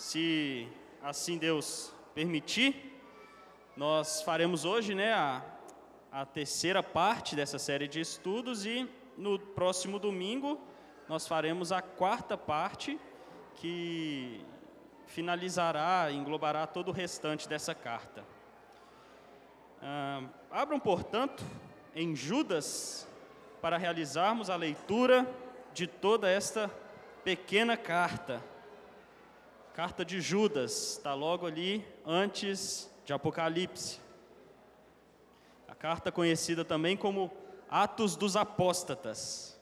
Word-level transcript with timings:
Se 0.00 0.66
assim 1.02 1.36
Deus 1.36 1.92
permitir, 2.14 2.98
nós 3.76 4.22
faremos 4.22 4.64
hoje 4.64 4.94
né, 4.94 5.12
a, 5.12 5.42
a 6.10 6.24
terceira 6.24 6.82
parte 6.82 7.36
dessa 7.36 7.58
série 7.58 7.86
de 7.86 8.00
estudos 8.00 8.64
e 8.64 8.88
no 9.14 9.38
próximo 9.38 9.98
domingo 9.98 10.58
nós 11.06 11.28
faremos 11.28 11.70
a 11.70 11.82
quarta 11.82 12.34
parte 12.34 12.98
que 13.56 14.42
finalizará, 15.04 16.10
englobará 16.10 16.66
todo 16.66 16.88
o 16.88 16.92
restante 16.92 17.46
dessa 17.46 17.74
carta. 17.74 18.24
Ah, 19.82 20.22
abram, 20.50 20.80
portanto, 20.80 21.44
em 21.94 22.16
Judas 22.16 23.06
para 23.60 23.76
realizarmos 23.76 24.48
a 24.48 24.56
leitura 24.56 25.28
de 25.74 25.86
toda 25.86 26.26
esta 26.26 26.70
pequena 27.22 27.76
carta. 27.76 28.42
Carta 29.80 30.04
de 30.04 30.20
Judas, 30.20 30.98
está 30.98 31.14
logo 31.14 31.46
ali 31.46 31.82
antes 32.04 32.90
de 33.02 33.14
Apocalipse. 33.14 33.98
A 35.66 35.74
carta 35.74 36.12
conhecida 36.12 36.66
também 36.66 36.98
como 36.98 37.32
Atos 37.66 38.14
dos 38.14 38.36
Apóstatas. 38.36 39.58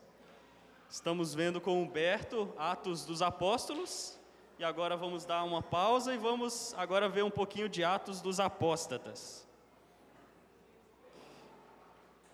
Estamos 0.90 1.36
vendo 1.36 1.60
com 1.60 1.80
Humberto 1.80 2.52
Atos 2.58 3.04
dos 3.04 3.22
Apóstolos 3.22 4.18
e 4.58 4.64
agora 4.64 4.96
vamos 4.96 5.24
dar 5.24 5.44
uma 5.44 5.62
pausa 5.62 6.12
e 6.12 6.18
vamos 6.18 6.74
agora 6.76 7.08
ver 7.08 7.22
um 7.22 7.30
pouquinho 7.30 7.68
de 7.68 7.84
Atos 7.84 8.20
dos 8.20 8.40
Apóstatas. 8.40 9.46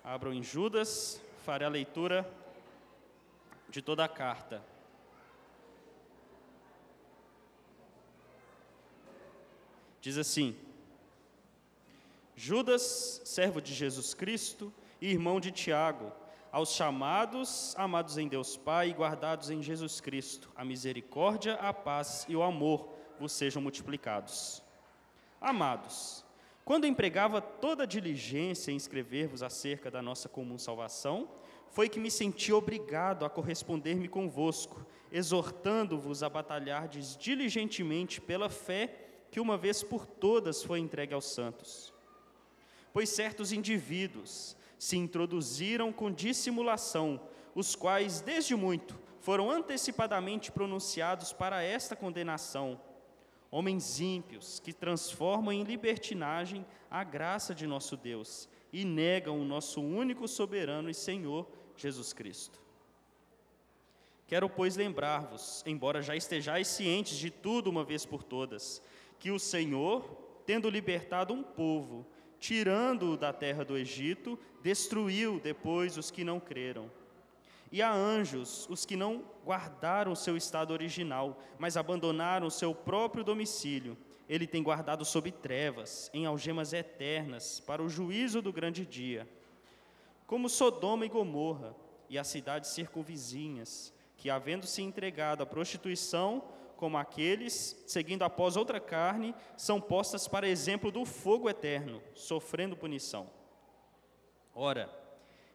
Abram 0.03 0.33
em 0.33 0.42
Judas, 0.42 1.20
farei 1.45 1.66
a 1.66 1.70
leitura 1.70 2.27
de 3.69 3.83
toda 3.83 4.03
a 4.06 4.09
carta. 4.09 4.72
Diz 10.05 10.19
assim: 10.19 10.55
Judas, 12.36 13.22
servo 13.24 13.58
de 13.58 13.72
Jesus 13.72 14.12
Cristo 14.12 14.70
e 15.00 15.08
irmão 15.08 15.41
de 15.41 15.50
Tiago, 15.50 16.12
aos 16.52 16.74
chamados, 16.74 17.74
amados 17.78 18.19
em 18.19 18.28
Deus 18.28 18.55
Pai 18.55 18.91
e 18.91 18.92
guardados 18.92 19.48
em 19.48 19.62
Jesus 19.62 20.02
Cristo, 20.02 20.50
a 20.55 20.62
misericórdia, 20.62 21.55
a 21.55 21.72
paz 21.72 22.27
e 22.28 22.36
o 22.36 22.42
amor 22.42 22.91
vos 23.19 23.32
sejam 23.32 23.62
multiplicados. 23.62 24.62
Amados, 25.41 26.22
quando 26.66 26.86
empregava 26.86 27.41
toda 27.41 27.86
diligência 27.86 28.70
em 28.70 28.77
escrever-vos 28.77 29.42
acerca 29.42 29.91
da 29.91 30.02
nossa 30.02 30.28
comum 30.28 30.58
salvação, 30.58 31.30
foi 31.70 31.88
que 31.88 31.98
me 31.98 32.10
senti 32.10 32.52
obrigado 32.52 33.25
a 33.25 33.30
corresponder-me 33.30 34.08
convosco, 34.08 34.84
exortando-vos 35.10 36.22
a 36.22 36.28
batalhardes 36.28 37.16
diligentemente 37.16 38.20
pela 38.20 38.50
fé 38.50 39.03
que 39.35 39.41
uma 39.41 39.57
vez 39.57 39.83
por 39.83 40.07
todas 40.07 40.63
foi 40.63 40.79
entregue 40.79 41.13
aos 41.13 41.25
santos. 41.25 41.93
Pois 42.93 43.09
certos 43.09 43.51
indivíduos 43.51 44.57
se 44.79 44.97
introduziram 44.97 45.93
com 45.93 46.09
dissimulação, 46.09 47.21
os 47.53 47.75
quais, 47.75 48.21
desde 48.21 48.55
muito, 48.55 48.97
foram 49.19 49.51
antecipadamente 49.51 50.53
pronunciados 50.53 51.33
para 51.33 51.65
esta 51.65 51.97
condenação. 51.97 52.81
Homens 53.51 53.99
ímpios 53.99 54.61
que 54.61 54.73
transformam 54.73 55.53
em 55.53 55.65
libertinagem 55.65 56.65
a 56.89 57.03
graça 57.03 57.53
de 57.53 57.67
nosso 57.67 57.97
Deus 57.97 58.49
e 58.73 58.85
negam 58.85 59.41
o 59.41 59.45
nosso 59.45 59.81
único 59.83 60.29
soberano 60.29 60.89
e 60.89 60.95
Senhor, 60.95 61.45
Jesus 61.77 62.12
Cristo. 62.12 62.62
Quero, 64.29 64.49
pois, 64.49 64.77
lembrar-vos, 64.77 65.65
embora 65.67 66.01
já 66.01 66.15
estejais 66.15 66.69
cientes 66.69 67.19
de 67.19 67.31
tudo 67.31 67.69
uma 67.69 67.84
vez 67.84 68.06
por 68.06 68.23
todas, 68.23 68.81
que 69.19 69.30
o 69.30 69.38
Senhor, 69.38 70.02
tendo 70.47 70.69
libertado 70.69 71.32
um 71.32 71.42
povo, 71.42 72.06
tirando-o 72.38 73.16
da 73.16 73.32
terra 73.32 73.64
do 73.64 73.76
Egito, 73.76 74.38
destruiu 74.62 75.41
depois 75.41 75.97
os 75.97 76.10
que 76.10 76.25
não 76.25 76.38
creram. 76.38 76.91
E 77.72 77.82
a 77.82 77.92
anjos, 77.92 78.69
os 78.69 78.84
que 78.84 78.97
não 78.97 79.25
guardaram 79.44 80.14
seu 80.14 80.36
estado 80.36 80.72
original, 80.72 81.42
mas 81.58 81.76
abandonaram 81.76 82.48
seu 82.48 82.75
próprio 82.75 83.25
domicílio, 83.25 83.97
ele 84.28 84.47
tem 84.47 84.62
guardado 84.62 85.04
sob 85.04 85.31
trevas, 85.31 86.10
em 86.14 86.25
algemas 86.25 86.72
eternas, 86.72 87.60
para 87.60 87.82
o 87.82 87.88
juízo 87.88 88.41
do 88.41 88.52
grande 88.52 88.86
dia. 88.86 89.28
Como 90.26 90.48
Sodoma 90.48 91.04
e 91.04 91.08
Gomorra, 91.08 91.75
e 92.08 92.19
as 92.19 92.28
cidades 92.28 92.70
circunvizinhas, 92.70 93.92
que, 94.16 94.31
havendo 94.31 94.66
se 94.66 94.82
entregado 94.82 95.42
à 95.42 95.46
prostituição, 95.46 96.44
como 96.84 96.99
aqueles, 96.99 97.83
seguindo 97.87 98.25
após 98.25 98.59
outra 98.59 98.78
carne, 98.78 99.34
são 99.56 99.81
postas 99.81 100.28
para 100.28 100.47
exemplo 100.47 100.91
do 100.93 101.06
fogo 101.06 101.49
eterno, 101.49 102.03
sofrendo 102.12 102.77
punição. 102.77 103.27
Ora, 104.55 104.93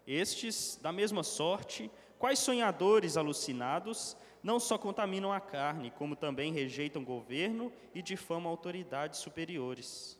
estes, 0.07 0.79
da 0.81 0.91
mesma 0.91 1.21
sorte, 1.21 1.91
quais 2.17 2.39
sonhadores 2.39 3.15
alucinados, 3.15 4.17
não 4.41 4.59
só 4.59 4.75
contaminam 4.75 5.31
a 5.31 5.39
carne, 5.39 5.91
como 5.91 6.15
também 6.15 6.51
rejeitam 6.51 7.03
governo 7.03 7.71
e 7.93 8.01
difamam 8.01 8.49
autoridades 8.49 9.19
superiores. 9.19 10.19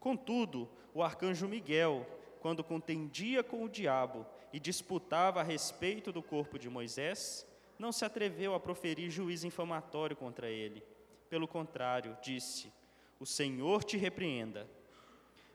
Contudo, 0.00 0.68
o 0.92 1.04
arcanjo 1.04 1.46
Miguel, 1.46 2.04
quando 2.40 2.64
contendia 2.64 3.44
com 3.44 3.62
o 3.62 3.68
diabo 3.68 4.26
e 4.52 4.58
disputava 4.58 5.38
a 5.38 5.44
respeito 5.44 6.10
do 6.10 6.20
corpo 6.20 6.58
de 6.58 6.68
Moisés, 6.68 7.46
não 7.78 7.92
se 7.92 8.04
atreveu 8.04 8.54
a 8.54 8.60
proferir 8.60 9.10
juízo 9.10 9.46
infamatório 9.46 10.16
contra 10.16 10.48
ele. 10.48 10.82
Pelo 11.28 11.48
contrário, 11.48 12.16
disse: 12.22 12.72
O 13.18 13.26
Senhor 13.26 13.84
te 13.84 13.96
repreenda. 13.96 14.68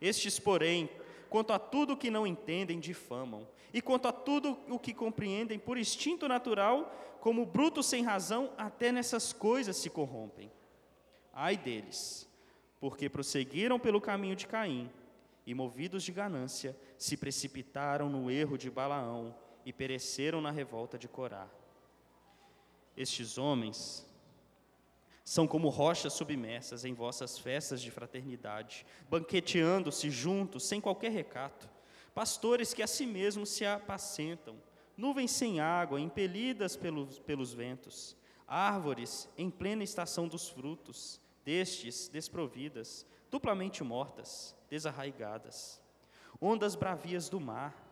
Estes, 0.01 0.39
porém, 0.39 0.89
quanto 1.29 1.53
a 1.53 1.59
tudo 1.59 1.93
o 1.93 1.97
que 1.97 2.09
não 2.09 2.25
entendem, 2.25 2.79
difamam, 2.79 3.47
e 3.73 3.81
quanto 3.81 4.07
a 4.07 4.11
tudo 4.11 4.57
o 4.69 4.79
que 4.79 4.93
compreendem 4.93 5.59
por 5.59 5.77
instinto 5.77 6.27
natural, 6.27 6.91
como 7.19 7.45
brutos 7.45 7.85
sem 7.85 8.03
razão, 8.03 8.51
até 8.57 8.91
nessas 8.91 9.33
coisas 9.33 9.75
se 9.75 9.89
corrompem. 9.89 10.51
Ai 11.33 11.57
deles, 11.57 12.27
porque 12.79 13.09
prosseguiram 13.09 13.79
pelo 13.79 14.01
caminho 14.01 14.35
de 14.35 14.47
Caim, 14.47 14.89
e 15.45 15.53
movidos 15.53 16.03
de 16.03 16.11
ganância, 16.11 16.75
se 16.97 17.15
precipitaram 17.15 18.09
no 18.09 18.29
erro 18.29 18.57
de 18.57 18.69
Balaão 18.69 19.33
e 19.65 19.71
pereceram 19.71 20.41
na 20.41 20.51
revolta 20.51 20.97
de 20.97 21.07
Corá. 21.07 21.47
Estes 22.97 23.37
homens 23.37 24.03
são 25.23 25.45
como 25.47 25.69
rochas 25.69 26.13
submersas 26.13 26.83
em 26.83 26.93
vossas 26.93 27.37
festas 27.37 27.81
de 27.81 27.91
fraternidade, 27.91 28.85
banqueteando-se 29.09 30.09
juntos 30.09 30.65
sem 30.65 30.81
qualquer 30.81 31.11
recato, 31.11 31.69
pastores 32.15 32.73
que 32.73 32.81
a 32.81 32.87
si 32.87 33.05
mesmos 33.05 33.49
se 33.49 33.65
apacentam, 33.65 34.55
nuvens 34.95 35.31
sem 35.31 35.59
água, 35.59 36.01
impelidas 36.01 36.75
pelos, 36.75 37.19
pelos 37.19 37.53
ventos, 37.53 38.17
árvores 38.47 39.29
em 39.37 39.51
plena 39.51 39.83
estação 39.83 40.27
dos 40.27 40.49
frutos, 40.49 41.21
destes 41.45 42.07
desprovidas, 42.07 43.05
duplamente 43.29 43.83
mortas, 43.83 44.55
desarraigadas, 44.69 45.79
ondas 46.41 46.73
bravias 46.73 47.29
do 47.29 47.39
mar, 47.39 47.86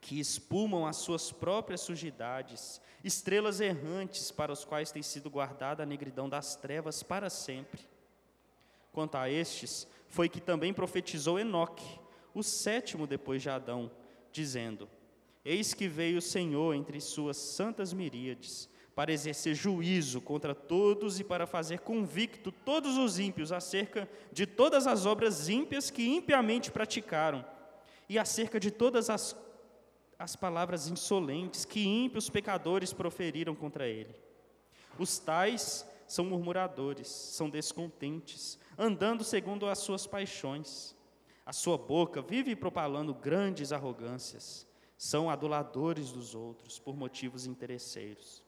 que 0.00 0.20
espumam 0.20 0.86
as 0.86 0.96
suas 0.96 1.32
próprias 1.32 1.80
sujidades, 1.80 2.80
estrelas 3.02 3.60
errantes 3.60 4.30
para 4.30 4.52
os 4.52 4.64
quais 4.64 4.92
tem 4.92 5.02
sido 5.02 5.30
guardada 5.30 5.82
a 5.82 5.86
negridão 5.86 6.28
das 6.28 6.56
trevas 6.56 7.02
para 7.02 7.30
sempre. 7.30 7.80
Quanto 8.92 9.16
a 9.16 9.28
estes, 9.28 9.86
foi 10.08 10.28
que 10.28 10.40
também 10.40 10.72
profetizou 10.72 11.38
Enoque, 11.38 12.00
o 12.34 12.42
sétimo 12.42 13.06
depois 13.06 13.42
de 13.42 13.50
Adão, 13.50 13.90
dizendo: 14.32 14.88
Eis 15.44 15.74
que 15.74 15.88
veio 15.88 16.18
o 16.18 16.22
Senhor 16.22 16.74
entre 16.74 17.00
suas 17.00 17.36
santas 17.36 17.92
miríades, 17.92 18.68
para 18.94 19.12
exercer 19.12 19.54
juízo 19.54 20.22
contra 20.22 20.54
todos 20.54 21.20
e 21.20 21.24
para 21.24 21.46
fazer 21.46 21.80
convicto 21.80 22.50
todos 22.50 22.96
os 22.96 23.18
ímpios 23.18 23.52
acerca 23.52 24.08
de 24.32 24.46
todas 24.46 24.86
as 24.86 25.04
obras 25.04 25.50
ímpias 25.50 25.90
que 25.90 26.08
impiamente 26.08 26.70
praticaram, 26.70 27.44
e 28.08 28.18
acerca 28.18 28.58
de 28.58 28.70
todas 28.70 29.10
as 29.10 29.36
as 30.18 30.34
palavras 30.34 30.88
insolentes 30.88 31.64
que 31.64 31.84
ímpios 31.84 32.30
pecadores 32.30 32.92
proferiram 32.92 33.54
contra 33.54 33.86
ele. 33.86 34.14
Os 34.98 35.18
tais 35.18 35.86
são 36.06 36.24
murmuradores, 36.24 37.08
são 37.08 37.50
descontentes, 37.50 38.58
andando 38.78 39.24
segundo 39.24 39.66
as 39.66 39.78
suas 39.78 40.06
paixões. 40.06 40.94
A 41.44 41.52
sua 41.52 41.76
boca 41.76 42.22
vive 42.22 42.56
propalando 42.56 43.14
grandes 43.14 43.72
arrogâncias, 43.72 44.66
são 44.96 45.28
aduladores 45.28 46.10
dos 46.10 46.34
outros 46.34 46.78
por 46.78 46.96
motivos 46.96 47.46
interesseiros. 47.46 48.42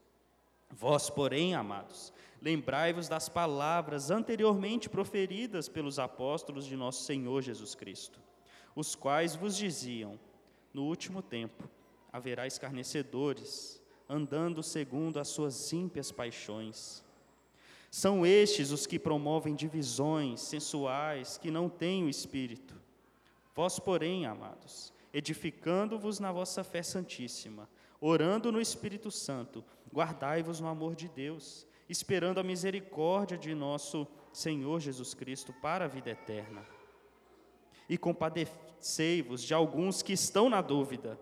Vós, 0.71 1.09
porém, 1.09 1.55
amados, 1.55 2.12
lembrai-vos 2.41 3.09
das 3.09 3.29
palavras 3.29 4.11
anteriormente 4.11 4.88
proferidas 4.88 5.69
pelos 5.69 5.99
apóstolos 5.99 6.67
de 6.67 6.76
nosso 6.76 7.05
Senhor 7.05 7.43
Jesus 7.43 7.75
Cristo, 7.75 8.21
os 8.75 8.94
quais 8.94 9.35
vos 9.35 9.56
diziam: 9.56 10.19
no 10.73 10.85
último 10.85 11.23
tempo 11.23 11.69
haverá 12.12 12.47
escarnecedores, 12.47 13.82
andando 14.09 14.62
segundo 14.62 15.19
as 15.19 15.29
suas 15.29 15.73
ímpias 15.73 16.11
paixões. 16.11 17.05
São 17.91 18.25
estes 18.25 18.70
os 18.70 18.87
que 18.87 18.99
promovem 18.99 19.55
divisões 19.55 20.41
sensuais 20.41 21.38
que 21.38 21.50
não 21.50 21.69
têm 21.69 22.05
o 22.05 22.09
espírito. 22.09 22.75
Vós, 23.55 23.79
porém, 23.79 24.26
amados, 24.26 24.93
edificando-vos 25.12 26.20
na 26.20 26.31
vossa 26.31 26.62
fé 26.62 26.82
santíssima, 26.82 27.69
orando 28.00 28.53
no 28.53 28.61
Espírito 28.61 29.11
Santo, 29.11 29.64
guardai-vos 29.93 30.61
no 30.61 30.69
amor 30.69 30.94
de 30.94 31.09
Deus, 31.09 31.67
esperando 31.88 32.38
a 32.38 32.44
misericórdia 32.44 33.37
de 33.37 33.55
nosso 33.55 34.06
Senhor 34.32 34.81
Jesus 34.81 35.14
Cristo 35.14 35.53
para 35.61 35.87
a 35.87 35.88
vida 35.88 36.11
eterna. 36.11 36.64
E 37.88 37.97
compadecei-vos 38.78 39.42
de 39.42 39.52
alguns 39.52 40.02
que 40.02 40.12
estão 40.12 40.48
na 40.48 40.60
dúvida, 40.60 41.19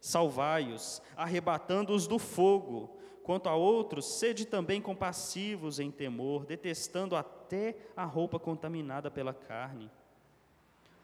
salvai-os, 0.00 1.02
arrebatando-os 1.16 2.06
do 2.06 2.18
fogo. 2.18 2.96
Quanto 3.22 3.48
a 3.48 3.54
outros, 3.54 4.06
sede 4.06 4.46
também 4.46 4.80
compassivos 4.80 5.78
em 5.78 5.90
temor, 5.90 6.46
detestando 6.46 7.14
até 7.14 7.76
a 7.96 8.04
roupa 8.04 8.38
contaminada 8.38 9.10
pela 9.10 9.34
carne. 9.34 9.90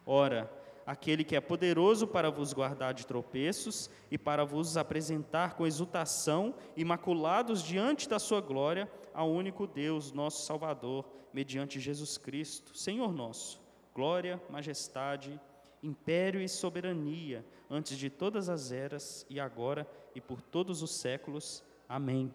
Ora, 0.06 0.50
aquele 0.86 1.24
que 1.24 1.36
é 1.36 1.40
poderoso 1.40 2.06
para 2.06 2.30
vos 2.30 2.52
guardar 2.54 2.94
de 2.94 3.06
tropeços 3.06 3.90
e 4.10 4.16
para 4.16 4.44
vos 4.44 4.76
apresentar 4.78 5.54
com 5.54 5.66
exultação, 5.66 6.54
imaculados 6.76 7.62
diante 7.62 8.08
da 8.08 8.18
sua 8.18 8.40
glória, 8.40 8.90
ao 9.12 9.30
único 9.30 9.66
Deus, 9.66 10.12
nosso 10.12 10.46
Salvador, 10.46 11.04
mediante 11.32 11.78
Jesus 11.78 12.16
Cristo, 12.16 12.76
Senhor 12.76 13.12
nosso, 13.12 13.60
glória, 13.94 14.40
majestade, 14.48 15.38
império 15.84 16.40
e 16.40 16.48
soberania, 16.48 17.44
antes 17.70 17.98
de 17.98 18.08
todas 18.08 18.48
as 18.48 18.72
eras 18.72 19.26
e 19.28 19.38
agora 19.38 19.86
e 20.14 20.20
por 20.20 20.40
todos 20.40 20.82
os 20.82 20.90
séculos. 20.92 21.62
Amém. 21.88 22.32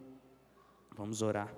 Vamos 0.95 1.21
orar. 1.21 1.53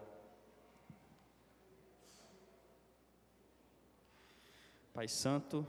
Pai 4.94 5.08
Santo, 5.08 5.66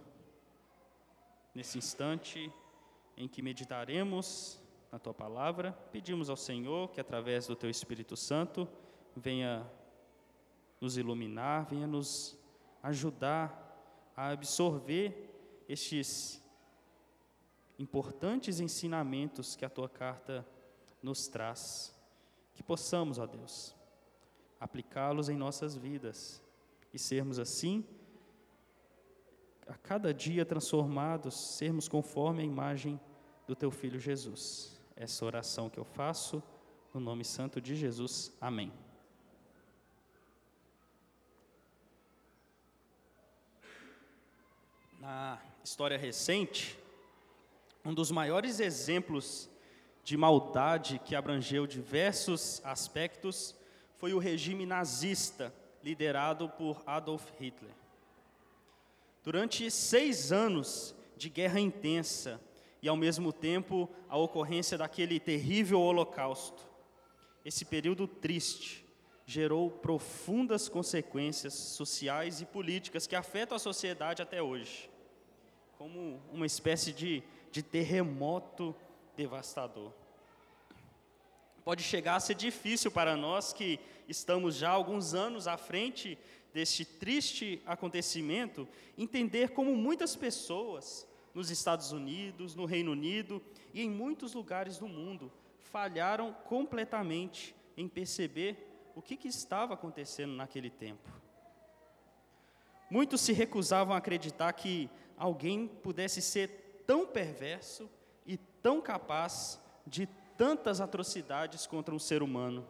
nesse 1.54 1.78
instante 1.78 2.52
em 3.16 3.26
que 3.26 3.42
meditaremos 3.42 4.60
na 4.90 4.98
tua 4.98 5.14
palavra, 5.14 5.72
pedimos 5.90 6.28
ao 6.28 6.36
Senhor 6.36 6.90
que 6.90 7.00
através 7.00 7.46
do 7.46 7.56
teu 7.56 7.70
Espírito 7.70 8.16
Santo 8.16 8.68
venha 9.16 9.66
nos 10.80 10.96
iluminar, 10.96 11.64
venha 11.66 11.86
nos 11.86 12.38
ajudar 12.82 13.62
a 14.16 14.28
absorver 14.28 15.31
estes 15.68 16.42
importantes 17.78 18.60
ensinamentos 18.60 19.56
que 19.56 19.64
a 19.64 19.70
tua 19.70 19.88
carta 19.88 20.46
nos 21.02 21.26
traz 21.26 21.94
que 22.54 22.62
possamos, 22.62 23.18
ó 23.18 23.26
Deus, 23.26 23.74
aplicá-los 24.60 25.28
em 25.28 25.36
nossas 25.36 25.74
vidas 25.76 26.42
e 26.92 26.98
sermos 26.98 27.38
assim, 27.38 27.84
a 29.66 29.74
cada 29.74 30.12
dia 30.12 30.44
transformados, 30.44 31.56
sermos 31.56 31.88
conforme 31.88 32.42
a 32.42 32.46
imagem 32.46 33.00
do 33.46 33.56
Teu 33.56 33.70
Filho 33.70 33.98
Jesus. 33.98 34.80
Essa 34.94 35.24
oração 35.24 35.70
que 35.70 35.78
eu 35.78 35.84
faço, 35.84 36.42
no 36.92 37.00
nome 37.00 37.24
santo 37.24 37.60
de 37.60 37.74
Jesus. 37.74 38.36
Amém. 38.40 38.72
Na 45.00 45.40
história 45.64 45.96
recente, 45.96 46.78
um 47.84 47.94
dos 47.94 48.10
maiores 48.10 48.58
exemplos 48.60 49.48
de 50.04 50.16
maldade 50.16 51.00
que 51.04 51.14
abrangeu 51.14 51.66
diversos 51.66 52.60
aspectos 52.64 53.54
foi 53.98 54.12
o 54.12 54.18
regime 54.18 54.66
nazista, 54.66 55.54
liderado 55.82 56.48
por 56.48 56.82
Adolf 56.86 57.24
Hitler. 57.38 57.70
Durante 59.22 59.70
seis 59.70 60.32
anos 60.32 60.94
de 61.16 61.28
guerra 61.28 61.60
intensa 61.60 62.40
e, 62.80 62.88
ao 62.88 62.96
mesmo 62.96 63.32
tempo, 63.32 63.88
a 64.08 64.16
ocorrência 64.16 64.76
daquele 64.76 65.20
terrível 65.20 65.80
holocausto, 65.80 66.68
esse 67.44 67.64
período 67.64 68.08
triste 68.08 68.84
gerou 69.24 69.70
profundas 69.70 70.68
consequências 70.68 71.54
sociais 71.54 72.40
e 72.40 72.44
políticas 72.44 73.06
que 73.06 73.14
afetam 73.14 73.54
a 73.54 73.60
sociedade 73.60 74.20
até 74.20 74.42
hoje, 74.42 74.90
como 75.82 76.22
uma 76.32 76.46
espécie 76.46 76.92
de, 76.92 77.24
de 77.50 77.60
terremoto 77.60 78.72
devastador. 79.16 79.92
Pode 81.64 81.82
chegar 81.82 82.14
a 82.14 82.20
ser 82.20 82.36
difícil 82.36 82.88
para 82.88 83.16
nós 83.16 83.52
que 83.52 83.80
estamos 84.06 84.54
já 84.54 84.70
alguns 84.70 85.12
anos 85.12 85.48
à 85.48 85.56
frente 85.56 86.16
deste 86.54 86.84
triste 86.84 87.60
acontecimento, 87.66 88.68
entender 88.96 89.48
como 89.54 89.74
muitas 89.74 90.14
pessoas 90.14 91.04
nos 91.34 91.50
Estados 91.50 91.90
Unidos, 91.90 92.54
no 92.54 92.64
Reino 92.64 92.92
Unido 92.92 93.42
e 93.74 93.82
em 93.82 93.90
muitos 93.90 94.34
lugares 94.34 94.78
do 94.78 94.86
mundo 94.86 95.32
falharam 95.58 96.32
completamente 96.44 97.56
em 97.76 97.88
perceber 97.88 98.92
o 98.94 99.02
que, 99.02 99.16
que 99.16 99.26
estava 99.26 99.74
acontecendo 99.74 100.32
naquele 100.32 100.70
tempo. 100.70 101.10
Muitos 102.88 103.22
se 103.22 103.32
recusavam 103.32 103.94
a 103.94 103.98
acreditar 103.98 104.52
que 104.52 104.88
alguém 105.16 105.66
pudesse 105.66 106.20
ser 106.20 106.82
tão 106.86 107.06
perverso 107.06 107.88
e 108.26 108.36
tão 108.36 108.80
capaz 108.80 109.60
de 109.86 110.06
tantas 110.36 110.80
atrocidades 110.80 111.66
contra 111.66 111.94
um 111.94 111.98
ser 111.98 112.22
humano. 112.22 112.66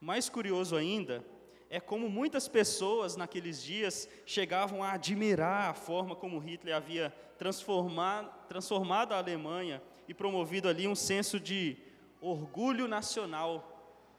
Mais 0.00 0.28
curioso 0.28 0.76
ainda 0.76 1.24
é 1.70 1.80
como 1.80 2.08
muitas 2.08 2.48
pessoas 2.48 3.16
naqueles 3.16 3.62
dias 3.62 4.08
chegavam 4.24 4.82
a 4.82 4.92
admirar 4.92 5.70
a 5.70 5.74
forma 5.74 6.16
como 6.16 6.38
Hitler 6.38 6.74
havia 6.74 7.14
transformado, 7.36 9.12
a 9.12 9.18
Alemanha 9.18 9.82
e 10.06 10.14
promovido 10.14 10.68
ali 10.68 10.88
um 10.88 10.94
senso 10.94 11.38
de 11.38 11.76
orgulho 12.20 12.88
nacional 12.88 13.74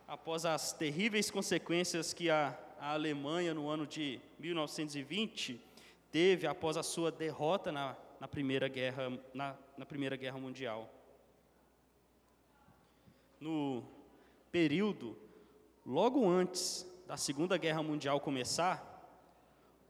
após 0.08 0.46
as 0.46 0.74
terríveis 0.74 1.30
consequências 1.32 2.14
que 2.14 2.30
a, 2.30 2.58
a 2.80 2.94
Alemanha, 2.94 3.54
no 3.54 3.68
ano 3.68 3.86
de 3.86 4.22
1920, 4.40 5.62
teve 6.12 6.48
após 6.48 6.78
a 6.78 6.84
sua 6.84 7.12
derrota 7.12 7.72
na 7.72 7.96
na 8.20 8.28
Primeira 8.28 8.68
Guerra, 8.68 9.18
na, 9.34 9.56
na 9.78 9.86
Primeira 9.86 10.16
Guerra 10.18 10.38
Mundial. 10.38 10.94
No 13.40 13.84
período 14.52 15.18
logo 15.86 16.30
antes 16.30 16.86
da 17.08 17.16
Segunda 17.16 17.58
Guerra 17.58 17.82
Mundial 17.82 18.20
começar, 18.20 18.86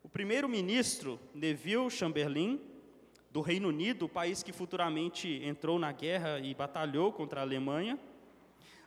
o 0.04 0.08
primeiro-ministro 0.08 1.20
Neville 1.34 1.90
Chamberlain 1.90 2.62
do 3.32 3.42
Reino 3.42 3.70
Unido, 3.70 4.06
o 4.06 4.10
país 4.10 4.44
que 4.44 4.54
futuramente 4.54 5.28
entrou 5.44 5.80
na 5.80 5.92
guerra 5.92 6.40
e 6.40 6.54
batalhou 6.54 7.12
contra 7.12 7.42
a 7.42 7.44
Alemanha, 7.44 8.00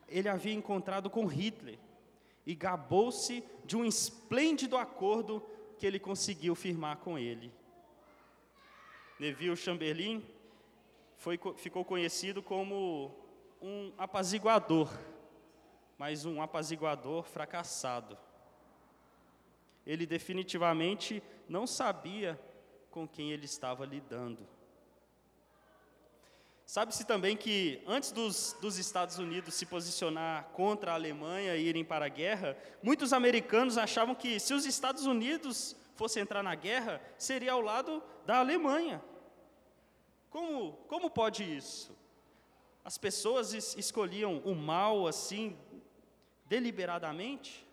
ele 0.09 0.29
havia 0.29 0.55
encontrado 0.55 1.11
com 1.11 1.27
Hitler 1.27 1.79
e 2.47 2.55
gabou-se 2.55 3.45
de 3.65 3.77
um 3.77 3.85
esplêndido 3.85 4.77
acordo 4.77 5.43
que 5.83 5.87
ele 5.87 5.99
conseguiu 5.99 6.55
firmar 6.55 6.99
com 6.99 7.19
ele. 7.19 7.53
Neville 9.19 9.57
Chamberlain 9.57 10.25
foi, 11.17 11.37
ficou 11.57 11.85
conhecido 11.85 12.41
como 12.41 13.13
um 13.61 13.93
apaziguador, 13.99 14.89
mas 15.99 16.25
um 16.25 16.41
apaziguador 16.41 17.25
fracassado. 17.25 18.17
Ele 19.85 20.07
definitivamente 20.07 21.21
não 21.49 21.67
sabia 21.67 22.41
com 22.89 23.09
quem 23.09 23.33
ele 23.33 23.47
estava 23.47 23.85
lidando. 23.85 24.47
Sabe-se 26.67 27.05
também 27.05 27.37
que 27.37 27.83
antes 27.87 28.13
dos, 28.13 28.57
dos, 28.61 28.79
Estados 28.79 29.19
Unidos 29.19 29.55
se 29.55 29.67
posicionar 29.67 30.45
contra 30.53 30.93
a 30.93 30.95
Alemanha 30.95 31.57
e 31.57 31.67
irem 31.67 31.85
para 31.85 32.07
a 32.07 32.09
guerra, 32.09 32.57
muitos 32.83 33.13
americanos 33.13 33.77
achavam 33.77 34.15
que 34.15 34.39
se 34.39 34.55
os 34.55 34.65
Estados 34.65 35.05
Unidos 35.05 35.77
fossem 35.97 36.23
entrar 36.23 36.43
na 36.43 36.55
guerra, 36.55 37.01
seria 37.19 37.53
ao 37.53 37.61
lado 37.61 38.03
da 38.25 38.39
Alemanha. 38.39 39.03
Como, 40.31 40.73
como 40.89 41.11
pode 41.11 41.45
isso? 41.45 41.95
As 42.85 42.97
pessoas 42.97 43.53
es 43.53 43.77
escolhiam 43.77 44.39
o 44.39 44.55
mal 44.55 45.07
assim, 45.07 45.57
deliberadamente? 46.47 47.67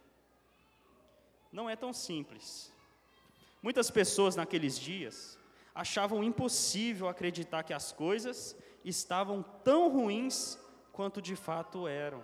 Não 1.51 1.69
é 1.69 1.75
tão 1.75 1.93
simples. 1.93 2.71
Muitas 3.61 3.89
pessoas 3.89 4.35
naqueles 4.35 4.77
dias 4.77 5.37
achavam 5.73 6.23
impossível 6.23 7.07
acreditar 7.07 7.63
que 7.63 7.73
as 7.73 7.91
coisas 7.91 8.55
estavam 8.83 9.43
tão 9.63 9.89
ruins 9.89 10.57
quanto 10.91 11.21
de 11.21 11.35
fato 11.35 11.87
eram. 11.87 12.23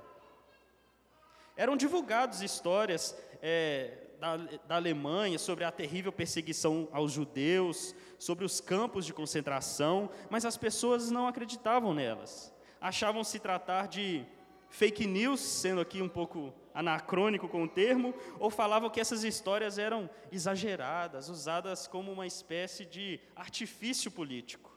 Eram 1.56 1.78
divulgadas 1.78 2.42
histórias 2.42 3.16
é, 3.42 4.06
da, 4.20 4.38
da 4.38 4.76
Alemanha 4.76 5.40
sobre 5.40 5.64
a 5.64 5.72
terrível 5.72 6.12
perseguição 6.12 6.90
aos 6.92 7.14
judeus, 7.14 7.96
sobre 8.20 8.44
os 8.44 8.60
campos 8.60 9.06
de 9.06 9.14
concentração, 9.14 10.10
mas 10.30 10.46
as 10.46 10.58
pessoas 10.58 11.10
não 11.10 11.28
acreditavam 11.28 11.94
nelas. 11.94 12.54
Achavam 12.82 13.24
se 13.24 13.40
tratar 13.40 13.88
de 13.88 14.26
fake 14.70 15.08
news, 15.08 15.40
sendo 15.40 15.80
aqui 15.80 16.02
um 16.02 16.10
pouco 16.10 16.54
anacrônico 16.74 17.48
com 17.48 17.64
o 17.64 17.70
termo, 17.70 18.14
ou 18.38 18.50
falavam 18.50 18.90
que 18.90 19.00
essas 19.00 19.24
histórias 19.24 19.78
eram 19.78 20.10
exageradas, 20.32 21.30
usadas 21.30 21.88
como 21.88 22.12
uma 22.12 22.28
espécie 22.28 22.86
de 22.86 23.20
artifício 23.36 24.12
político. 24.12 24.75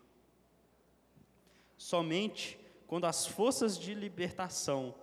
Somente 1.79 2.59
quando 2.87 3.07
as 3.07 3.27
forças 3.27 3.79
de 3.79 3.95
libertação 3.95 4.95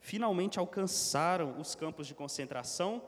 finalmente 0.00 0.58
alcançaram 0.58 1.58
os 1.60 1.74
campos 1.74 2.06
de 2.06 2.14
concentração, 2.14 3.02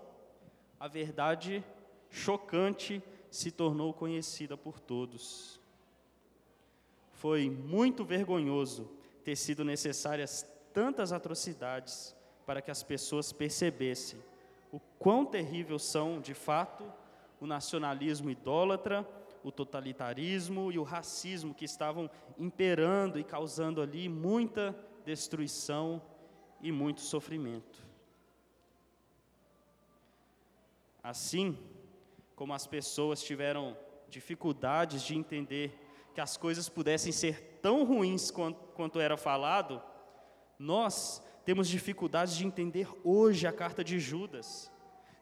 a 0.79 0.89
verdade 0.89 1.65
chocante 2.09 3.03
se 3.31 3.51
tornou 3.51 3.93
conhecida 3.93 4.57
por 4.57 4.81
todos. 4.81 5.61
Foi 7.13 7.51
muito 7.51 8.05
vergonhoso 8.05 8.91
ter 9.25 9.37
sido 9.37 9.65
necessárias 9.65 10.47
tantas 10.73 11.13
atrocidades 11.13 12.15
para 12.47 12.63
que 12.63 12.71
as 12.71 12.83
pessoas 12.83 13.33
percebessem 13.33 14.19
o 14.73 14.81
quão 14.99 15.25
terrível 15.25 15.79
são, 15.79 16.21
de 16.21 16.35
fato, 16.35 16.85
o 17.41 17.47
nacionalismo 17.47 18.31
idólatra, 18.31 19.07
o 19.43 19.51
totalitarismo 19.51 20.71
e 20.71 20.79
o 20.79 20.83
racismo 20.83 21.55
que 21.55 21.65
estavam 21.65 22.11
imperando 22.39 23.19
e 23.19 23.25
causando 23.25 23.81
ali 23.81 24.09
muita 24.09 24.77
destruição 25.05 26.03
e 26.61 26.71
muito 26.71 27.01
sofrimento. 27.01 27.83
Assim 31.03 31.59
como 32.37 32.53
as 32.53 32.67
pessoas 32.67 33.23
tiveram 33.23 33.77
dificuldades 34.09 35.03
de 35.03 35.17
entender 35.17 35.79
que 36.15 36.21
as 36.21 36.37
coisas 36.37 36.69
pudessem 36.69 37.13
ser 37.13 37.59
tão 37.63 37.85
ruins 37.85 38.31
quanto, 38.31 38.59
quanto 38.75 39.01
era 39.01 39.17
falado, 39.17 39.83
nós 40.59 41.23
temos 41.45 41.69
dificuldades 41.69 42.37
de 42.37 42.47
entender 42.47 42.89
hoje 43.03 43.47
a 43.47 43.53
carta 43.53 43.83
de 43.83 43.99
Judas, 43.99 44.71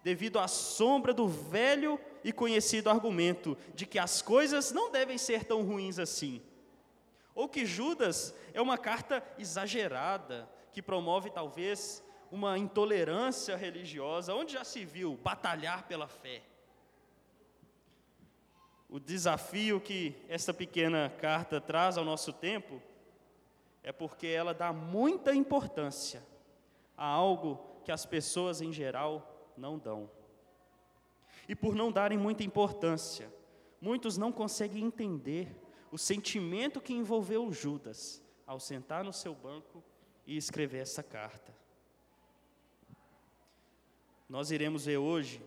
devido 0.03 0.39
à 0.39 0.49
sombra 0.49 1.13
do 1.13 1.29
velho 1.29 1.99
e 2.29 2.33
conhecido 2.33 2.91
argumento 2.91 3.57
de 3.75 3.87
que 3.87 3.99
as 3.99 4.21
coisas 4.21 4.71
não 4.71 4.93
devem 4.93 5.17
ser 5.17 5.45
tão 5.45 5.63
ruins 5.63 5.99
assim. 5.99 6.43
Ou 7.35 7.49
que 7.49 7.65
Judas 7.65 8.35
é 8.53 8.61
uma 8.61 8.77
carta 8.77 9.25
exagerada, 9.39 10.47
que 10.71 10.83
promove 10.83 11.31
talvez 11.31 12.05
uma 12.31 12.59
intolerância 12.59 13.57
religiosa, 13.57 14.35
onde 14.35 14.53
já 14.53 14.63
se 14.63 14.85
viu 14.85 15.17
batalhar 15.17 15.89
pela 15.89 16.07
fé. 16.07 16.43
O 18.91 19.01
desafio 19.01 19.81
que 19.81 20.15
esta 20.29 20.53
pequena 20.53 21.11
carta 21.19 21.63
traz 21.63 21.97
ao 21.97 22.05
nosso 22.05 22.31
tempo 22.31 22.83
é 23.83 23.91
porque 23.91 24.27
ela 24.27 24.53
dá 24.53 24.71
muita 24.71 25.35
importância 25.35 26.23
a 26.95 27.07
algo 27.07 27.59
que 27.87 27.91
as 27.91 28.05
pessoas 28.05 28.61
em 28.61 28.71
geral 28.71 29.51
não 29.57 29.79
dão. 29.79 30.18
E 31.49 31.55
por 31.55 31.75
não 31.75 31.91
darem 31.91 32.19
muita 32.19 32.45
importância, 32.45 33.33
muitos 33.81 34.19
não 34.19 34.31
conseguem 34.31 34.85
entender 34.85 35.57
o 35.91 35.97
sentimento 35.97 36.81
que 36.81 36.93
envolveu 36.93 37.51
Judas 37.51 38.23
ao 38.47 38.61
sentar 38.61 39.03
no 39.03 39.13
seu 39.13 39.35
banco 39.35 39.83
e 40.27 40.37
escrever 40.37 40.81
essa 40.81 41.03
carta. 41.03 41.57
Nós 44.29 44.51
iremos 44.51 44.85
ver 44.85 44.99
hoje 44.99 45.43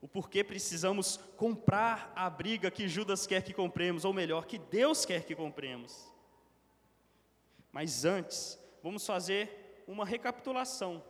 o 0.00 0.08
porquê 0.08 0.42
precisamos 0.42 1.16
comprar 1.36 2.12
a 2.14 2.28
briga 2.28 2.70
que 2.70 2.88
Judas 2.88 3.26
quer 3.26 3.42
que 3.42 3.54
compremos, 3.54 4.04
ou 4.04 4.12
melhor, 4.12 4.46
que 4.46 4.58
Deus 4.58 5.04
quer 5.04 5.24
que 5.24 5.34
compremos. 5.34 6.12
Mas 7.72 8.04
antes, 8.04 8.58
vamos 8.82 9.06
fazer 9.06 9.84
uma 9.86 10.04
recapitulação 10.04 11.02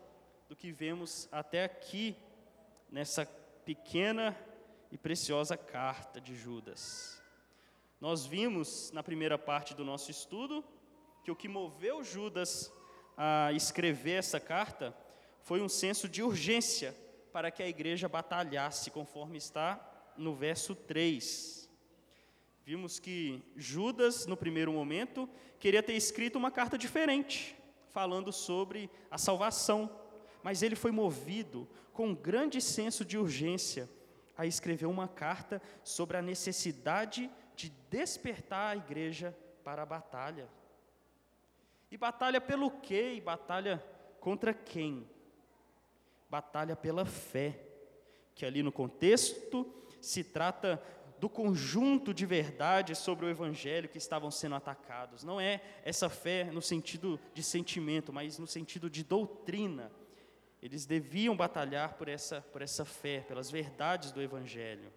do 0.48 0.54
que 0.54 0.70
vemos 0.70 1.28
até 1.32 1.64
aqui 1.64 2.16
nessa 2.90 3.26
pequena 3.66 4.38
e 4.92 4.96
preciosa 4.96 5.56
carta 5.56 6.20
de 6.20 6.36
Judas. 6.36 7.20
Nós 8.00 8.24
vimos 8.24 8.92
na 8.92 9.02
primeira 9.02 9.36
parte 9.36 9.74
do 9.74 9.84
nosso 9.84 10.08
estudo 10.08 10.64
que 11.24 11.32
o 11.32 11.36
que 11.36 11.48
moveu 11.48 12.04
Judas 12.04 12.72
a 13.16 13.52
escrever 13.52 14.20
essa 14.20 14.38
carta 14.38 14.96
foi 15.40 15.60
um 15.60 15.68
senso 15.68 16.08
de 16.08 16.22
urgência 16.22 16.94
para 17.32 17.50
que 17.50 17.60
a 17.60 17.68
igreja 17.68 18.08
batalhasse, 18.08 18.88
conforme 18.88 19.36
está 19.36 20.12
no 20.16 20.32
verso 20.32 20.72
3. 20.76 21.68
Vimos 22.64 23.00
que 23.00 23.42
Judas, 23.56 24.26
no 24.26 24.36
primeiro 24.36 24.72
momento, 24.72 25.28
queria 25.58 25.82
ter 25.82 25.94
escrito 25.94 26.38
uma 26.38 26.52
carta 26.52 26.78
diferente, 26.78 27.56
falando 27.90 28.32
sobre 28.32 28.88
a 29.10 29.18
salvação, 29.18 29.90
mas 30.40 30.62
ele 30.62 30.76
foi 30.76 30.92
movido 30.92 31.68
com 31.96 32.14
grande 32.14 32.60
senso 32.60 33.06
de 33.06 33.16
urgência 33.16 33.88
a 34.36 34.44
escrever 34.44 34.84
uma 34.84 35.08
carta 35.08 35.62
sobre 35.82 36.18
a 36.18 36.22
necessidade 36.22 37.30
de 37.56 37.70
despertar 37.90 38.72
a 38.72 38.76
igreja 38.76 39.34
para 39.64 39.82
a 39.82 39.86
batalha. 39.86 40.46
E 41.90 41.96
batalha 41.96 42.38
pelo 42.38 42.70
quê? 42.70 43.14
E 43.16 43.20
batalha 43.22 43.82
contra 44.20 44.52
quem? 44.52 45.08
Batalha 46.28 46.76
pela 46.76 47.06
fé, 47.06 47.58
que 48.34 48.44
ali 48.44 48.62
no 48.62 48.70
contexto 48.70 49.66
se 49.98 50.22
trata 50.22 50.82
do 51.18 51.30
conjunto 51.30 52.12
de 52.12 52.26
verdades 52.26 52.98
sobre 52.98 53.24
o 53.24 53.30
Evangelho 53.30 53.88
que 53.88 53.96
estavam 53.96 54.30
sendo 54.30 54.54
atacados. 54.54 55.24
Não 55.24 55.40
é 55.40 55.62
essa 55.82 56.10
fé 56.10 56.44
no 56.44 56.60
sentido 56.60 57.18
de 57.32 57.42
sentimento, 57.42 58.12
mas 58.12 58.38
no 58.38 58.46
sentido 58.46 58.90
de 58.90 59.02
doutrina. 59.02 59.90
Eles 60.62 60.86
deviam 60.86 61.36
batalhar 61.36 61.94
por 61.94 62.08
essa, 62.08 62.40
por 62.52 62.62
essa 62.62 62.84
fé, 62.84 63.20
pelas 63.20 63.50
verdades 63.50 64.10
do 64.10 64.22
Evangelho. 64.22 64.92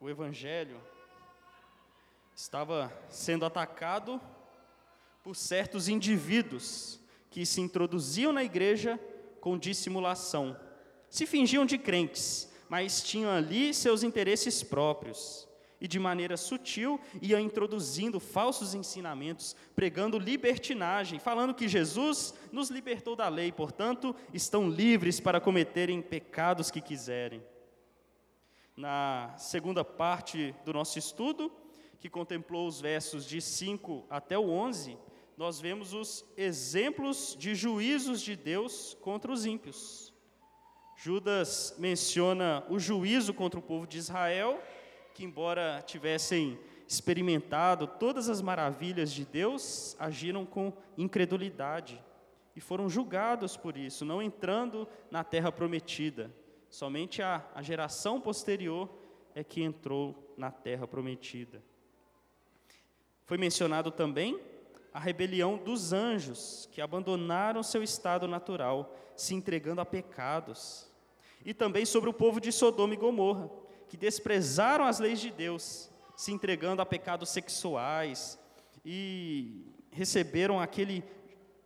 O 0.00 0.08
Evangelho 0.08 0.80
estava 2.34 2.90
sendo 3.10 3.44
atacado 3.44 4.18
por 5.22 5.36
certos 5.36 5.88
indivíduos 5.88 6.98
que 7.28 7.44
se 7.44 7.60
introduziam 7.60 8.32
na 8.32 8.42
igreja 8.42 8.98
com 9.40 9.58
dissimulação. 9.58 10.58
Se 11.10 11.26
fingiam 11.26 11.66
de 11.66 11.76
crentes, 11.76 12.50
mas 12.68 13.02
tinham 13.02 13.30
ali 13.30 13.74
seus 13.74 14.02
interesses 14.02 14.62
próprios. 14.62 15.46
E 15.80 15.88
de 15.88 15.98
maneira 15.98 16.36
sutil 16.36 17.00
ia 17.22 17.40
introduzindo 17.40 18.20
falsos 18.20 18.74
ensinamentos, 18.74 19.56
pregando 19.74 20.18
libertinagem, 20.18 21.18
falando 21.18 21.54
que 21.54 21.68
Jesus 21.68 22.34
nos 22.52 22.68
libertou 22.68 23.16
da 23.16 23.28
lei, 23.28 23.50
portanto, 23.50 24.14
estão 24.34 24.68
livres 24.68 25.18
para 25.18 25.40
cometerem 25.40 26.02
pecados 26.02 26.70
que 26.70 26.80
quiserem. 26.80 27.42
Na 28.76 29.34
segunda 29.38 29.84
parte 29.84 30.54
do 30.64 30.72
nosso 30.72 30.98
estudo, 30.98 31.50
que 31.98 32.08
contemplou 32.08 32.66
os 32.66 32.80
versos 32.80 33.26
de 33.26 33.40
5 33.40 34.06
até 34.08 34.38
o 34.38 34.48
11, 34.48 34.96
nós 35.36 35.60
vemos 35.60 35.94
os 35.94 36.24
exemplos 36.36 37.36
de 37.38 37.54
juízos 37.54 38.20
de 38.20 38.36
Deus 38.36 38.96
contra 39.00 39.32
os 39.32 39.46
ímpios. 39.46 40.12
Judas 40.96 41.74
menciona 41.78 42.62
o 42.68 42.78
juízo 42.78 43.32
contra 43.32 43.58
o 43.58 43.62
povo 43.62 43.86
de 43.86 43.96
Israel, 43.96 44.62
que, 45.14 45.24
embora 45.24 45.82
tivessem 45.86 46.58
experimentado 46.86 47.86
todas 47.86 48.28
as 48.28 48.42
maravilhas 48.42 49.12
de 49.12 49.24
Deus, 49.24 49.96
agiram 49.98 50.44
com 50.44 50.72
incredulidade 50.98 52.02
e 52.56 52.60
foram 52.60 52.88
julgados 52.88 53.56
por 53.56 53.76
isso, 53.76 54.04
não 54.04 54.20
entrando 54.20 54.88
na 55.10 55.22
terra 55.22 55.52
prometida. 55.52 56.30
Somente 56.68 57.22
a, 57.22 57.44
a 57.54 57.62
geração 57.62 58.20
posterior 58.20 58.88
é 59.34 59.44
que 59.44 59.62
entrou 59.62 60.34
na 60.36 60.50
terra 60.50 60.86
prometida. 60.86 61.62
Foi 63.24 63.38
mencionado 63.38 63.90
também 63.90 64.40
a 64.92 64.98
rebelião 64.98 65.56
dos 65.56 65.92
anjos, 65.92 66.68
que 66.72 66.80
abandonaram 66.80 67.62
seu 67.62 67.82
estado 67.82 68.26
natural, 68.26 68.96
se 69.14 69.34
entregando 69.34 69.80
a 69.80 69.86
pecados. 69.86 70.90
E 71.44 71.54
também 71.54 71.86
sobre 71.86 72.10
o 72.10 72.14
povo 72.14 72.40
de 72.40 72.50
Sodoma 72.50 72.94
e 72.94 72.96
Gomorra, 72.96 73.48
que 73.90 73.96
desprezaram 73.96 74.84
as 74.84 75.00
leis 75.00 75.20
de 75.20 75.32
Deus, 75.32 75.90
se 76.16 76.30
entregando 76.30 76.80
a 76.80 76.86
pecados 76.86 77.28
sexuais 77.30 78.38
e 78.84 79.66
receberam 79.90 80.60
aquele 80.60 81.02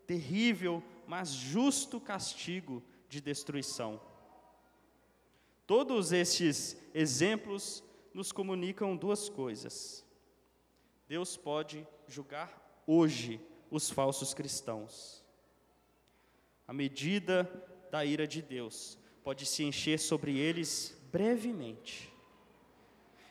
terrível, 0.06 0.82
mas 1.06 1.28
justo 1.28 2.00
castigo 2.00 2.82
de 3.10 3.20
destruição. 3.20 4.00
Todos 5.66 6.12
estes 6.12 6.78
exemplos 6.94 7.84
nos 8.14 8.32
comunicam 8.32 8.96
duas 8.96 9.28
coisas. 9.28 10.02
Deus 11.06 11.36
pode 11.36 11.86
julgar 12.08 12.82
hoje 12.86 13.38
os 13.70 13.90
falsos 13.90 14.32
cristãos. 14.32 15.22
A 16.66 16.72
medida 16.72 17.50
da 17.90 18.02
ira 18.02 18.26
de 18.26 18.40
Deus 18.40 18.98
pode 19.22 19.44
se 19.44 19.62
encher 19.62 19.98
sobre 19.98 20.38
eles 20.38 20.98
brevemente. 21.12 22.13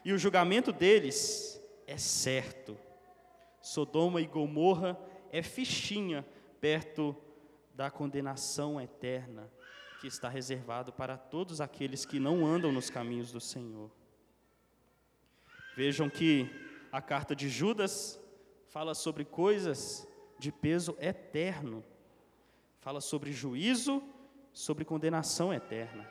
E 0.06 0.12
o 0.12 0.18
julgamento 0.18 0.72
deles 0.72 1.62
é 1.88 1.98
certo. 1.98 2.78
Sodoma 3.62 4.22
e 4.22 4.28
Gomorra 4.28 5.00
é 5.32 5.42
fichinha 5.42 6.26
perto 6.60 7.16
da 7.74 7.90
condenação 7.90 8.80
eterna 8.80 9.50
que 10.02 10.08
está 10.08 10.28
reservado 10.28 10.92
para 10.92 11.18
todos 11.18 11.62
aqueles 11.62 12.06
que 12.06 12.20
não 12.20 12.46
andam 12.46 12.72
nos 12.72 12.90
caminhos 12.90 13.32
do 13.32 13.40
Senhor. 13.40 13.90
Vejam 15.76 16.10
que 16.10 16.50
a 16.92 17.02
carta 17.02 17.36
de 17.36 17.48
Judas 17.48 18.20
fala 18.68 18.94
sobre 18.94 19.24
coisas 19.24 20.08
de 20.38 20.52
peso 20.52 20.96
eterno, 21.00 21.84
fala 22.82 23.00
sobre 23.00 23.32
juízo, 23.32 24.04
sobre 24.52 24.84
condenação 24.84 25.54
eterna. 25.54 26.08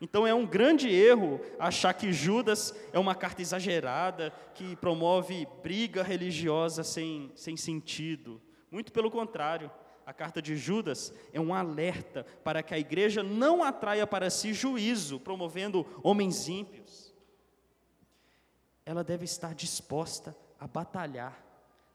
Então 0.00 0.26
é 0.26 0.32
um 0.32 0.46
grande 0.46 0.88
erro 0.88 1.40
achar 1.58 1.92
que 1.92 2.12
Judas 2.12 2.74
é 2.92 2.98
uma 2.98 3.14
carta 3.14 3.42
exagerada, 3.42 4.32
que 4.54 4.76
promove 4.76 5.46
briga 5.62 6.02
religiosa 6.02 6.84
sem, 6.84 7.32
sem 7.34 7.56
sentido. 7.56 8.40
Muito 8.70 8.92
pelo 8.92 9.10
contrário, 9.10 9.70
a 10.06 10.12
carta 10.12 10.40
de 10.40 10.56
Judas 10.56 11.12
é 11.32 11.40
um 11.40 11.52
alerta 11.52 12.24
para 12.44 12.62
que 12.62 12.72
a 12.72 12.78
igreja 12.78 13.22
não 13.22 13.62
atraia 13.62 14.06
para 14.06 14.30
si 14.30 14.54
juízo, 14.54 15.18
promovendo 15.18 15.84
homens 16.02 16.48
ímpios. 16.48 17.14
Ela 18.86 19.02
deve 19.02 19.24
estar 19.24 19.54
disposta 19.54 20.34
a 20.58 20.66
batalhar, 20.66 21.44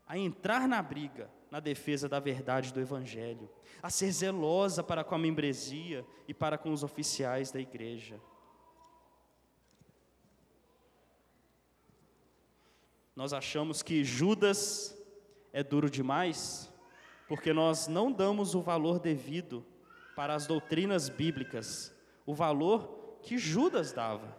a 0.05 0.17
entrar 0.17 0.67
na 0.67 0.81
briga, 0.81 1.29
na 1.53 1.60
defesa 1.60 2.10
da 2.10 2.19
verdade 2.19 2.74
do 2.74 2.81
Evangelho, 2.81 3.48
a 3.79 3.88
ser 3.88 4.12
zelosa 4.12 4.81
para 4.81 5.03
com 5.03 5.13
a 5.13 5.19
membresia 5.19 6.03
e 6.27 6.33
para 6.33 6.57
com 6.57 6.72
os 6.72 6.83
oficiais 6.83 7.51
da 7.51 7.60
igreja. 7.60 8.19
Nós 13.15 13.33
achamos 13.33 13.83
que 13.83 14.03
Judas 14.03 15.00
é 15.53 15.63
duro 15.63 15.91
demais, 15.91 16.74
porque 17.27 17.53
nós 17.53 17.88
não 17.88 18.12
damos 18.12 18.55
o 18.55 18.62
valor 18.63 19.00
devido 19.00 19.63
para 20.15 20.33
as 20.33 20.48
doutrinas 20.48 21.07
bíblicas, 21.07 21.93
o 22.25 22.33
valor 22.33 23.19
que 23.22 23.38
Judas 23.38 23.93
dava. 23.93 24.36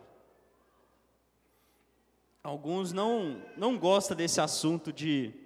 Alguns 2.42 2.92
não, 2.92 3.40
não 3.56 3.78
gostam 3.78 4.16
desse 4.16 4.40
assunto 4.40 4.92
de 4.92 5.43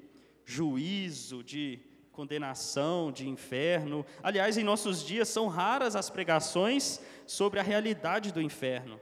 juízo, 0.48 1.44
de 1.44 1.78
condenação, 2.10 3.12
de 3.12 3.28
inferno. 3.28 4.04
Aliás, 4.22 4.56
em 4.56 4.64
nossos 4.64 5.04
dias 5.04 5.28
são 5.28 5.46
raras 5.46 5.94
as 5.94 6.08
pregações 6.08 7.02
sobre 7.26 7.60
a 7.60 7.62
realidade 7.62 8.32
do 8.32 8.40
inferno. 8.40 8.98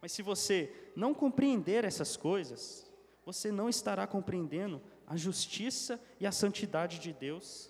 Mas 0.00 0.12
se 0.12 0.22
você 0.22 0.72
não 0.94 1.12
compreender 1.12 1.84
essas 1.84 2.16
coisas, 2.16 2.88
você 3.26 3.50
não 3.50 3.68
estará 3.68 4.06
compreendendo 4.06 4.80
a 5.08 5.16
justiça 5.16 6.00
e 6.20 6.26
a 6.26 6.30
santidade 6.30 7.00
de 7.00 7.12
Deus. 7.12 7.68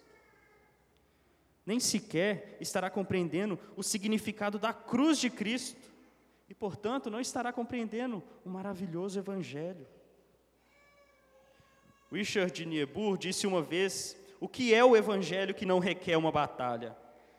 Nem 1.65 1.81
sequer 1.81 2.59
estará 2.61 2.91
compreendendo 2.91 3.59
o 3.75 3.83
significado 3.83 4.59
da 4.59 4.75
cruz 4.75 5.19
de 5.19 5.31
Cristo. 5.31 5.91
E, 6.51 6.55
portanto, 6.55 7.11
não 7.11 7.19
estará 7.19 7.51
compreendendo 7.51 8.23
o 8.45 8.51
maravilhoso 8.51 9.19
Evangelho. 9.19 9.87
Richard 12.13 12.67
Niebuhr 12.67 13.17
disse 13.17 13.47
uma 13.47 13.63
vez: 13.63 14.15
o 14.39 14.47
que 14.47 14.75
é 14.75 14.85
o 14.85 14.95
evangelho 14.95 15.55
que 15.55 15.65
não 15.65 15.79
requer 15.79 16.19
uma 16.19 16.31
batalha? 16.31 16.95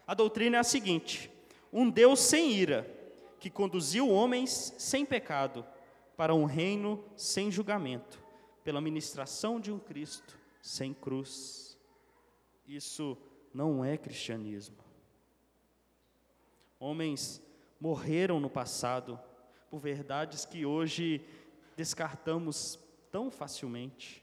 A 0.08 0.16
doutrina 0.16 0.58
é 0.58 0.60
a 0.60 0.64
seguinte: 0.64 1.32
um 1.72 1.88
Deus 1.88 2.20
sem 2.20 2.52
ira, 2.52 2.90
que 3.40 3.52
conduziu 3.52 4.10
homens 4.10 4.74
sem 4.80 5.06
pecado 5.06 5.64
para 6.18 6.34
um 6.34 6.46
reino 6.46 7.04
sem 7.16 7.52
julgamento, 7.52 8.20
pela 8.64 8.82
ministração 8.82 9.60
de 9.60 9.72
um 9.72 9.78
Cristo 9.78 10.40
sem 10.60 10.92
cruz. 10.92 11.78
Isso 12.68 13.16
não 13.54 13.86
é 13.86 13.96
cristianismo. 13.96 14.78
Homens 16.80 17.44
morreram 17.80 18.40
no 18.40 18.50
passado 18.50 19.20
por 19.70 19.80
verdades 19.80 20.46
que 20.46 20.66
hoje 20.66 21.24
descartamos 21.76 22.80
tão 23.12 23.30
facilmente 23.30 24.23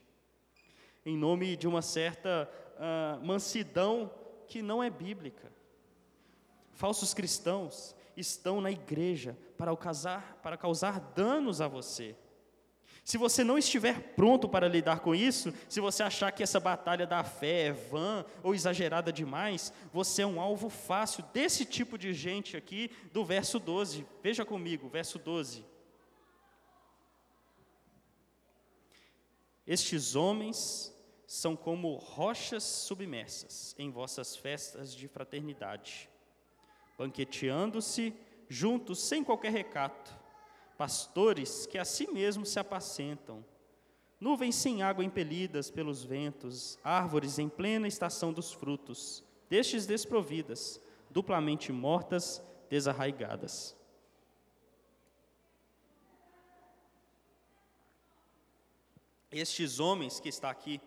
em 1.05 1.17
nome 1.17 1.55
de 1.55 1.67
uma 1.67 1.81
certa 1.81 2.49
uh, 2.77 3.25
mansidão 3.25 4.11
que 4.47 4.61
não 4.61 4.83
é 4.83 4.89
bíblica. 4.89 5.51
Falsos 6.73 7.13
cristãos 7.13 7.95
estão 8.15 8.61
na 8.61 8.71
igreja 8.71 9.37
para 9.57 9.75
causar, 9.75 10.39
para 10.41 10.57
causar 10.57 10.99
danos 10.99 11.61
a 11.61 11.67
você. 11.67 12.15
Se 13.03 13.17
você 13.17 13.43
não 13.43 13.57
estiver 13.57 14.13
pronto 14.15 14.47
para 14.47 14.67
lidar 14.67 14.99
com 14.99 15.15
isso, 15.15 15.51
se 15.67 15.79
você 15.79 16.03
achar 16.03 16.31
que 16.31 16.43
essa 16.43 16.59
batalha 16.59 17.07
da 17.07 17.23
fé 17.23 17.67
é 17.67 17.71
vã 17.71 18.23
ou 18.43 18.53
exagerada 18.53 19.11
demais, 19.11 19.73
você 19.91 20.21
é 20.21 20.27
um 20.27 20.39
alvo 20.39 20.69
fácil 20.69 21.23
desse 21.33 21.65
tipo 21.65 21.97
de 21.97 22.13
gente 22.13 22.55
aqui 22.55 22.91
do 23.11 23.25
verso 23.25 23.59
12. 23.59 24.05
Veja 24.21 24.45
comigo, 24.45 24.87
verso 24.87 25.17
12. 25.17 25.65
Estes 29.65 30.15
homens 30.15 30.93
são 31.27 31.55
como 31.55 31.95
rochas 31.95 32.63
submersas 32.63 33.75
em 33.77 33.89
vossas 33.89 34.35
festas 34.35 34.93
de 34.93 35.07
fraternidade, 35.07 36.09
banqueteando-se 36.97 38.13
juntos 38.49 38.99
sem 38.99 39.23
qualquer 39.23 39.51
recato, 39.51 40.13
pastores 40.77 41.65
que 41.65 41.77
a 41.77 41.85
si 41.85 42.11
mesmos 42.11 42.49
se 42.49 42.59
apacentam, 42.59 43.45
nuvens 44.19 44.55
sem 44.55 44.83
água 44.83 45.05
impelidas 45.05 45.71
pelos 45.71 46.03
ventos, 46.03 46.77
árvores 46.83 47.39
em 47.39 47.47
plena 47.47 47.87
estação 47.87 48.33
dos 48.33 48.51
frutos, 48.51 49.23
destes 49.49 49.85
desprovidas, 49.85 50.81
duplamente 51.09 51.71
mortas, 51.71 52.41
desarraigadas. 52.69 53.75
Estes 59.31 59.79
homens 59.79 60.19
que 60.19 60.29
está 60.29 60.49
aqui 60.49 60.81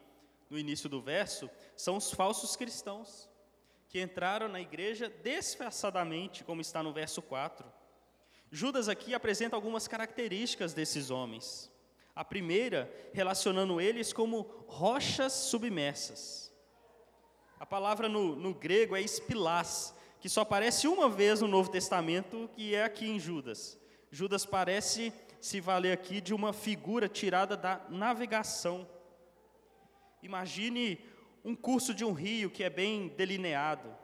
no 0.50 0.58
início 0.58 0.88
do 0.88 1.00
verso, 1.00 1.50
são 1.76 1.96
os 1.96 2.12
falsos 2.12 2.54
cristãos, 2.54 3.28
que 3.88 4.00
entraram 4.00 4.48
na 4.48 4.60
igreja 4.60 5.12
disfarçadamente, 5.22 6.44
como 6.44 6.60
está 6.60 6.82
no 6.82 6.92
verso 6.92 7.22
4. 7.22 7.66
Judas 8.50 8.88
aqui 8.88 9.14
apresenta 9.14 9.56
algumas 9.56 9.88
características 9.88 10.72
desses 10.72 11.10
homens. 11.10 11.70
A 12.14 12.24
primeira, 12.24 12.92
relacionando 13.12 13.80
eles 13.80 14.12
como 14.12 14.42
rochas 14.68 15.32
submersas. 15.32 16.52
A 17.58 17.66
palavra 17.66 18.08
no, 18.08 18.36
no 18.36 18.54
grego 18.54 18.94
é 18.94 19.00
espilás, 19.00 19.94
que 20.20 20.28
só 20.28 20.42
aparece 20.42 20.86
uma 20.86 21.08
vez 21.08 21.40
no 21.40 21.48
Novo 21.48 21.70
Testamento, 21.70 22.48
que 22.54 22.74
é 22.74 22.84
aqui 22.84 23.08
em 23.08 23.18
Judas. 23.18 23.78
Judas 24.10 24.46
parece 24.46 25.12
se 25.44 25.60
valer 25.60 25.92
aqui 25.92 26.20
de 26.20 26.32
uma 26.32 26.52
figura 26.52 27.08
tirada 27.08 27.56
da 27.56 27.80
navegação 27.88 28.86
Imagine 30.24 30.98
um 31.44 31.54
curso 31.54 31.92
de 31.92 32.02
um 32.02 32.14
rio 32.14 32.48
que 32.50 32.64
é 32.64 32.70
bem 32.70 33.08
delineado, 33.08 33.94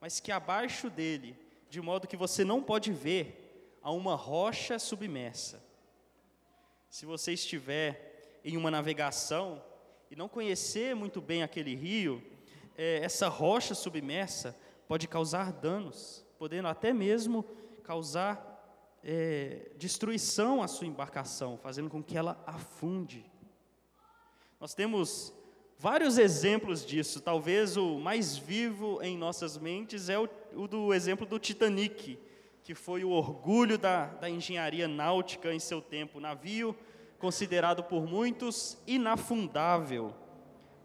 mas 0.00 0.18
que 0.18 0.32
abaixo 0.32 0.88
dele, 0.88 1.36
de 1.68 1.82
modo 1.82 2.08
que 2.08 2.16
você 2.16 2.44
não 2.44 2.62
pode 2.62 2.90
ver, 2.92 3.76
há 3.82 3.92
uma 3.92 4.14
rocha 4.14 4.78
submersa. 4.78 5.62
Se 6.88 7.04
você 7.04 7.34
estiver 7.34 8.40
em 8.42 8.56
uma 8.56 8.70
navegação 8.70 9.62
e 10.10 10.16
não 10.16 10.30
conhecer 10.30 10.96
muito 10.96 11.20
bem 11.20 11.42
aquele 11.42 11.74
rio, 11.74 12.22
é, 12.74 13.04
essa 13.04 13.28
rocha 13.28 13.74
submersa 13.74 14.58
pode 14.88 15.06
causar 15.06 15.52
danos, 15.52 16.24
podendo 16.38 16.68
até 16.68 16.90
mesmo 16.90 17.44
causar 17.84 18.49
é, 19.02 19.70
destruição 19.76 20.62
à 20.62 20.68
sua 20.68 20.86
embarcação, 20.86 21.58
fazendo 21.58 21.88
com 21.88 22.02
que 22.02 22.16
ela 22.16 22.42
afunde. 22.46 23.24
Nós 24.60 24.74
temos 24.74 25.32
vários 25.78 26.18
exemplos 26.18 26.84
disso. 26.84 27.20
Talvez 27.20 27.76
o 27.76 27.98
mais 27.98 28.36
vivo 28.36 29.00
em 29.02 29.16
nossas 29.16 29.56
mentes 29.56 30.08
é 30.08 30.18
o, 30.18 30.28
o 30.54 30.68
do 30.68 30.92
exemplo 30.92 31.26
do 31.26 31.38
Titanic, 31.38 32.18
que 32.62 32.74
foi 32.74 33.02
o 33.04 33.10
orgulho 33.10 33.78
da, 33.78 34.06
da 34.06 34.28
engenharia 34.28 34.86
náutica 34.86 35.52
em 35.52 35.58
seu 35.58 35.80
tempo. 35.80 36.20
Navio 36.20 36.76
considerado 37.18 37.84
por 37.84 38.06
muitos 38.06 38.78
inafundável, 38.86 40.14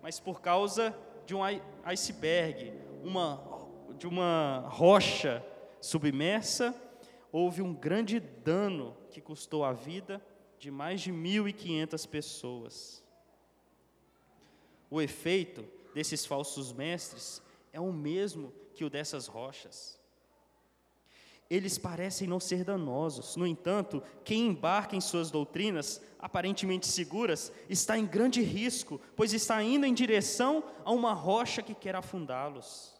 mas 0.01 0.19
por 0.19 0.41
causa 0.41 0.95
de 1.25 1.33
um 1.33 1.39
iceberg, 1.83 2.73
uma, 3.03 3.41
de 3.97 4.05
uma 4.05 4.65
rocha 4.67 5.43
submersa, 5.79 6.75
houve 7.37 7.61
um 7.61 7.73
grande 7.73 8.17
dano 8.17 8.95
que 9.11 9.19
custou 9.19 9.65
a 9.65 9.73
vida 9.73 10.25
de 10.57 10.71
mais 10.71 11.01
de 11.01 11.11
1.500 11.11 12.07
pessoas. 12.07 13.03
O 14.89 15.01
efeito 15.01 15.65
desses 15.93 16.25
falsos 16.25 16.71
mestres 16.71 17.41
é 17.73 17.79
o 17.79 17.91
mesmo 17.91 18.53
que 18.73 18.85
o 18.85 18.89
dessas 18.89 19.27
rochas. 19.27 19.99
Eles 21.49 21.77
parecem 21.77 22.25
não 22.25 22.39
ser 22.39 22.63
danosos. 22.63 23.35
No 23.35 23.45
entanto, 23.45 24.01
quem 24.23 24.47
embarca 24.47 24.95
em 24.95 25.01
suas 25.01 25.29
doutrinas, 25.29 26.01
aparentemente 26.17 26.87
seguras, 26.87 27.51
está 27.67 27.97
em 27.97 28.05
grande 28.05 28.41
risco, 28.41 29.01
pois 29.13 29.33
está 29.33 29.61
indo 29.61 29.85
em 29.85 29.93
direção 29.93 30.63
a 30.85 30.91
uma 30.93 31.11
rocha 31.11 31.61
que 31.61 31.75
quer 31.75 31.97
afundá-los. 31.97 32.95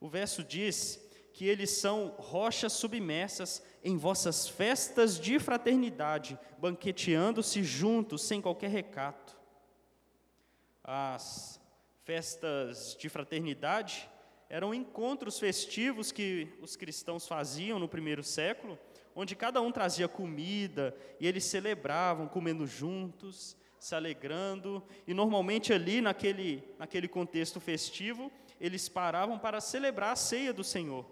O 0.00 0.08
verso 0.08 0.44
diz 0.44 1.10
que 1.32 1.46
eles 1.46 1.70
são 1.70 2.14
rochas 2.18 2.72
submersas 2.72 3.62
em 3.82 3.96
vossas 3.96 4.46
festas 4.46 5.18
de 5.18 5.38
fraternidade, 5.38 6.38
banqueteando-se 6.58 7.62
juntos 7.62 8.22
sem 8.22 8.40
qualquer 8.40 8.70
recato. 8.70 9.36
As 10.84 11.60
festas 12.04 12.96
de 12.98 13.08
fraternidade 13.08 14.08
eram 14.48 14.74
encontros 14.74 15.38
festivos 15.38 16.12
que 16.12 16.48
os 16.60 16.76
cristãos 16.76 17.26
faziam 17.26 17.78
no 17.78 17.88
primeiro 17.88 18.22
século, 18.22 18.78
onde 19.14 19.34
cada 19.34 19.60
um 19.60 19.72
trazia 19.72 20.08
comida 20.08 20.94
e 21.18 21.26
eles 21.26 21.44
celebravam, 21.44 22.28
comendo 22.28 22.66
juntos, 22.66 23.56
se 23.78 23.94
alegrando, 23.94 24.82
e 25.06 25.14
normalmente 25.14 25.72
ali 25.72 26.00
naquele, 26.00 26.62
naquele 26.78 27.08
contexto 27.08 27.58
festivo, 27.60 28.30
eles 28.60 28.88
paravam 28.88 29.38
para 29.38 29.60
celebrar 29.60 30.12
a 30.12 30.16
ceia 30.16 30.52
do 30.52 30.62
Senhor. 30.62 31.04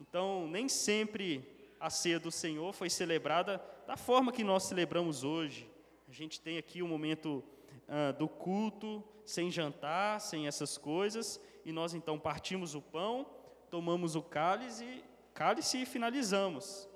Então, 0.00 0.48
nem 0.48 0.68
sempre 0.68 1.44
a 1.78 1.90
ceia 1.90 2.18
do 2.18 2.30
Senhor 2.30 2.72
foi 2.72 2.88
celebrada 2.90 3.62
da 3.86 3.96
forma 3.96 4.32
que 4.32 4.42
nós 4.42 4.64
celebramos 4.64 5.24
hoje. 5.24 5.68
A 6.08 6.12
gente 6.12 6.40
tem 6.40 6.58
aqui 6.58 6.82
o 6.82 6.88
momento 6.88 7.44
ah, 7.88 8.12
do 8.12 8.28
culto, 8.28 9.02
sem 9.24 9.50
jantar, 9.50 10.20
sem 10.20 10.46
essas 10.46 10.78
coisas, 10.78 11.40
e 11.64 11.72
nós 11.72 11.94
então 11.94 12.18
partimos 12.18 12.74
o 12.74 12.80
pão, 12.80 13.26
tomamos 13.70 14.14
o 14.16 14.22
cálice, 14.22 15.04
cálice 15.34 15.82
e 15.82 15.86
finalizamos. 15.86 16.88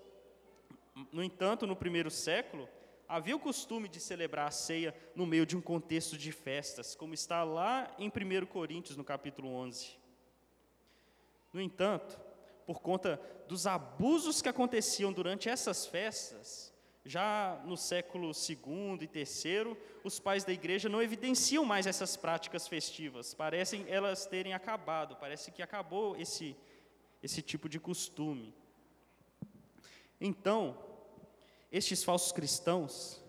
No 1.12 1.22
entanto, 1.22 1.66
no 1.66 1.74
primeiro 1.74 2.10
século, 2.10 2.68
havia 3.08 3.36
o 3.36 3.40
costume 3.40 3.88
de 3.88 4.00
celebrar 4.00 4.48
a 4.48 4.52
ceia 4.52 4.94
no 5.14 5.26
meio 5.26 5.44
de 5.44 5.56
um 5.56 5.60
contexto 5.60 6.16
de 6.16 6.32
festas, 6.32 6.94
como 6.94 7.12
está 7.12 7.42
lá 7.42 7.92
em 7.98 8.08
1 8.08 8.46
Coríntios, 8.46 8.96
no 8.96 9.04
capítulo 9.04 9.48
11. 9.48 9.98
No 11.52 11.60
entanto, 11.60 12.20
por 12.66 12.80
conta 12.80 13.20
dos 13.48 13.66
abusos 13.66 14.40
que 14.40 14.48
aconteciam 14.48 15.12
durante 15.12 15.48
essas 15.48 15.86
festas, 15.86 16.72
já 17.04 17.60
no 17.66 17.76
século 17.76 18.30
II 18.30 18.98
e 19.02 19.18
III, 19.18 19.76
os 20.02 20.18
pais 20.18 20.44
da 20.44 20.52
igreja 20.52 20.88
não 20.88 21.02
evidenciam 21.02 21.64
mais 21.64 21.86
essas 21.86 22.16
práticas 22.16 22.66
festivas, 22.66 23.34
parecem 23.34 23.84
elas 23.88 24.26
terem 24.26 24.54
acabado, 24.54 25.16
parece 25.16 25.50
que 25.50 25.62
acabou 25.62 26.16
esse, 26.16 26.56
esse 27.22 27.42
tipo 27.42 27.68
de 27.68 27.78
costume. 27.78 28.54
Então, 30.18 30.78
estes 31.70 32.02
falsos 32.02 32.32
cristãos, 32.32 33.22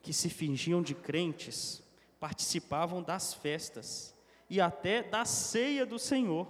que 0.00 0.12
se 0.12 0.30
fingiam 0.30 0.80
de 0.80 0.94
crentes, 0.94 1.82
participavam 2.18 3.02
das 3.02 3.34
festas 3.34 4.14
e 4.48 4.60
até 4.60 5.02
da 5.02 5.26
ceia 5.26 5.84
do 5.84 5.98
Senhor, 5.98 6.48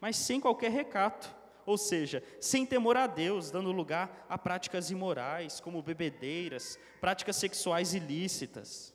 mas 0.00 0.16
sem 0.16 0.40
qualquer 0.40 0.72
recato 0.72 1.39
ou 1.66 1.78
seja, 1.78 2.22
sem 2.40 2.64
temor 2.66 2.96
a 2.96 3.06
Deus, 3.06 3.50
dando 3.50 3.72
lugar 3.72 4.26
a 4.28 4.36
práticas 4.36 4.90
imorais, 4.90 5.60
como 5.60 5.82
bebedeiras, 5.82 6.78
práticas 7.00 7.36
sexuais 7.36 7.94
ilícitas. 7.94 8.94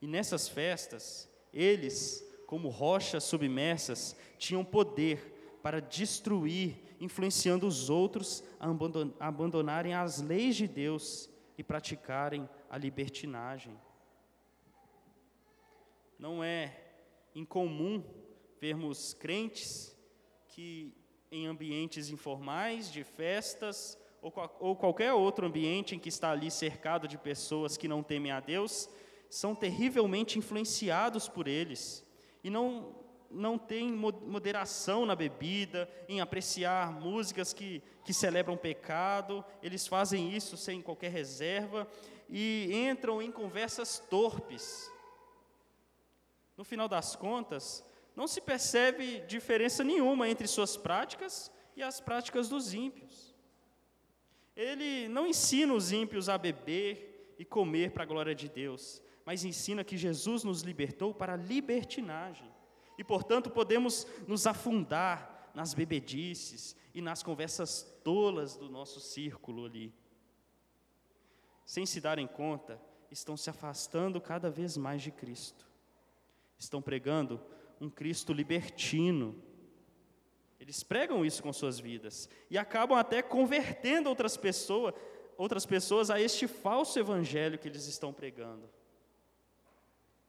E 0.00 0.06
nessas 0.06 0.48
festas, 0.48 1.28
eles, 1.52 2.24
como 2.46 2.68
rochas 2.68 3.24
submersas, 3.24 4.16
tinham 4.38 4.64
poder 4.64 5.58
para 5.62 5.80
destruir, 5.80 6.76
influenciando 6.98 7.66
os 7.66 7.90
outros 7.90 8.42
a 8.58 8.68
abandonarem 9.26 9.94
as 9.94 10.20
leis 10.20 10.56
de 10.56 10.66
Deus 10.66 11.28
e 11.58 11.62
praticarem 11.62 12.48
a 12.70 12.78
libertinagem. 12.78 13.78
Não 16.18 16.42
é 16.42 16.76
incomum 17.34 18.02
vermos 18.60 19.14
crentes 19.14 19.96
que 20.48 20.94
em 21.30 21.46
ambientes 21.46 22.10
informais, 22.10 22.90
de 22.90 23.04
festas, 23.04 23.98
ou, 24.20 24.32
ou 24.58 24.76
qualquer 24.76 25.12
outro 25.12 25.46
ambiente 25.46 25.94
em 25.94 25.98
que 25.98 26.08
está 26.08 26.30
ali 26.30 26.50
cercado 26.50 27.06
de 27.06 27.16
pessoas 27.16 27.76
que 27.76 27.88
não 27.88 28.02
temem 28.02 28.32
a 28.32 28.40
Deus, 28.40 28.88
são 29.28 29.54
terrivelmente 29.54 30.38
influenciados 30.38 31.28
por 31.28 31.46
eles 31.46 32.04
e 32.42 32.50
não 32.50 32.94
não 33.30 33.56
têm 33.56 33.92
moderação 33.92 35.06
na 35.06 35.14
bebida, 35.14 35.88
em 36.08 36.20
apreciar 36.20 36.90
músicas 36.92 37.52
que, 37.52 37.80
que 38.04 38.12
celebram 38.12 38.56
pecado, 38.56 39.44
eles 39.62 39.86
fazem 39.86 40.34
isso 40.34 40.56
sem 40.56 40.82
qualquer 40.82 41.12
reserva 41.12 41.86
e 42.28 42.68
entram 42.90 43.22
em 43.22 43.30
conversas 43.30 44.00
torpes. 44.00 44.90
No 46.56 46.64
final 46.64 46.88
das 46.88 47.14
contas, 47.14 47.84
não 48.20 48.28
se 48.28 48.38
percebe 48.38 49.20
diferença 49.20 49.82
nenhuma 49.82 50.28
entre 50.28 50.46
suas 50.46 50.76
práticas 50.76 51.50
e 51.74 51.82
as 51.82 52.02
práticas 52.02 52.50
dos 52.50 52.74
ímpios. 52.74 53.34
Ele 54.54 55.08
não 55.08 55.26
ensina 55.26 55.72
os 55.72 55.90
ímpios 55.90 56.28
a 56.28 56.36
beber 56.36 57.34
e 57.38 57.46
comer 57.46 57.92
para 57.92 58.02
a 58.02 58.06
glória 58.06 58.34
de 58.34 58.46
Deus, 58.46 59.00
mas 59.24 59.42
ensina 59.42 59.82
que 59.82 59.96
Jesus 59.96 60.44
nos 60.44 60.60
libertou 60.60 61.14
para 61.14 61.32
a 61.32 61.36
libertinagem. 61.38 62.52
E, 62.98 63.02
portanto, 63.02 63.48
podemos 63.48 64.06
nos 64.28 64.46
afundar 64.46 65.50
nas 65.54 65.72
bebedices 65.72 66.76
e 66.92 67.00
nas 67.00 67.22
conversas 67.22 67.90
tolas 68.04 68.54
do 68.54 68.68
nosso 68.68 69.00
círculo 69.00 69.64
ali. 69.64 69.94
Sem 71.64 71.86
se 71.86 72.02
darem 72.02 72.26
conta, 72.26 72.78
estão 73.10 73.34
se 73.34 73.48
afastando 73.48 74.20
cada 74.20 74.50
vez 74.50 74.76
mais 74.76 75.00
de 75.00 75.10
Cristo. 75.10 75.66
Estão 76.58 76.82
pregando 76.82 77.40
um 77.80 77.88
Cristo 77.88 78.32
libertino. 78.32 79.34
Eles 80.58 80.82
pregam 80.82 81.24
isso 81.24 81.42
com 81.42 81.52
suas 81.52 81.80
vidas 81.80 82.28
e 82.50 82.58
acabam 82.58 82.98
até 82.98 83.22
convertendo 83.22 84.08
outras 84.08 84.36
pessoas, 84.36 84.94
outras 85.36 85.64
pessoas 85.64 86.10
a 86.10 86.20
este 86.20 86.46
falso 86.46 86.98
evangelho 86.98 87.58
que 87.58 87.66
eles 87.66 87.86
estão 87.86 88.12
pregando. 88.12 88.68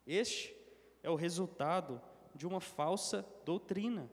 Este 0.08 0.56
é 1.04 1.10
o 1.10 1.16
resultado 1.16 2.02
de 2.34 2.48
uma 2.48 2.62
falsa 2.62 3.26
doutrina. 3.44 4.10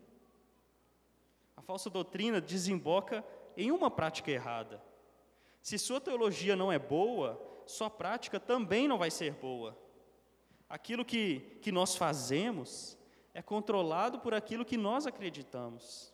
A 1.56 1.62
falsa 1.62 1.88
doutrina 1.88 2.40
desemboca 2.40 3.24
em 3.56 3.70
uma 3.70 3.90
prática 3.90 4.30
errada. 4.30 4.82
Se 5.62 5.78
sua 5.78 6.00
teologia 6.00 6.56
não 6.56 6.72
é 6.72 6.78
boa, 6.78 7.40
sua 7.66 7.88
prática 7.88 8.40
também 8.40 8.88
não 8.88 8.98
vai 8.98 9.10
ser 9.10 9.34
boa. 9.34 9.78
Aquilo 10.68 11.04
que, 11.04 11.40
que 11.62 11.70
nós 11.70 11.94
fazemos 11.94 12.97
é 13.38 13.42
controlado 13.42 14.18
por 14.18 14.34
aquilo 14.34 14.64
que 14.64 14.76
nós 14.76 15.06
acreditamos. 15.06 16.12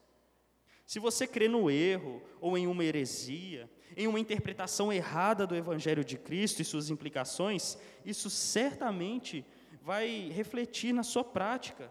Se 0.84 0.98
você 0.98 1.26
crê 1.26 1.48
no 1.48 1.70
erro 1.70 2.22
ou 2.38 2.58
em 2.58 2.66
uma 2.66 2.84
heresia, 2.84 3.70
em 3.96 4.06
uma 4.06 4.20
interpretação 4.20 4.92
errada 4.92 5.46
do 5.46 5.56
Evangelho 5.56 6.04
de 6.04 6.18
Cristo 6.18 6.60
e 6.60 6.66
suas 6.66 6.90
implicações, 6.90 7.78
isso 8.04 8.28
certamente 8.28 9.42
vai 9.80 10.28
refletir 10.34 10.92
na 10.92 11.02
sua 11.02 11.24
prática, 11.24 11.90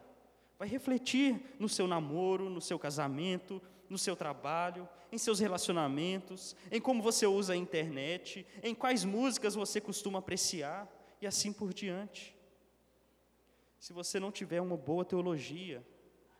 vai 0.59 0.67
refletir 0.67 1.41
no 1.57 1.67
seu 1.67 1.87
namoro, 1.87 2.47
no 2.47 2.61
seu 2.61 2.77
casamento, 2.77 3.59
no 3.89 3.97
seu 3.97 4.15
trabalho, 4.15 4.87
em 5.11 5.17
seus 5.17 5.39
relacionamentos, 5.39 6.55
em 6.71 6.79
como 6.79 7.01
você 7.01 7.25
usa 7.25 7.53
a 7.53 7.57
internet, 7.57 8.45
em 8.61 8.75
quais 8.75 9.03
músicas 9.03 9.55
você 9.55 9.81
costuma 9.81 10.19
apreciar 10.19 10.87
e 11.19 11.25
assim 11.25 11.51
por 11.51 11.73
diante. 11.73 12.35
Se 13.83 13.91
você 13.91 14.17
não 14.17 14.31
tiver 14.31 14.61
uma 14.61 14.77
boa 14.77 15.03
teologia, 15.03 15.85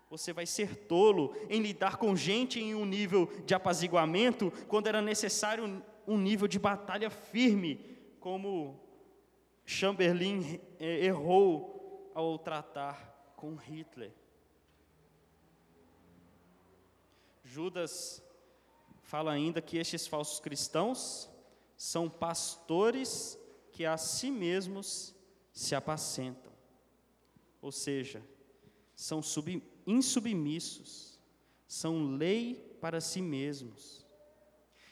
você 0.09 0.31
vai 0.31 0.45
ser 0.45 0.87
tolo 0.87 1.35
em 1.49 1.61
lidar 1.61 1.97
com 1.97 2.15
gente 2.15 2.57
em 2.57 2.73
um 2.73 2.85
nível 2.85 3.25
de 3.45 3.53
apaziguamento, 3.53 4.49
quando 4.69 4.87
era 4.87 5.01
necessário 5.01 5.83
um 6.07 6.17
nível 6.17 6.47
de 6.47 6.57
batalha 6.57 7.09
firme, 7.09 7.99
como 8.21 8.79
Chamberlain 9.65 10.57
eh, 10.79 11.03
errou 11.03 12.09
ao 12.15 12.39
tratar 12.39 13.33
com 13.35 13.55
Hitler. 13.55 14.13
Judas 17.43 18.23
fala 19.01 19.33
ainda 19.33 19.61
que 19.61 19.75
estes 19.75 20.07
falsos 20.07 20.39
cristãos 20.39 21.29
são 21.75 22.09
pastores 22.09 23.37
que 23.73 23.85
a 23.85 23.97
si 23.97 24.31
mesmos 24.31 25.13
se 25.51 25.75
apacentam 25.75 26.52
ou 27.63 27.71
seja, 27.71 28.21
são 28.93 29.21
sub, 29.21 29.63
insubmissos, 29.87 31.17
são 31.65 32.17
lei 32.17 32.77
para 32.81 32.99
si 32.99 33.21
mesmos. 33.21 34.05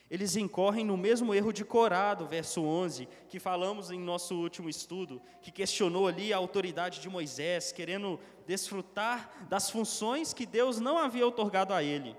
eles 0.10 0.36
incorrem 0.36 0.86
no 0.86 0.97
mesmo 0.97 1.34
erro 1.34 1.53
de 1.53 1.63
Corá, 1.63 2.13
do 2.13 2.25
verso 2.25 2.62
11, 2.62 3.07
que 3.29 3.39
falamos 3.39 3.91
em 3.91 3.99
nosso 3.99 4.36
último 4.36 4.69
estudo, 4.69 5.21
que 5.41 5.51
questionou 5.51 6.07
ali 6.07 6.34
a 6.34 6.38
autoridade 6.38 6.99
de 6.99 7.10
Moisés, 7.10 7.71
querendo 7.71 8.19
desfrutar 8.45 9.47
das 9.49 9.69
funções 9.69 10.34
que 10.34 10.45
Deus 10.45 10.79
não 10.79 10.97
havia 10.97 11.27
otorgado 11.27 11.73
a 11.73 11.84
ele. 11.84 12.15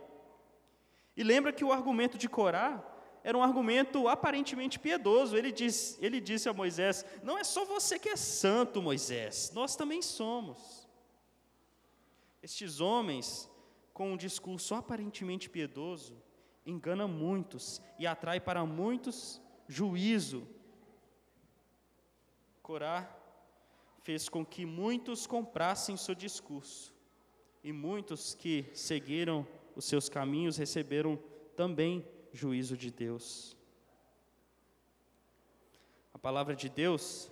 E 1.15 1.23
lembra 1.23 1.53
que 1.53 1.65
o 1.65 1.73
argumento 1.73 2.17
de 2.17 2.29
Corá 2.29 2.83
era 3.25 3.37
um 3.37 3.43
argumento 3.43 4.09
aparentemente 4.09 4.79
piedoso. 4.79 5.37
Ele, 5.37 5.53
diz, 5.53 5.99
ele 6.01 6.21
disse 6.21 6.49
a 6.49 6.53
Moisés: 6.53 7.05
Não 7.23 7.39
é 7.39 7.45
só 7.45 7.65
você 7.65 7.99
que 7.99 8.09
é 8.09 8.17
santo, 8.17 8.83
Moisés, 8.83 9.51
nós 9.55 9.77
também 9.77 10.03
somos. 10.03 10.89
Estes 12.43 12.81
homens, 12.81 13.49
com 13.95 14.13
um 14.13 14.17
discurso 14.17 14.75
aparentemente 14.75 15.49
piedoso, 15.49 16.21
engana 16.67 17.07
muitos 17.07 17.81
e 17.99 18.07
atrai 18.07 18.41
para 18.41 18.67
muitos 18.67 19.41
juízo. 19.69 20.47
Corá 22.63 23.19
fez 24.03 24.29
com 24.29 24.45
que 24.45 24.67
muitos 24.67 25.27
comprassem 25.27 25.97
seu 25.97 26.15
discurso, 26.15 26.93
e 27.63 27.73
muitos 27.73 28.35
que 28.35 28.67
seguiram 28.75 29.47
os 29.77 29.85
seus 29.85 30.09
caminhos 30.09 30.57
receberam 30.57 31.17
também 31.55 32.05
juízo 32.33 32.77
de 32.77 32.91
Deus. 32.91 33.57
A 36.15 36.19
palavra 36.19 36.55
de 36.57 36.69
Deus 36.69 37.31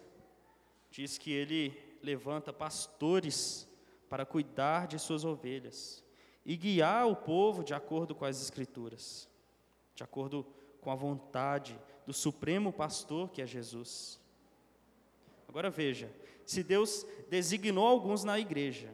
diz 0.91 1.19
que 1.19 1.33
ele 1.33 1.77
levanta 2.03 2.53
pastores 2.53 3.69
para 4.09 4.27
cuidar 4.27 4.87
de 4.87 4.99
suas 4.99 5.25
ovelhas 5.25 6.05
e 6.45 6.57
guiar 6.57 7.07
o 7.07 7.15
povo 7.15 7.63
de 7.63 7.75
acordo 7.75 8.15
com 8.15 8.25
as 8.25 8.41
Escrituras, 8.43 9.29
de 9.95 10.03
acordo 10.03 10.47
com 10.81 10.91
a 10.91 10.95
vontade 10.95 11.79
do 12.07 12.13
Supremo 12.13 12.73
Pastor 12.73 13.31
que 13.31 13.43
é 13.43 13.47
Jesus. 13.47 14.21
Agora 15.47 15.71
veja: 15.71 16.11
se 16.45 16.63
Deus 16.63 17.07
designou 17.29 17.87
alguns 17.87 18.25
na 18.25 18.39
igreja 18.39 18.93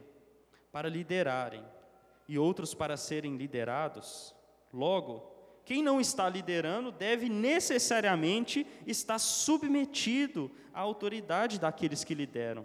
para 0.71 0.89
liderarem 0.89 1.65
e 2.29 2.39
outros 2.39 2.75
para 2.75 2.97
serem 2.97 3.37
liderados, 3.37 4.35
logo, 4.73 5.36
quem 5.67 5.83
não 5.83 6.01
está 6.01 6.29
liderando 6.29 6.93
deve 6.93 7.29
necessariamente 7.29 8.65
estar 8.87 9.19
submetido 9.19 10.49
à 10.73 10.81
autoridade 10.81 11.59
daqueles 11.59 12.05
que 12.05 12.15
lideram. 12.15 12.65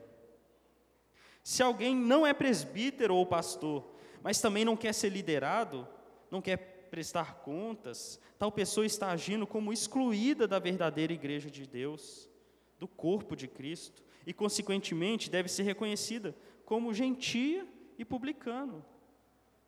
Se 1.43 1.63
alguém 1.63 1.95
não 1.95 2.27
é 2.27 2.31
presbítero 2.31 3.15
ou 3.15 3.25
pastor, 3.25 3.95
mas 4.21 4.39
também 4.39 4.63
não 4.63 4.77
quer 4.77 4.93
ser 4.93 5.09
liderado, 5.09 5.87
não 6.29 6.43
quer 6.43 6.57
prestar 6.91 7.39
contas, 7.39 8.19
tal 8.37 8.51
pessoa 8.51 8.85
está 8.85 9.09
agindo 9.09 9.47
como 9.47 9.73
excluída 9.73 10.47
da 10.47 10.59
verdadeira 10.59 11.11
igreja 11.11 11.49
de 11.49 11.65
Deus, 11.65 12.29
do 12.77 12.87
corpo 12.87 13.35
de 13.35 13.47
Cristo, 13.47 14.03
e 14.27 14.31
consequentemente 14.31 15.27
deve 15.27 15.49
ser 15.49 15.63
reconhecida 15.63 16.35
como 16.65 16.93
gentia 16.93 17.67
e 17.97 18.05
publicano. 18.05 18.85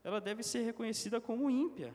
Ela 0.03 0.21
deve 0.21 0.43
ser 0.43 0.61
reconhecida 0.61 1.19
como 1.19 1.49
ímpia. 1.49 1.91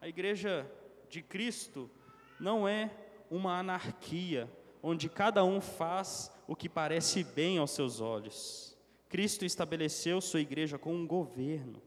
A 0.00 0.08
igreja 0.08 0.70
de 1.08 1.20
Cristo 1.20 1.90
não 2.38 2.66
é 2.66 2.90
uma 3.30 3.58
anarquia, 3.58 4.50
onde 4.82 5.08
cada 5.08 5.44
um 5.44 5.60
faz 5.60 6.32
o 6.48 6.56
que 6.56 6.68
parece 6.68 7.22
bem 7.22 7.58
aos 7.58 7.72
seus 7.72 8.00
olhos. 8.00 8.76
Cristo 9.10 9.44
estabeleceu 9.44 10.20
sua 10.20 10.40
igreja 10.40 10.78
com 10.78 10.94
um 10.94 11.06
governo. 11.06 11.82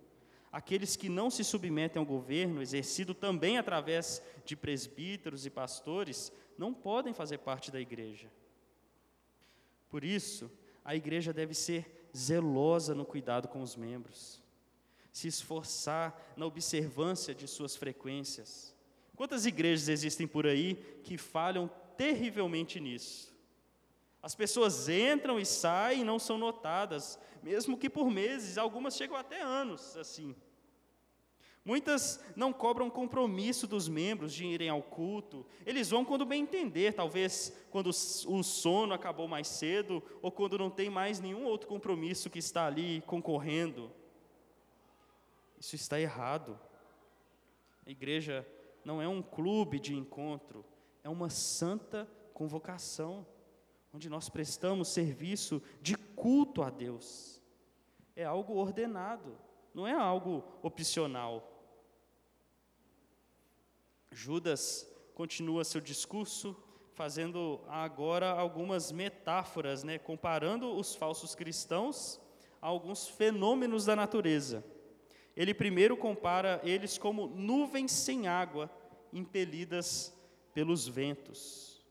Aqueles 0.51 0.95
que 0.95 1.09
não 1.09 1.31
se 1.31 1.43
submetem 1.43 1.99
ao 1.99 2.05
governo, 2.05 2.61
exercido 2.61 3.15
também 3.15 3.57
através 3.57 4.21
de 4.45 4.55
presbíteros 4.55 5.47
e 5.47 5.49
pastores, 5.49 6.31
não 6.55 6.71
podem 6.71 7.13
fazer 7.13 7.39
parte 7.39 7.71
da 7.71 7.81
igreja. 7.81 8.29
Por 9.89 10.03
isso, 10.03 10.51
a 10.85 10.95
igreja 10.95 11.33
deve 11.33 11.55
ser 11.55 12.07
zelosa 12.15 12.93
no 12.93 13.05
cuidado 13.05 13.47
com 13.47 13.61
os 13.61 13.75
membros, 13.75 14.42
se 15.13 15.27
esforçar 15.27 16.33
na 16.35 16.47
observância 16.47 17.35
de 17.35 17.47
suas 17.47 17.75
frequências. 17.75 18.75
Quantas 19.15 19.45
igrejas 19.45 19.87
existem 19.87 20.27
por 20.27 20.47
aí 20.47 20.73
que 21.03 21.19
falham 21.19 21.69
terrivelmente 21.95 22.79
nisso? 22.79 23.31
As 24.23 24.33
pessoas 24.33 24.89
entram 24.89 25.39
e 25.39 25.45
saem 25.45 26.01
e 26.01 26.03
não 26.03 26.17
são 26.17 26.37
notadas, 26.37 27.19
mesmo 27.43 27.77
que 27.77 27.89
por 27.89 28.09
meses, 28.09 28.57
algumas 28.57 28.95
chegam 28.95 29.15
até 29.15 29.41
anos 29.41 29.95
assim. 29.95 30.35
Muitas 31.63 32.19
não 32.35 32.51
cobram 32.51 32.89
compromisso 32.89 33.67
dos 33.67 33.87
membros 33.87 34.33
de 34.33 34.45
irem 34.45 34.67
ao 34.67 34.81
culto, 34.81 35.45
eles 35.65 35.91
vão 35.91 36.03
quando 36.03 36.25
bem 36.25 36.41
entender, 36.41 36.93
talvez 36.93 37.55
quando 37.69 37.87
o 37.87 38.43
sono 38.43 38.93
acabou 38.93 39.27
mais 39.27 39.47
cedo, 39.47 40.03
ou 40.21 40.31
quando 40.31 40.57
não 40.57 40.69
tem 40.69 40.89
mais 40.89 41.19
nenhum 41.19 41.45
outro 41.45 41.67
compromisso 41.69 42.29
que 42.29 42.39
está 42.39 42.65
ali 42.65 43.01
concorrendo. 43.05 43.91
Isso 45.63 45.77
está 45.77 45.97
errado. 45.97 46.59
A 47.85 47.89
igreja 47.89 48.45
não 48.83 49.01
é 49.01 49.07
um 49.07 49.21
clube 49.21 49.79
de 49.79 49.95
encontro, 49.95 50.65
é 51.01 51.07
uma 51.07 51.29
santa 51.29 52.05
convocação 52.33 53.25
onde 53.93 54.09
nós 54.09 54.27
prestamos 54.27 54.89
serviço 54.89 55.63
de 55.81 55.95
culto 55.95 56.61
a 56.61 56.69
Deus. 56.69 57.41
É 58.13 58.25
algo 58.25 58.55
ordenado, 58.55 59.37
não 59.73 59.87
é 59.87 59.93
algo 59.93 60.43
opcional. 60.61 61.49
Judas 64.11 64.85
continua 65.15 65.63
seu 65.63 65.79
discurso 65.79 66.61
fazendo 66.93 67.61
agora 67.69 68.31
algumas 68.31 68.91
metáforas, 68.91 69.81
né, 69.81 69.97
comparando 69.97 70.75
os 70.75 70.93
falsos 70.93 71.33
cristãos 71.33 72.19
a 72.61 72.67
alguns 72.67 73.07
fenômenos 73.07 73.85
da 73.85 73.95
natureza. 73.95 74.72
Ele 75.35 75.53
primeiro 75.53 75.97
compara 75.97 76.61
eles 76.63 76.97
como 76.97 77.27
nuvens 77.27 77.91
sem 77.91 78.27
água 78.27 78.69
impelidas 79.11 80.13
pelos 80.53 80.87
ventos. 80.87 81.83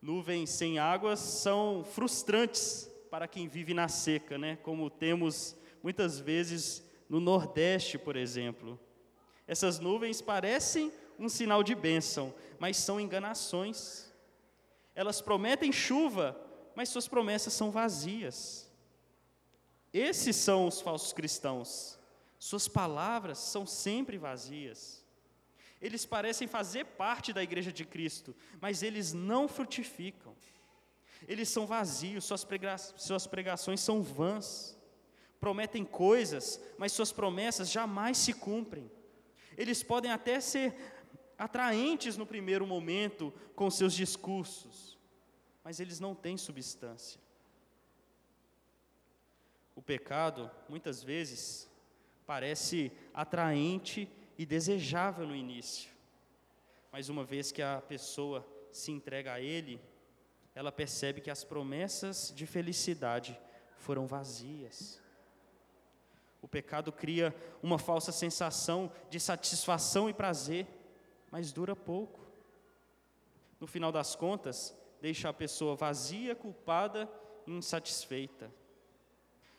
Nuvens 0.00 0.50
sem 0.50 0.78
águas 0.78 1.18
são 1.18 1.84
frustrantes 1.84 2.90
para 3.10 3.26
quem 3.26 3.48
vive 3.48 3.74
na 3.74 3.88
seca, 3.88 4.36
né? 4.38 4.56
como 4.62 4.90
temos 4.90 5.56
muitas 5.82 6.20
vezes 6.20 6.84
no 7.08 7.18
Nordeste, 7.18 7.98
por 7.98 8.14
exemplo. 8.14 8.78
Essas 9.46 9.78
nuvens 9.78 10.20
parecem 10.20 10.92
um 11.18 11.28
sinal 11.28 11.62
de 11.64 11.74
bênção, 11.74 12.32
mas 12.58 12.76
são 12.76 13.00
enganações. 13.00 14.12
Elas 14.94 15.20
prometem 15.20 15.72
chuva, 15.72 16.38
mas 16.76 16.90
suas 16.90 17.08
promessas 17.08 17.54
são 17.54 17.70
vazias. 17.70 18.70
Esses 19.92 20.36
são 20.36 20.66
os 20.66 20.80
falsos 20.80 21.12
cristãos. 21.12 21.97
Suas 22.38 22.68
palavras 22.68 23.38
são 23.38 23.66
sempre 23.66 24.16
vazias. 24.16 25.04
Eles 25.80 26.04
parecem 26.04 26.46
fazer 26.46 26.84
parte 26.84 27.32
da 27.32 27.42
igreja 27.42 27.72
de 27.72 27.84
Cristo, 27.84 28.34
mas 28.60 28.82
eles 28.82 29.12
não 29.12 29.48
frutificam. 29.48 30.36
Eles 31.26 31.48
são 31.48 31.66
vazios, 31.66 32.24
suas, 32.24 32.44
prega 32.44 32.78
suas 32.78 33.26
pregações 33.26 33.80
são 33.80 34.02
vãs. 34.02 34.76
Prometem 35.40 35.84
coisas, 35.84 36.60
mas 36.76 36.92
suas 36.92 37.12
promessas 37.12 37.70
jamais 37.70 38.18
se 38.18 38.32
cumprem. 38.32 38.90
Eles 39.56 39.82
podem 39.82 40.10
até 40.10 40.40
ser 40.40 40.74
atraentes 41.38 42.16
no 42.16 42.26
primeiro 42.26 42.66
momento 42.66 43.32
com 43.54 43.70
seus 43.70 43.94
discursos, 43.94 44.98
mas 45.62 45.78
eles 45.78 46.00
não 46.00 46.14
têm 46.14 46.36
substância. 46.36 47.20
O 49.76 49.82
pecado, 49.82 50.50
muitas 50.68 51.04
vezes, 51.04 51.67
parece 52.28 52.92
atraente 53.14 54.06
e 54.36 54.44
desejável 54.44 55.26
no 55.26 55.34
início. 55.34 55.90
Mas 56.92 57.08
uma 57.08 57.24
vez 57.24 57.50
que 57.50 57.62
a 57.62 57.80
pessoa 57.80 58.46
se 58.70 58.92
entrega 58.92 59.32
a 59.32 59.40
Ele, 59.40 59.80
ela 60.54 60.70
percebe 60.70 61.22
que 61.22 61.30
as 61.30 61.42
promessas 61.42 62.30
de 62.36 62.44
felicidade 62.44 63.40
foram 63.78 64.06
vazias. 64.06 65.00
O 66.42 66.46
pecado 66.46 66.92
cria 66.92 67.34
uma 67.62 67.78
falsa 67.78 68.12
sensação 68.12 68.92
de 69.08 69.18
satisfação 69.18 70.06
e 70.06 70.12
prazer, 70.12 70.66
mas 71.30 71.50
dura 71.50 71.74
pouco. 71.74 72.20
No 73.58 73.66
final 73.66 73.90
das 73.90 74.14
contas, 74.14 74.76
deixa 75.00 75.30
a 75.30 75.32
pessoa 75.32 75.74
vazia, 75.74 76.36
culpada 76.36 77.10
e 77.46 77.52
insatisfeita. 77.52 78.52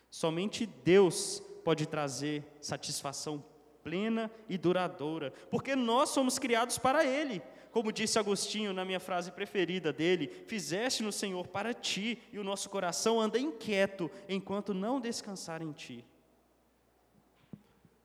Somente 0.08 0.66
Deus 0.66 1.42
pode 1.60 1.86
trazer 1.86 2.44
satisfação 2.60 3.44
plena 3.82 4.30
e 4.48 4.58
duradoura, 4.58 5.32
porque 5.50 5.74
nós 5.74 6.10
somos 6.10 6.38
criados 6.38 6.78
para 6.78 7.04
Ele. 7.04 7.42
Como 7.70 7.92
disse 7.92 8.18
Agostinho 8.18 8.72
na 8.72 8.84
minha 8.84 9.00
frase 9.00 9.30
preferida 9.30 9.92
dele: 9.92 10.44
Fizeste 10.46 11.02
no 11.02 11.12
Senhor 11.12 11.46
para 11.46 11.72
ti, 11.72 12.18
e 12.32 12.38
o 12.38 12.44
nosso 12.44 12.68
coração 12.68 13.20
anda 13.20 13.38
inquieto 13.38 14.10
enquanto 14.28 14.74
não 14.74 15.00
descansar 15.00 15.62
em 15.62 15.72
ti. 15.72 16.04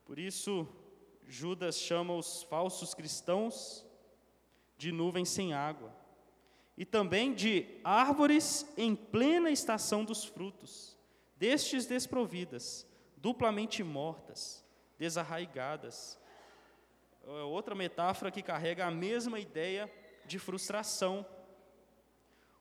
Por 0.06 0.20
isso, 0.20 0.68
Judas 1.28 1.80
chama 1.80 2.16
os 2.16 2.44
falsos 2.44 2.94
cristãos 2.94 3.86
de 4.78 4.92
nuvens 4.92 5.30
sem 5.30 5.54
água 5.54 5.92
e 6.78 6.86
também 6.86 7.34
de 7.34 7.66
árvores 7.84 8.68
em 8.78 8.96
plena 8.96 9.50
estação 9.50 10.04
dos 10.04 10.26
frutos, 10.26 10.98
destes 11.38 11.86
desprovidas, 11.86 12.86
duplamente 13.26 13.84
mortas, 13.84 14.64
desarraigadas. 15.00 16.16
É 17.26 17.42
outra 17.42 17.74
metáfora 17.74 18.30
que 18.30 18.44
carrega 18.44 18.86
a 18.86 18.92
mesma 18.92 19.40
ideia 19.40 19.92
de 20.28 20.38
frustração. 20.38 21.26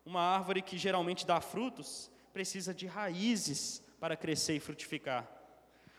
Uma 0.07 0.23
árvore 0.23 0.63
que 0.63 0.79
geralmente 0.79 1.27
dá 1.27 1.39
frutos 1.39 2.11
precisa 2.33 2.73
de 2.73 2.87
raízes 2.87 3.85
para 4.01 4.17
crescer 4.17 4.55
e 4.55 4.59
frutificar. 4.59 5.31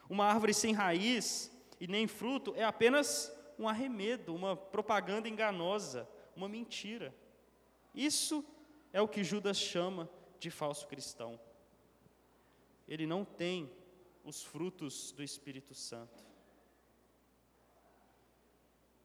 Uma 0.09 0.25
árvore 0.25 0.51
sem 0.51 0.73
raiz 0.73 1.55
e 1.79 1.85
nem 1.85 2.07
fruto 2.07 2.51
é 2.55 2.63
apenas 2.63 3.31
um 3.59 3.69
arremedo, 3.69 4.33
uma 4.33 4.57
propaganda 4.57 5.29
enganosa, 5.29 6.09
uma 6.35 6.49
mentira. 6.49 7.13
Isso 7.93 8.43
é 8.91 8.99
o 8.99 9.07
que 9.07 9.23
Judas 9.23 9.57
chama 9.57 10.09
de 10.39 10.49
falso 10.49 10.87
cristão. 10.87 11.39
Ele 12.87 13.05
não 13.05 13.23
tem 13.23 13.69
os 14.25 14.43
frutos 14.43 15.11
do 15.11 15.23
Espírito 15.23 15.75
Santo. 15.75 16.25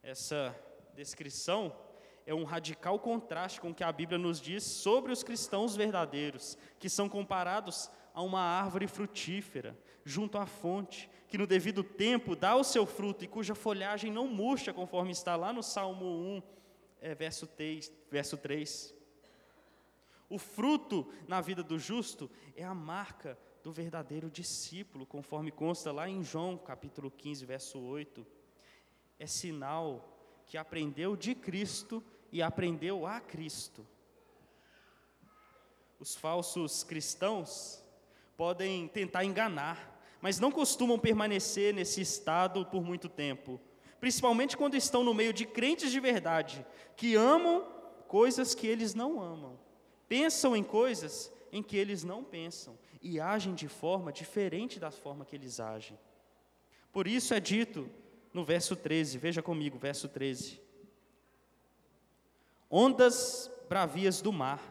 Essa 0.01 0.55
descrição 0.95 1.77
é 2.25 2.33
um 2.33 2.43
radical 2.43 2.99
contraste 2.99 3.61
com 3.61 3.69
o 3.69 3.73
que 3.73 3.83
a 3.83 3.91
Bíblia 3.91 4.17
nos 4.17 4.41
diz 4.41 4.63
sobre 4.63 5.11
os 5.11 5.21
cristãos 5.21 5.75
verdadeiros, 5.75 6.57
que 6.79 6.89
são 6.89 7.07
comparados 7.07 7.89
a 8.15 8.21
uma 8.23 8.41
árvore 8.41 8.87
frutífera, 8.87 9.77
junto 10.03 10.39
à 10.39 10.47
fonte, 10.47 11.07
que 11.27 11.37
no 11.37 11.45
devido 11.45 11.83
tempo 11.83 12.35
dá 12.35 12.55
o 12.55 12.63
seu 12.63 12.85
fruto 12.87 13.23
e 13.23 13.27
cuja 13.27 13.53
folhagem 13.53 14.11
não 14.11 14.27
murcha, 14.27 14.73
conforme 14.73 15.11
está 15.11 15.35
lá 15.35 15.53
no 15.53 15.61
Salmo 15.61 16.05
1, 16.05 16.43
é, 16.99 17.13
verso, 17.13 17.45
3, 17.45 17.91
verso 18.09 18.37
3. 18.37 18.93
O 20.27 20.39
fruto 20.39 21.07
na 21.27 21.41
vida 21.41 21.61
do 21.61 21.77
justo 21.77 22.29
é 22.55 22.63
a 22.63 22.73
marca 22.73 23.37
do 23.63 23.71
verdadeiro 23.71 24.29
discípulo, 24.29 25.05
conforme 25.05 25.51
consta 25.51 25.91
lá 25.91 26.09
em 26.09 26.23
João 26.23 26.57
capítulo 26.57 27.11
15, 27.11 27.45
verso 27.45 27.79
8. 27.79 28.25
É 29.19 29.27
sinal 29.27 30.17
que 30.45 30.57
aprendeu 30.57 31.15
de 31.15 31.35
Cristo 31.35 32.03
e 32.31 32.41
aprendeu 32.41 33.05
a 33.05 33.19
Cristo. 33.19 33.85
Os 35.99 36.15
falsos 36.15 36.83
cristãos 36.83 37.83
podem 38.35 38.87
tentar 38.87 39.23
enganar, 39.23 40.01
mas 40.19 40.39
não 40.39 40.51
costumam 40.51 40.97
permanecer 40.97 41.73
nesse 41.73 42.01
estado 42.01 42.65
por 42.65 42.83
muito 42.83 43.07
tempo 43.07 43.59
principalmente 44.01 44.57
quando 44.57 44.75
estão 44.75 45.03
no 45.03 45.13
meio 45.13 45.31
de 45.31 45.45
crentes 45.45 45.91
de 45.91 45.99
verdade, 45.99 46.65
que 46.97 47.15
amam 47.15 47.63
coisas 48.07 48.55
que 48.55 48.65
eles 48.65 48.95
não 48.95 49.21
amam, 49.21 49.57
pensam 50.09 50.55
em 50.55 50.63
coisas 50.63 51.31
em 51.51 51.61
que 51.61 51.77
eles 51.77 52.03
não 52.03 52.23
pensam 52.23 52.77
e 53.01 53.19
agem 53.19 53.55
de 53.55 53.67
forma 53.67 54.11
diferente 54.11 54.79
da 54.79 54.91
forma 54.91 55.25
que 55.25 55.35
eles 55.35 55.59
agem. 55.59 55.97
Por 56.91 57.07
isso 57.07 57.33
é 57.33 57.39
dito 57.39 57.89
no 58.33 58.45
verso 58.45 58.75
13, 58.75 59.17
veja 59.17 59.41
comigo, 59.41 59.77
verso 59.77 60.07
13: 60.07 60.61
Ondas 62.69 63.49
bravias 63.67 64.21
do 64.21 64.31
mar, 64.31 64.61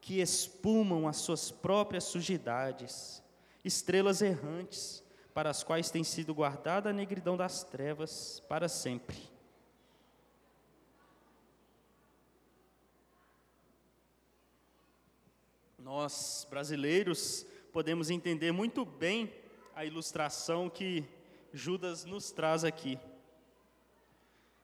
que 0.00 0.20
espumam 0.20 1.08
as 1.08 1.18
suas 1.18 1.50
próprias 1.50 2.04
sujidades, 2.04 3.22
estrelas 3.64 4.22
errantes, 4.22 5.02
para 5.32 5.50
as 5.50 5.62
quais 5.62 5.90
tem 5.90 6.04
sido 6.04 6.34
guardada 6.34 6.90
a 6.90 6.92
negridão 6.92 7.36
das 7.36 7.62
trevas 7.62 8.40
para 8.48 8.68
sempre. 8.68 9.16
Nós, 15.78 16.46
brasileiros, 16.50 17.46
podemos 17.72 18.10
entender 18.10 18.52
muito 18.52 18.84
bem 18.84 19.32
a 19.74 19.84
ilustração 19.84 20.68
que 20.68 21.04
Judas 21.52 22.04
nos 22.04 22.30
traz 22.30 22.64
aqui. 22.64 22.98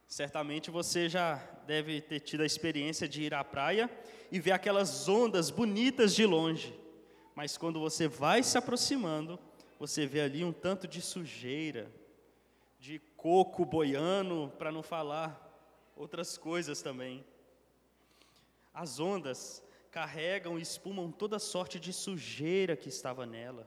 Certamente 0.07 0.71
você 0.71 1.09
já 1.09 1.37
deve 1.67 2.01
ter 2.01 2.21
tido 2.21 2.43
a 2.43 2.47
experiência 2.47 3.09
de 3.09 3.23
ir 3.23 3.35
à 3.35 3.43
praia 3.43 3.91
e 4.31 4.39
ver 4.39 4.53
aquelas 4.53 5.09
ondas 5.09 5.51
bonitas 5.51 6.15
de 6.15 6.25
longe, 6.25 6.79
mas 7.35 7.57
quando 7.57 7.81
você 7.81 8.07
vai 8.07 8.43
se 8.43 8.57
aproximando, 8.57 9.39
você 9.79 10.07
vê 10.07 10.21
ali 10.21 10.45
um 10.45 10.53
tanto 10.53 10.87
de 10.87 11.03
sujeira, 11.03 11.91
de 12.79 12.99
coco 13.17 13.65
boiando, 13.65 14.53
para 14.59 14.71
não 14.71 14.83
falar 14.83 15.43
outras 15.97 16.39
coisas 16.39 16.83
também. 16.83 17.25
As 18.73 19.01
ondas 19.01 19.63
carregam 19.97 20.59
e 20.59 20.61
espumam 20.61 21.11
toda 21.11 21.39
sorte 21.39 21.81
de 21.81 21.91
sujeira 21.91 22.77
que 22.77 22.91
estava 22.91 23.25
nela. 23.25 23.67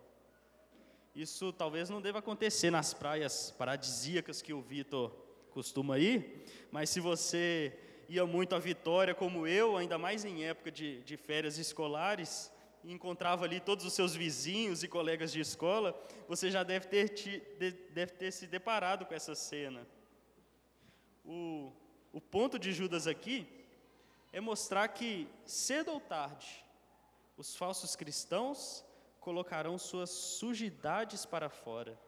Isso 1.15 1.51
talvez 1.51 1.89
não 1.89 1.99
deva 1.99 2.19
acontecer 2.19 2.69
nas 2.69 2.93
praias 2.93 3.49
paradisíacas 3.49 4.39
que 4.39 4.53
o 4.53 4.61
Vitor 4.61 5.09
costuma 5.49 5.97
ir, 5.97 6.45
mas 6.71 6.91
se 6.91 6.99
você 6.99 7.75
ia 8.07 8.27
muito 8.27 8.53
à 8.53 8.59
Vitória 8.59 9.15
como 9.15 9.47
eu, 9.47 9.75
ainda 9.75 9.97
mais 9.97 10.23
em 10.23 10.45
época 10.45 10.69
de, 10.69 11.01
de 11.01 11.17
férias 11.17 11.57
escolares, 11.57 12.51
e 12.83 12.93
encontrava 12.93 13.45
ali 13.45 13.59
todos 13.59 13.83
os 13.83 13.93
seus 13.93 14.13
vizinhos 14.13 14.83
e 14.83 14.87
colegas 14.87 15.31
de 15.31 15.39
escola, 15.39 15.99
você 16.27 16.51
já 16.51 16.61
deve 16.61 16.89
ter, 16.89 17.09
te, 17.09 17.41
deve 17.89 18.11
ter 18.11 18.31
se 18.31 18.45
deparado 18.45 19.03
com 19.03 19.15
essa 19.15 19.33
cena. 19.33 19.81
O, 21.25 21.73
o 22.13 22.21
ponto 22.21 22.59
de 22.59 22.71
Judas 22.71 23.07
aqui 23.07 23.58
é 24.31 24.39
mostrar 24.39 24.87
que, 24.89 25.27
cedo 25.45 25.91
ou 25.91 25.99
tarde, 25.99 26.63
os 27.37 27.55
falsos 27.55 27.95
cristãos 27.95 28.83
colocarão 29.19 29.77
suas 29.77 30.09
sujidades 30.09 31.25
para 31.25 31.49
fora. 31.49 31.99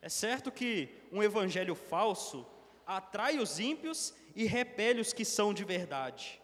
É 0.00 0.08
certo 0.08 0.52
que 0.52 0.88
um 1.10 1.22
evangelho 1.22 1.74
falso 1.74 2.46
atrai 2.86 3.38
os 3.38 3.58
ímpios 3.58 4.14
e 4.34 4.44
repele 4.44 5.00
os 5.00 5.12
que 5.12 5.24
são 5.24 5.52
de 5.52 5.64
verdade. 5.64 6.40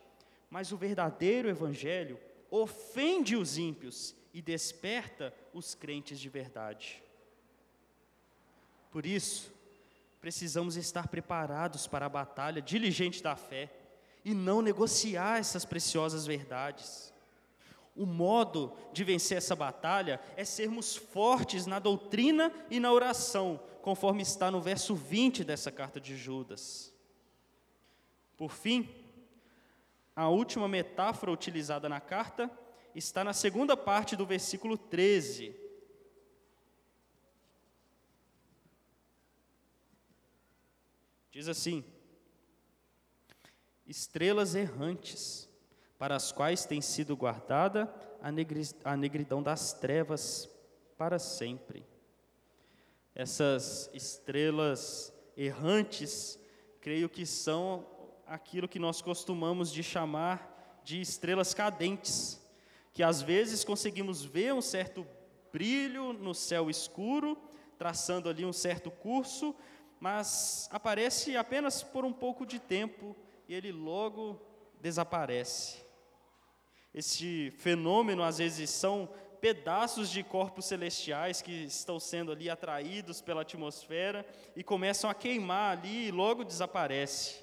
Mas 0.50 0.72
o 0.72 0.76
verdadeiro 0.76 1.48
evangelho 1.48 2.18
ofende 2.50 3.36
os 3.36 3.56
ímpios 3.56 4.14
e 4.34 4.42
desperta 4.42 5.32
os 5.52 5.74
crentes 5.74 6.18
de 6.18 6.28
verdade. 6.28 7.02
Por 8.90 9.06
isso, 9.06 9.52
precisamos 10.22 10.76
estar 10.76 11.08
preparados 11.08 11.88
para 11.88 12.06
a 12.06 12.08
batalha 12.08 12.62
diligente 12.62 13.20
da 13.20 13.34
fé 13.34 13.68
e 14.24 14.32
não 14.32 14.62
negociar 14.62 15.40
essas 15.40 15.64
preciosas 15.64 16.24
verdades. 16.24 17.12
O 17.96 18.06
modo 18.06 18.72
de 18.92 19.02
vencer 19.02 19.38
essa 19.38 19.56
batalha 19.56 20.20
é 20.36 20.44
sermos 20.44 20.94
fortes 20.94 21.66
na 21.66 21.80
doutrina 21.80 22.52
e 22.70 22.78
na 22.78 22.92
oração, 22.92 23.60
conforme 23.82 24.22
está 24.22 24.48
no 24.48 24.60
verso 24.60 24.94
20 24.94 25.42
dessa 25.42 25.72
carta 25.72 26.00
de 26.00 26.16
Judas. 26.16 26.94
Por 28.36 28.52
fim, 28.52 28.88
a 30.14 30.28
última 30.28 30.68
metáfora 30.68 31.32
utilizada 31.32 31.88
na 31.88 32.00
carta 32.00 32.48
está 32.94 33.24
na 33.24 33.32
segunda 33.32 33.76
parte 33.76 34.14
do 34.14 34.24
versículo 34.24 34.78
13. 34.78 35.52
Diz 41.32 41.48
assim: 41.48 41.82
Estrelas 43.86 44.54
errantes, 44.54 45.48
para 45.98 46.14
as 46.14 46.30
quais 46.30 46.66
tem 46.66 46.82
sido 46.82 47.16
guardada 47.16 47.92
a 48.84 48.96
negridão 48.96 49.42
das 49.42 49.72
trevas 49.72 50.46
para 50.98 51.18
sempre. 51.18 51.86
Essas 53.14 53.88
estrelas 53.94 55.10
errantes, 55.34 56.38
creio 56.82 57.08
que 57.08 57.24
são 57.24 57.86
aquilo 58.26 58.68
que 58.68 58.78
nós 58.78 59.00
costumamos 59.00 59.72
de 59.72 59.82
chamar 59.82 60.80
de 60.84 61.00
estrelas 61.00 61.54
cadentes, 61.54 62.40
que 62.92 63.02
às 63.02 63.22
vezes 63.22 63.64
conseguimos 63.64 64.22
ver 64.22 64.52
um 64.52 64.60
certo 64.60 65.06
brilho 65.50 66.12
no 66.12 66.34
céu 66.34 66.68
escuro, 66.68 67.38
traçando 67.78 68.28
ali 68.28 68.44
um 68.44 68.52
certo 68.52 68.90
curso, 68.90 69.54
mas 70.02 70.68
aparece 70.72 71.36
apenas 71.36 71.80
por 71.80 72.04
um 72.04 72.12
pouco 72.12 72.44
de 72.44 72.58
tempo 72.58 73.14
e 73.48 73.54
ele 73.54 73.70
logo 73.70 74.36
desaparece. 74.80 75.80
Esse 76.92 77.52
fenômeno 77.52 78.24
às 78.24 78.38
vezes 78.38 78.68
são 78.68 79.08
pedaços 79.40 80.10
de 80.10 80.24
corpos 80.24 80.64
celestiais 80.64 81.40
que 81.40 81.52
estão 81.52 82.00
sendo 82.00 82.32
ali 82.32 82.50
atraídos 82.50 83.20
pela 83.20 83.42
atmosfera 83.42 84.26
e 84.56 84.64
começam 84.64 85.08
a 85.08 85.14
queimar 85.14 85.78
ali 85.78 86.08
e 86.08 86.10
logo 86.10 86.42
desaparece. 86.42 87.40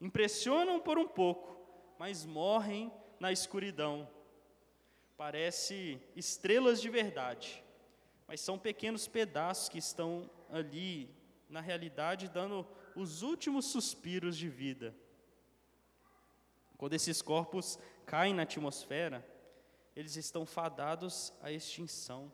Impressionam 0.00 0.80
por 0.80 0.96
um 0.96 1.06
pouco, 1.06 1.54
mas 1.98 2.24
morrem 2.24 2.90
na 3.20 3.30
escuridão. 3.30 4.08
Parece 5.18 6.00
estrelas 6.16 6.80
de 6.80 6.88
verdade, 6.88 7.62
mas 8.26 8.40
são 8.40 8.58
pequenos 8.58 9.06
pedaços 9.06 9.68
que 9.68 9.76
estão 9.76 10.30
ali 10.50 11.19
na 11.50 11.60
realidade, 11.60 12.28
dando 12.28 12.66
os 12.94 13.22
últimos 13.22 13.66
suspiros 13.66 14.36
de 14.36 14.48
vida. 14.48 14.94
Quando 16.78 16.94
esses 16.94 17.20
corpos 17.20 17.78
caem 18.06 18.32
na 18.32 18.42
atmosfera, 18.42 19.26
eles 19.94 20.16
estão 20.16 20.46
fadados 20.46 21.32
à 21.42 21.52
extinção. 21.52 22.32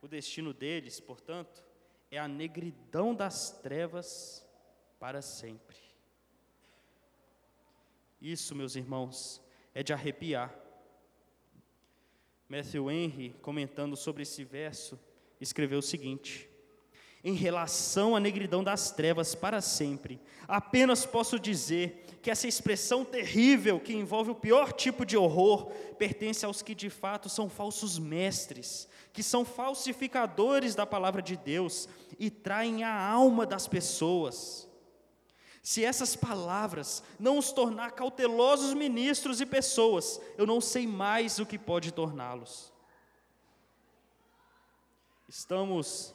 O 0.00 0.08
destino 0.08 0.52
deles, 0.52 0.98
portanto, 0.98 1.62
é 2.10 2.18
a 2.18 2.26
negridão 2.26 3.14
das 3.14 3.50
trevas 3.60 4.44
para 4.98 5.22
sempre. 5.22 5.76
Isso, 8.20 8.54
meus 8.54 8.74
irmãos, 8.74 9.42
é 9.74 9.82
de 9.82 9.92
arrepiar. 9.92 10.54
Matthew 12.48 12.90
Henry, 12.90 13.30
comentando 13.40 13.96
sobre 13.96 14.22
esse 14.22 14.44
verso, 14.44 14.98
escreveu 15.40 15.78
o 15.78 15.82
seguinte: 15.82 16.51
Em 17.24 17.34
relação 17.34 18.16
à 18.16 18.20
negridão 18.20 18.64
das 18.64 18.90
trevas 18.90 19.32
para 19.32 19.60
sempre, 19.60 20.20
apenas 20.48 21.06
posso 21.06 21.38
dizer 21.38 22.04
que 22.20 22.30
essa 22.30 22.48
expressão 22.48 23.04
terrível, 23.04 23.78
que 23.78 23.94
envolve 23.94 24.32
o 24.32 24.34
pior 24.34 24.72
tipo 24.72 25.06
de 25.06 25.16
horror, 25.16 25.70
pertence 25.98 26.44
aos 26.44 26.62
que 26.62 26.74
de 26.74 26.90
fato 26.90 27.28
são 27.28 27.48
falsos 27.48 27.96
mestres, 27.96 28.88
que 29.12 29.22
são 29.22 29.44
falsificadores 29.44 30.74
da 30.74 30.84
palavra 30.84 31.22
de 31.22 31.36
Deus 31.36 31.88
e 32.18 32.28
traem 32.28 32.82
a 32.82 33.08
alma 33.08 33.46
das 33.46 33.68
pessoas. 33.68 34.68
Se 35.62 35.84
essas 35.84 36.16
palavras 36.16 37.04
não 37.20 37.38
os 37.38 37.52
tornar 37.52 37.92
cautelosos 37.92 38.74
ministros 38.74 39.40
e 39.40 39.46
pessoas, 39.46 40.20
eu 40.36 40.44
não 40.44 40.60
sei 40.60 40.88
mais 40.88 41.38
o 41.38 41.46
que 41.46 41.56
pode 41.56 41.92
torná-los. 41.92 42.72
Estamos 45.28 46.12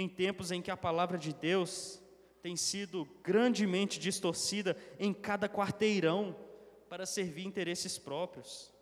em 0.00 0.08
tempos 0.08 0.50
em 0.50 0.62
que 0.62 0.70
a 0.70 0.76
palavra 0.76 1.18
de 1.18 1.32
Deus 1.32 2.00
tem 2.42 2.56
sido 2.56 3.06
grandemente 3.22 3.98
distorcida 3.98 4.76
em 4.98 5.12
cada 5.12 5.48
quarteirão 5.48 6.34
para 6.88 7.06
servir 7.06 7.46
interesses 7.46 7.98
próprios. 7.98 8.72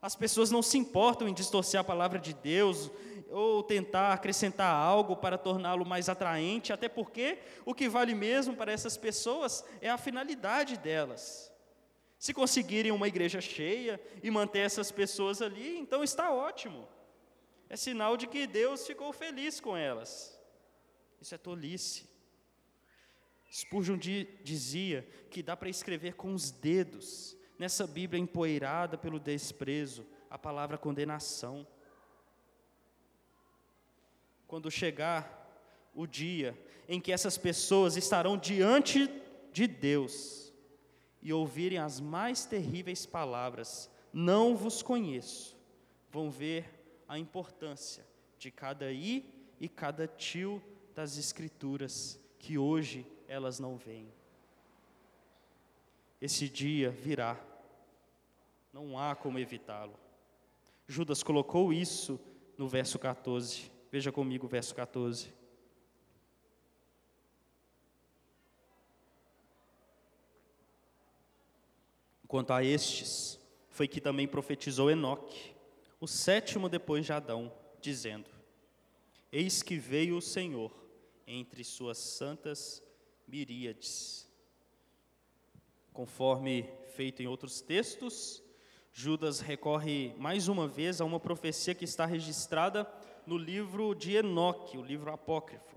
As 0.00 0.14
pessoas 0.14 0.50
não 0.50 0.62
se 0.62 0.78
importam 0.78 1.28
em 1.28 1.34
distorcer 1.34 1.80
a 1.80 1.84
palavra 1.84 2.18
de 2.18 2.32
Deus 2.32 2.90
ou 3.30 3.62
tentar 3.62 4.12
acrescentar 4.12 4.72
algo 4.72 5.16
para 5.16 5.36
torná-lo 5.36 5.84
mais 5.84 6.08
atraente, 6.08 6.72
até 6.72 6.88
porque 6.88 7.38
o 7.64 7.74
que 7.74 7.88
vale 7.88 8.14
mesmo 8.14 8.54
para 8.54 8.70
essas 8.72 8.96
pessoas 8.96 9.64
é 9.80 9.90
a 9.90 9.98
finalidade 9.98 10.76
delas. 10.76 11.52
Se 12.18 12.32
conseguirem 12.32 12.92
uma 12.92 13.08
igreja 13.08 13.40
cheia 13.40 14.00
e 14.22 14.30
manter 14.30 14.60
essas 14.60 14.92
pessoas 14.92 15.42
ali, 15.42 15.76
então 15.76 16.04
está 16.04 16.32
ótimo. 16.32 16.86
É 17.68 17.76
sinal 17.76 18.16
de 18.16 18.26
que 18.26 18.46
Deus 18.46 18.86
ficou 18.86 19.12
feliz 19.12 19.60
com 19.60 19.76
elas. 19.76 20.38
Isso 21.20 21.34
é 21.34 21.38
tolice. 21.38 22.08
Spurgeon 23.50 23.98
dizia 24.42 25.08
que 25.30 25.42
dá 25.42 25.56
para 25.56 25.68
escrever 25.68 26.14
com 26.14 26.34
os 26.34 26.50
dedos 26.50 27.36
nessa 27.58 27.86
Bíblia 27.86 28.20
empoeirada 28.20 28.98
pelo 28.98 29.18
desprezo 29.18 30.06
a 30.28 30.38
palavra 30.38 30.76
condenação. 30.76 31.66
Quando 34.46 34.70
chegar 34.70 35.44
o 35.94 36.06
dia 36.06 36.56
em 36.88 37.00
que 37.00 37.10
essas 37.10 37.38
pessoas 37.38 37.96
estarão 37.96 38.36
diante 38.36 39.10
de 39.52 39.66
Deus 39.66 40.52
e 41.22 41.32
ouvirem 41.32 41.78
as 41.78 41.98
mais 41.98 42.44
terríveis 42.44 43.06
palavras: 43.06 43.90
Não 44.12 44.54
vos 44.56 44.82
conheço, 44.82 45.56
vão 46.10 46.30
ver 46.30 46.75
a 47.08 47.18
importância 47.18 48.06
de 48.38 48.50
cada 48.50 48.90
i 48.92 49.24
e 49.60 49.68
cada 49.68 50.06
tio 50.06 50.62
das 50.94 51.16
Escrituras 51.16 52.20
que 52.38 52.58
hoje 52.58 53.06
elas 53.28 53.58
não 53.58 53.76
veem. 53.76 54.12
Esse 56.20 56.48
dia 56.48 56.90
virá, 56.90 57.38
não 58.72 58.98
há 58.98 59.14
como 59.14 59.38
evitá-lo. 59.38 59.98
Judas 60.86 61.22
colocou 61.22 61.72
isso 61.72 62.20
no 62.56 62.68
verso 62.68 62.98
14. 62.98 63.70
Veja 63.90 64.12
comigo 64.12 64.46
o 64.46 64.48
verso 64.48 64.74
14. 64.74 65.34
Quanto 72.28 72.52
a 72.52 72.62
estes, 72.62 73.38
foi 73.70 73.86
que 73.86 74.00
também 74.00 74.26
profetizou 74.26 74.90
Enoque, 74.90 75.55
o 76.00 76.06
sétimo 76.06 76.68
depois 76.68 77.04
de 77.04 77.12
Adão, 77.12 77.52
dizendo: 77.80 78.30
Eis 79.32 79.62
que 79.62 79.76
veio 79.76 80.16
o 80.16 80.22
Senhor 80.22 80.72
entre 81.26 81.64
suas 81.64 81.98
santas 81.98 82.82
miríades. 83.26 84.28
Conforme 85.92 86.68
feito 86.94 87.22
em 87.22 87.26
outros 87.26 87.60
textos, 87.60 88.42
Judas 88.92 89.40
recorre 89.40 90.14
mais 90.18 90.48
uma 90.48 90.68
vez 90.68 91.00
a 91.00 91.04
uma 91.04 91.20
profecia 91.20 91.74
que 91.74 91.84
está 91.84 92.06
registrada 92.06 92.90
no 93.26 93.36
livro 93.36 93.94
de 93.94 94.16
Enoque, 94.16 94.78
o 94.78 94.82
livro 94.82 95.12
apócrifo. 95.12 95.76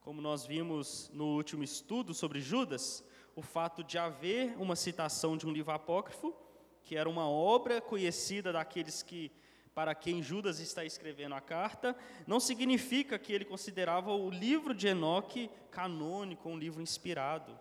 Como 0.00 0.20
nós 0.20 0.44
vimos 0.44 1.10
no 1.14 1.36
último 1.36 1.62
estudo 1.62 2.12
sobre 2.12 2.40
Judas, 2.40 3.04
o 3.36 3.40
fato 3.40 3.84
de 3.84 3.98
haver 3.98 4.54
uma 4.58 4.74
citação 4.74 5.36
de 5.36 5.46
um 5.46 5.52
livro 5.52 5.72
apócrifo, 5.72 6.34
que 6.82 6.96
era 6.96 7.08
uma 7.08 7.28
obra 7.28 7.80
conhecida 7.80 8.52
daqueles 8.52 9.02
que 9.02 9.30
para 9.74 9.94
quem 9.94 10.22
Judas 10.22 10.60
está 10.60 10.84
escrevendo 10.84 11.34
a 11.34 11.40
carta, 11.40 11.96
não 12.26 12.38
significa 12.38 13.18
que 13.18 13.32
ele 13.32 13.44
considerava 13.44 14.12
o 14.12 14.28
livro 14.28 14.74
de 14.74 14.88
Enoque 14.88 15.50
canônico, 15.70 16.48
um 16.48 16.58
livro 16.58 16.82
inspirado. 16.82 17.58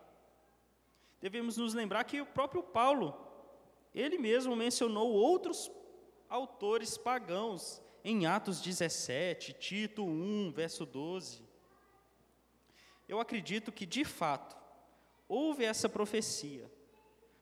Devemos 1.22 1.56
nos 1.58 1.74
lembrar 1.74 2.04
que 2.04 2.20
o 2.20 2.26
próprio 2.26 2.64
Paulo, 2.64 3.16
ele 3.94 4.18
mesmo 4.18 4.56
mencionou 4.56 5.12
outros 5.12 5.72
autores 6.28 6.98
pagãos 6.98 7.82
em 8.04 8.26
Atos 8.26 8.60
17, 8.62 9.54
Tito 9.54 10.04
1, 10.04 10.52
verso 10.52 10.86
12. 10.86 11.44
Eu 13.08 13.20
acredito 13.20 13.72
que, 13.72 13.86
de 13.86 14.04
fato, 14.04 14.58
houve 15.28 15.64
essa 15.64 15.88
profecia, 15.88 16.70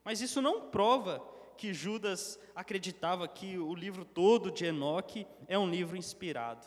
mas 0.03 0.21
isso 0.21 0.41
não 0.41 0.69
prova 0.69 1.23
que 1.59 1.73
Judas 1.73 2.39
acreditava 2.55 3.27
que 3.27 3.57
o 3.57 3.75
livro 3.75 4.05
todo 4.05 4.49
de 4.49 4.63
Enoque 4.63 5.27
é 5.45 5.59
um 5.59 5.69
livro 5.69 5.97
inspirado. 5.97 6.65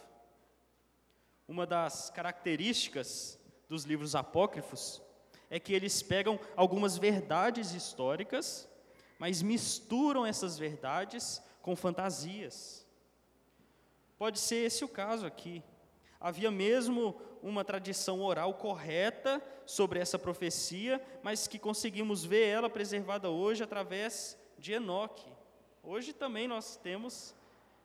Uma 1.48 1.66
das 1.66 2.10
características 2.10 3.40
dos 3.66 3.84
livros 3.84 4.14
apócrifos 4.14 5.00
é 5.48 5.58
que 5.58 5.72
eles 5.72 6.02
pegam 6.02 6.38
algumas 6.54 6.98
verdades 6.98 7.72
históricas, 7.72 8.68
mas 9.18 9.40
misturam 9.40 10.26
essas 10.26 10.58
verdades 10.58 11.42
com 11.62 11.74
fantasias. 11.74 12.86
Pode 14.18 14.38
ser 14.38 14.56
esse 14.56 14.84
o 14.84 14.88
caso 14.88 15.24
aqui. 15.24 15.62
Havia 16.20 16.50
mesmo 16.50 17.18
uma 17.42 17.64
tradição 17.64 18.20
oral 18.20 18.52
correta 18.52 19.42
sobre 19.64 19.98
essa 19.98 20.18
profecia, 20.18 21.02
mas 21.22 21.46
que 21.48 21.58
conseguimos 21.58 22.26
ver 22.26 22.46
ela 22.46 22.68
preservada 22.68 23.30
hoje 23.30 23.62
através 23.62 24.36
de 24.62 24.72
Enoque. 24.72 25.28
Hoje 25.82 26.12
também 26.12 26.46
nós 26.46 26.76
temos, 26.76 27.34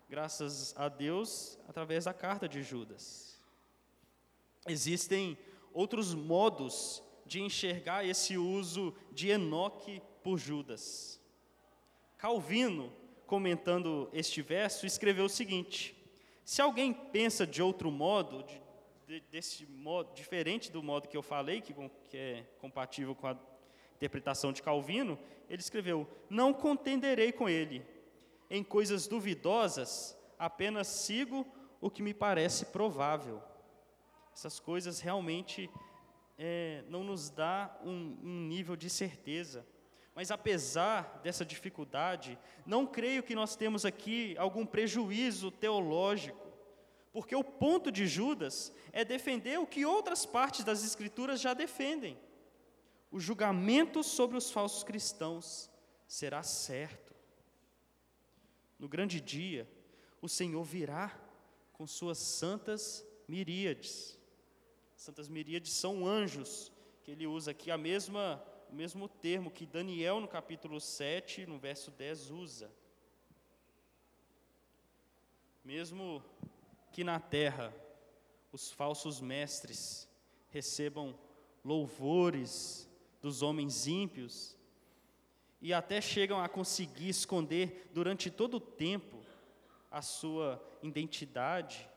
graças 0.08 0.78
a 0.78 0.88
Deus, 0.88 1.58
através 1.68 2.06
da 2.06 2.14
carta 2.14 2.48
de 2.48 2.62
Judas. 2.62 3.42
Existem 4.68 5.36
outros 5.74 6.14
modos 6.14 7.02
de 7.26 7.42
enxergar 7.42 8.06
esse 8.06 8.38
uso 8.38 8.96
de 9.12 9.30
Enoque 9.30 10.04
por 10.24 10.38
Judas. 10.38 11.20
Calvino, 12.16 12.94
comentando 13.26 14.08
este 14.14 14.44
verso, 14.44 14.86
escreveu 14.86 15.26
o 15.26 15.30
seguinte: 15.30 15.98
Se 16.46 16.62
alguém 16.62 16.94
pensa 16.94 17.48
de 17.48 17.60
outro 17.60 17.90
modo, 17.90 18.44
de, 18.44 18.62
de, 19.08 19.20
desse 19.32 19.66
modo, 19.66 20.14
diferente 20.14 20.72
do 20.72 20.84
modo 20.84 21.08
que 21.08 21.18
eu 21.18 21.24
falei, 21.24 21.60
que, 21.60 21.74
que 22.08 22.18
é 22.18 22.44
compatível 22.60 23.16
com 23.16 23.26
a 23.26 23.57
interpretação 23.98 24.54
de 24.54 24.62
Calvino, 24.62 25.20
ele 25.50 25.62
escreveu: 25.62 26.08
Não 26.30 26.54
contenderei 26.54 27.32
com 27.32 27.50
ele. 27.50 27.86
Em 28.50 28.64
coisas 28.64 29.08
duvidosas, 29.08 30.18
apenas 30.40 30.88
sigo 30.88 31.46
o 31.82 31.90
que 31.90 32.02
me 32.02 32.14
parece 32.14 32.68
provável. 32.68 33.42
Essas 34.34 34.60
coisas 34.60 35.00
realmente 35.00 35.70
é, 36.38 36.84
não 36.88 37.04
nos 37.04 37.30
dá 37.30 37.76
um, 37.84 38.18
um 38.24 38.48
nível 38.48 38.76
de 38.76 38.90
certeza. 38.90 39.66
Mas 40.16 40.32
apesar 40.32 41.20
dessa 41.24 41.46
dificuldade, 41.46 42.40
não 42.66 42.88
creio 42.88 43.22
que 43.22 43.36
nós 43.36 43.56
temos 43.56 43.86
aqui 43.86 44.36
algum 44.38 44.66
prejuízo 44.66 45.52
teológico, 45.52 46.48
porque 47.12 47.36
o 47.36 47.44
ponto 47.44 47.92
de 47.92 48.08
Judas 48.08 48.74
é 48.92 49.04
defender 49.04 49.60
o 49.60 49.68
que 49.68 49.86
outras 49.86 50.26
partes 50.26 50.64
das 50.64 50.84
Escrituras 50.84 51.42
já 51.42 51.54
defendem 51.54 52.18
o 53.12 53.20
julgamento 53.20 54.04
sobre 54.04 54.38
os 54.38 54.52
falsos 54.52 54.84
cristãos 54.84 55.70
será 56.08 56.44
certo. 56.44 57.16
No 58.78 58.88
grande 58.88 59.20
dia, 59.22 59.70
o 60.22 60.28
Senhor 60.28 60.64
virá 60.64 61.18
com 61.74 61.88
suas 61.88 62.18
santas 62.18 63.06
miríades. 63.28 64.18
Santas 64.96 65.28
miríades 65.28 65.74
são 65.74 66.06
anjos, 66.06 66.72
que 67.04 67.12
ele 67.12 67.26
usa 67.26 67.52
aqui 67.52 67.72
a 67.72 67.78
mesma, 67.78 68.44
o 68.70 68.76
mesmo 68.76 69.08
termo 69.08 69.52
que 69.52 69.66
Daniel, 69.66 70.20
no 70.20 70.28
capítulo 70.28 70.80
7, 70.82 71.46
no 71.46 71.58
verso 71.58 71.92
10, 71.92 72.32
usa. 72.32 72.72
Mesmo 75.64 76.24
que 76.92 77.04
na 77.04 77.20
terra 77.20 77.74
os 78.52 78.72
falsos 78.72 79.22
mestres 79.22 80.08
recebam 80.50 81.18
louvores 81.64 82.87
dos 83.28 83.42
homens 83.42 83.88
ímpios 83.88 84.56
e 85.62 85.74
até 85.74 86.00
chegam 86.00 86.42
a 86.42 86.48
conseguir 86.48 87.10
esconder 87.10 87.90
durante 87.94 88.32
todo 88.32 88.56
o 88.56 88.60
tempo 88.62 89.18
a 89.92 90.02
sua 90.02 90.64
identidade, 90.82 91.90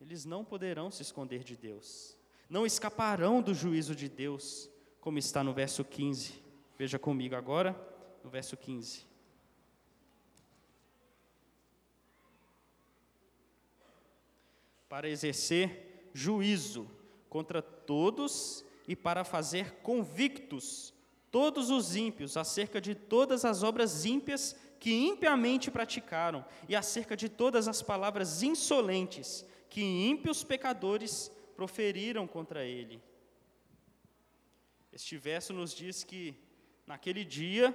eles 0.00 0.24
não 0.24 0.42
poderão 0.42 0.90
se 0.90 1.02
esconder 1.02 1.44
de 1.44 1.54
Deus, 1.54 2.16
não 2.48 2.64
escaparão 2.64 3.42
do 3.42 3.52
juízo 3.52 3.94
de 3.94 4.08
Deus, 4.08 4.70
como 5.02 5.18
está 5.18 5.44
no 5.44 5.52
verso 5.52 5.84
15. 5.84 6.42
Veja 6.78 6.98
comigo 6.98 7.36
agora, 7.36 7.78
no 8.24 8.30
verso 8.30 8.56
15. 8.56 9.04
Para 14.88 15.10
exercer 15.10 16.08
juízo 16.14 16.88
contra 17.28 17.60
todos 17.60 18.63
e 18.86 18.94
para 18.94 19.24
fazer 19.24 19.76
convictos 19.82 20.92
todos 21.30 21.70
os 21.70 21.96
ímpios 21.96 22.36
acerca 22.36 22.80
de 22.80 22.94
todas 22.94 23.44
as 23.44 23.62
obras 23.62 24.04
ímpias 24.04 24.54
que 24.78 24.92
impiamente 24.92 25.70
praticaram 25.70 26.44
e 26.68 26.76
acerca 26.76 27.16
de 27.16 27.28
todas 27.28 27.66
as 27.66 27.82
palavras 27.82 28.42
insolentes 28.42 29.44
que 29.68 29.82
ímpios 29.82 30.44
pecadores 30.44 31.30
proferiram 31.56 32.26
contra 32.26 32.64
ele. 32.64 33.02
Este 34.92 35.16
verso 35.16 35.52
nos 35.52 35.74
diz 35.74 36.04
que 36.04 36.36
naquele 36.86 37.24
dia 37.24 37.74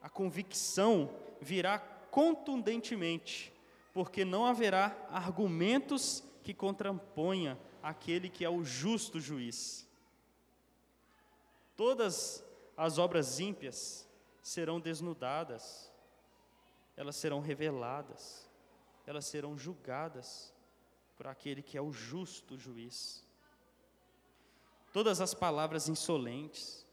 a 0.00 0.08
convicção 0.08 1.10
virá 1.40 1.78
contundentemente, 1.78 3.52
porque 3.92 4.24
não 4.24 4.46
haverá 4.46 4.96
argumentos 5.10 6.22
que 6.44 6.54
contraponha 6.54 7.58
aquele 7.82 8.28
que 8.28 8.44
é 8.44 8.48
o 8.48 8.62
justo 8.62 9.18
juiz. 9.18 9.85
Todas 11.76 12.42
as 12.74 12.96
obras 12.98 13.38
ímpias 13.38 14.08
serão 14.42 14.80
desnudadas, 14.80 15.92
elas 16.96 17.16
serão 17.16 17.40
reveladas, 17.40 18.48
elas 19.06 19.26
serão 19.26 19.58
julgadas 19.58 20.54
por 21.16 21.26
aquele 21.26 21.62
que 21.62 21.76
é 21.76 21.82
o 21.82 21.92
justo 21.92 22.56
juiz. 22.56 23.22
Todas 24.92 25.20
as 25.20 25.34
palavras 25.34 25.86
insolentes, 25.88 26.86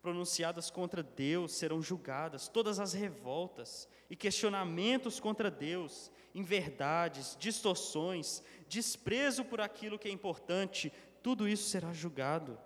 pronunciadas 0.00 0.70
contra 0.70 1.02
Deus, 1.02 1.52
serão 1.52 1.82
julgadas, 1.82 2.46
todas 2.46 2.78
as 2.78 2.92
revoltas 2.92 3.88
e 4.08 4.14
questionamentos 4.14 5.18
contra 5.18 5.50
Deus, 5.50 6.12
inverdades, 6.32 7.36
distorções, 7.40 8.40
desprezo 8.68 9.44
por 9.44 9.60
aquilo 9.60 9.98
que 9.98 10.08
é 10.08 10.12
importante, 10.12 10.92
tudo 11.22 11.48
isso 11.48 11.68
será 11.68 11.92
julgado 11.92 12.56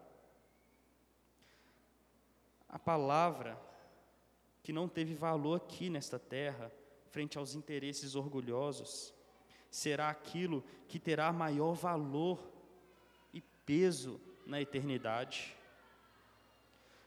a 2.72 2.78
palavra 2.78 3.60
que 4.62 4.72
não 4.72 4.88
teve 4.88 5.14
valor 5.14 5.56
aqui 5.56 5.90
nesta 5.90 6.18
terra, 6.18 6.72
frente 7.10 7.36
aos 7.36 7.54
interesses 7.54 8.14
orgulhosos, 8.14 9.12
será 9.70 10.08
aquilo 10.08 10.64
que 10.88 10.98
terá 10.98 11.30
maior 11.32 11.74
valor 11.74 12.50
e 13.34 13.42
peso 13.66 14.18
na 14.46 14.60
eternidade. 14.60 15.54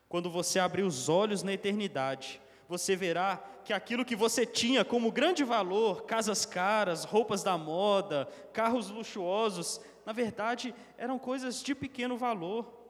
Quando 0.07 0.30
você 0.30 0.59
abrir 0.59 0.84
os 0.84 1.09
olhos 1.09 1.41
na 1.41 1.53
eternidade, 1.53 2.39
você 2.70 2.95
verá 2.95 3.38
que 3.63 3.74
aquilo 3.74 4.05
que 4.05 4.16
você 4.16 4.45
tinha 4.45 4.86
como 4.86 5.11
grande 5.11 5.43
valor, 5.43 6.03
casas 6.03 6.45
caras, 6.45 7.03
roupas 7.03 7.41
da 7.43 7.57
moda, 7.57 8.30
carros 8.53 8.89
luxuosos, 8.89 9.82
na 10.05 10.13
verdade 10.13 10.76
eram 10.97 11.18
coisas 11.18 11.63
de 11.63 11.74
pequeno 11.74 12.18
valor. 12.18 12.84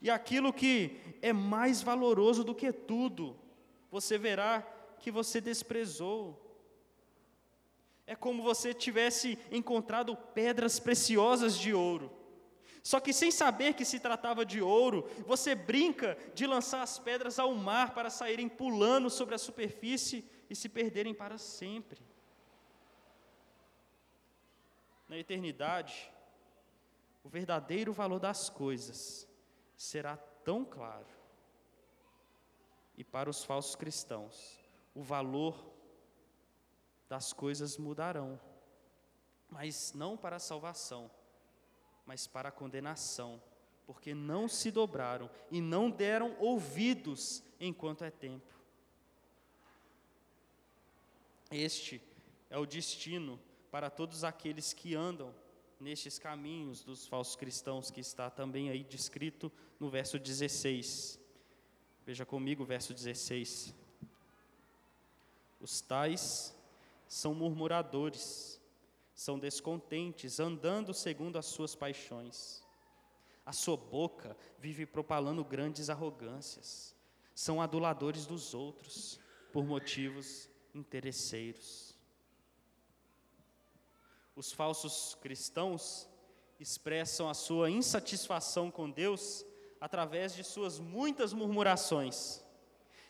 E 0.00 0.10
aquilo 0.10 0.52
que 0.52 1.00
é 1.20 1.32
mais 1.32 1.82
valoroso 1.82 2.44
do 2.44 2.54
que 2.54 2.72
tudo, 2.72 3.36
você 3.90 4.16
verá 4.16 4.62
que 4.98 5.10
você 5.10 5.40
desprezou. 5.40 6.44
É 8.06 8.14
como 8.14 8.42
você 8.42 8.72
tivesse 8.72 9.38
encontrado 9.50 10.16
pedras 10.16 10.78
preciosas 10.78 11.56
de 11.58 11.74
ouro. 11.74 12.10
Só 12.82 13.00
que 13.00 13.12
sem 13.12 13.30
saber 13.30 13.74
que 13.74 13.84
se 13.84 14.00
tratava 14.00 14.46
de 14.46 14.62
ouro, 14.62 15.10
você 15.26 15.54
brinca 15.54 16.16
de 16.34 16.46
lançar 16.46 16.82
as 16.82 16.98
pedras 16.98 17.38
ao 17.38 17.54
mar 17.54 17.92
para 17.92 18.08
saírem 18.08 18.48
pulando 18.48 19.10
sobre 19.10 19.34
a 19.34 19.38
superfície 19.38 20.24
e 20.48 20.56
se 20.56 20.68
perderem 20.68 21.12
para 21.12 21.36
sempre. 21.36 22.00
Na 25.06 25.18
eternidade, 25.18 26.10
o 27.22 27.28
verdadeiro 27.28 27.92
valor 27.92 28.20
das 28.20 28.48
coisas 28.48 29.27
será 29.78 30.16
tão 30.16 30.64
claro. 30.64 31.06
E 32.96 33.04
para 33.04 33.30
os 33.30 33.44
falsos 33.44 33.76
cristãos, 33.76 34.58
o 34.92 35.02
valor 35.02 35.56
das 37.08 37.32
coisas 37.32 37.78
mudarão, 37.78 38.38
mas 39.48 39.92
não 39.94 40.16
para 40.16 40.36
a 40.36 40.40
salvação, 40.40 41.08
mas 42.04 42.26
para 42.26 42.48
a 42.48 42.52
condenação, 42.52 43.40
porque 43.86 44.14
não 44.14 44.48
se 44.48 44.72
dobraram 44.72 45.30
e 45.48 45.60
não 45.60 45.88
deram 45.88 46.36
ouvidos 46.40 47.42
enquanto 47.60 48.04
é 48.04 48.10
tempo. 48.10 48.52
Este 51.50 52.02
é 52.50 52.58
o 52.58 52.66
destino 52.66 53.40
para 53.70 53.88
todos 53.88 54.24
aqueles 54.24 54.72
que 54.72 54.94
andam 54.94 55.32
nestes 55.80 56.18
caminhos 56.18 56.82
dos 56.82 57.06
falsos 57.06 57.36
cristãos, 57.36 57.90
que 57.90 58.00
está 58.00 58.28
também 58.28 58.70
aí 58.70 58.82
descrito 58.82 59.50
no 59.78 59.88
verso 59.88 60.18
16. 60.18 61.20
Veja 62.04 62.24
comigo 62.24 62.62
o 62.62 62.66
verso 62.66 62.92
16. 62.92 63.74
Os 65.60 65.80
tais 65.80 66.54
são 67.06 67.34
murmuradores, 67.34 68.60
são 69.14 69.38
descontentes, 69.38 70.38
andando 70.40 70.94
segundo 70.94 71.38
as 71.38 71.46
suas 71.46 71.74
paixões. 71.74 72.62
A 73.44 73.52
sua 73.52 73.76
boca 73.76 74.36
vive 74.58 74.84
propalando 74.84 75.44
grandes 75.44 75.88
arrogâncias. 75.88 76.94
São 77.34 77.62
aduladores 77.62 78.26
dos 78.26 78.52
outros 78.52 79.18
por 79.52 79.64
motivos 79.64 80.50
interesseiros. 80.74 81.87
Os 84.38 84.52
falsos 84.52 85.16
cristãos 85.20 86.08
expressam 86.60 87.28
a 87.28 87.34
sua 87.34 87.68
insatisfação 87.68 88.70
com 88.70 88.88
Deus 88.88 89.44
através 89.80 90.32
de 90.32 90.44
suas 90.44 90.78
muitas 90.78 91.32
murmurações. 91.32 92.40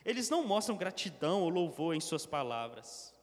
Eles 0.07 0.31
não 0.31 0.43
mostram 0.43 0.75
gratidão 0.75 1.43
ou 1.43 1.51
louvor 1.51 1.95
em 1.95 2.01
suas 2.01 2.25
palavras. 2.25 3.15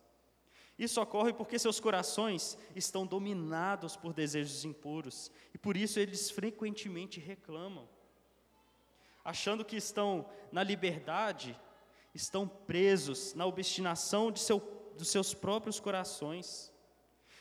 Isso 0.78 1.02
ocorre 1.02 1.34
porque 1.34 1.58
seus 1.58 1.80
corações 1.80 2.60
estão 2.76 3.08
dominados 3.08 3.96
por 3.98 4.14
desejos 4.14 4.64
impuros 4.64 5.32
e 5.52 5.58
por 5.58 5.76
isso 5.76 6.00
eles 6.00 6.30
frequentemente 6.30 7.20
reclamam. 7.20 7.90
Achando 9.24 9.66
que 9.66 9.78
estão 9.78 10.30
na 10.52 10.62
liberdade, 10.62 11.60
estão 12.14 12.48
presos 12.48 13.34
na 13.34 13.48
obstinação 13.48 14.32
de 14.32 14.42
seu, 14.42 14.60
dos 14.96 15.08
seus 15.08 15.34
próprios 15.34 15.80
corações. 15.80 16.72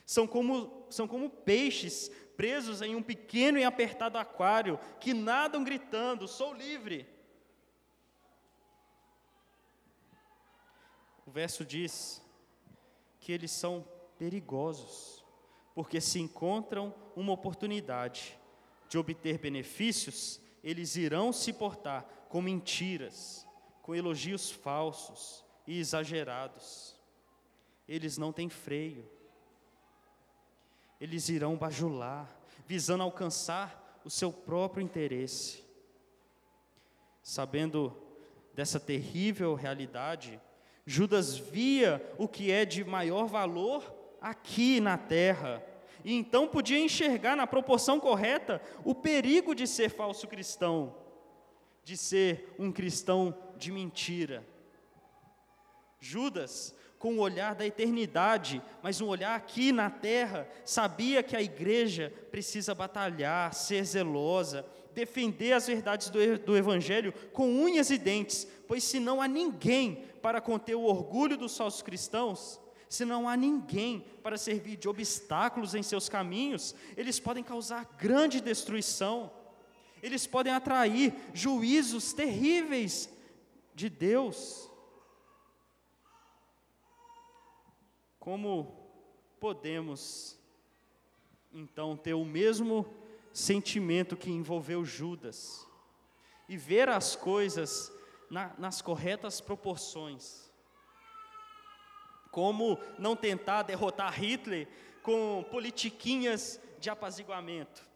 São 0.06 0.26
como, 0.26 0.86
são 0.90 1.08
como 1.08 1.30
peixes 1.30 2.10
presos 2.36 2.82
em 2.82 2.94
um 2.94 3.02
pequeno 3.02 3.58
e 3.58 3.64
apertado 3.64 4.18
aquário 4.18 4.78
que 5.00 5.14
nadam 5.14 5.64
gritando: 5.64 6.28
Sou 6.28 6.52
livre. 6.52 7.08
O 11.26 11.30
verso 11.30 11.64
diz 11.64 12.22
que 13.18 13.32
eles 13.32 13.50
são 13.50 13.86
perigosos, 14.18 15.24
porque 15.74 16.00
se 16.00 16.20
encontram 16.20 16.94
uma 17.16 17.32
oportunidade 17.32 18.38
de 18.88 18.98
obter 18.98 19.38
benefícios, 19.38 20.40
eles 20.62 20.96
irão 20.96 21.32
se 21.32 21.52
portar 21.52 22.04
com 22.28 22.42
mentiras, 22.42 23.46
com 23.80 23.94
elogios 23.94 24.50
falsos 24.50 25.44
e 25.66 25.78
exagerados. 25.78 26.94
Eles 27.88 28.18
não 28.18 28.32
têm 28.32 28.50
freio 28.50 29.08
eles 31.04 31.28
irão 31.28 31.54
bajular, 31.54 32.34
visando 32.66 33.02
alcançar 33.02 34.00
o 34.06 34.10
seu 34.10 34.32
próprio 34.32 34.82
interesse. 34.82 35.62
Sabendo 37.22 37.94
dessa 38.54 38.80
terrível 38.80 39.54
realidade, 39.54 40.40
Judas 40.86 41.36
via 41.36 42.02
o 42.16 42.26
que 42.26 42.50
é 42.50 42.64
de 42.64 42.82
maior 42.82 43.26
valor 43.26 43.84
aqui 44.18 44.80
na 44.80 44.96
terra 44.96 45.62
e 46.02 46.14
então 46.14 46.48
podia 46.48 46.78
enxergar 46.78 47.36
na 47.36 47.46
proporção 47.46 48.00
correta 48.00 48.62
o 48.82 48.94
perigo 48.94 49.54
de 49.54 49.66
ser 49.66 49.90
falso 49.90 50.26
cristão, 50.26 50.94
de 51.82 51.98
ser 51.98 52.54
um 52.58 52.72
cristão 52.72 53.36
de 53.58 53.70
mentira. 53.70 54.42
Judas, 56.00 56.74
com 57.04 57.16
o 57.16 57.20
olhar 57.20 57.54
da 57.54 57.66
eternidade, 57.66 58.62
mas 58.82 58.98
um 58.98 59.08
olhar 59.08 59.36
aqui 59.36 59.72
na 59.72 59.90
terra, 59.90 60.48
sabia 60.64 61.22
que 61.22 61.36
a 61.36 61.42
igreja 61.42 62.10
precisa 62.30 62.74
batalhar, 62.74 63.52
ser 63.52 63.84
zelosa, 63.84 64.64
defender 64.94 65.52
as 65.52 65.66
verdades 65.66 66.08
do, 66.08 66.38
do 66.38 66.56
Evangelho 66.56 67.12
com 67.34 67.46
unhas 67.46 67.90
e 67.90 67.98
dentes, 67.98 68.48
pois 68.66 68.84
se 68.84 68.98
não 68.98 69.20
há 69.20 69.28
ninguém 69.28 70.06
para 70.22 70.40
conter 70.40 70.76
o 70.76 70.84
orgulho 70.84 71.36
dos 71.36 71.54
falsos 71.54 71.82
cristãos, 71.82 72.58
se 72.88 73.04
não 73.04 73.28
há 73.28 73.36
ninguém 73.36 74.06
para 74.22 74.38
servir 74.38 74.78
de 74.78 74.88
obstáculos 74.88 75.74
em 75.74 75.82
seus 75.82 76.08
caminhos, 76.08 76.74
eles 76.96 77.20
podem 77.20 77.44
causar 77.44 77.84
grande 77.98 78.40
destruição, 78.40 79.30
eles 80.02 80.26
podem 80.26 80.54
atrair 80.54 81.12
juízos 81.34 82.14
terríveis 82.14 83.10
de 83.74 83.90
Deus. 83.90 84.70
Como 88.24 88.74
podemos 89.38 90.40
então 91.52 91.94
ter 91.94 92.14
o 92.14 92.24
mesmo 92.24 92.86
sentimento 93.34 94.16
que 94.16 94.30
envolveu 94.30 94.82
Judas 94.82 95.68
e 96.48 96.56
ver 96.56 96.88
as 96.88 97.14
coisas 97.14 97.92
na, 98.30 98.54
nas 98.56 98.80
corretas 98.80 99.42
proporções. 99.42 100.50
Como 102.30 102.78
não 102.98 103.14
tentar 103.14 103.62
derrotar 103.62 104.18
Hitler 104.18 104.68
com 105.02 105.44
politiquinhas 105.50 106.58
de 106.80 106.88
apaziguamento. 106.88 107.86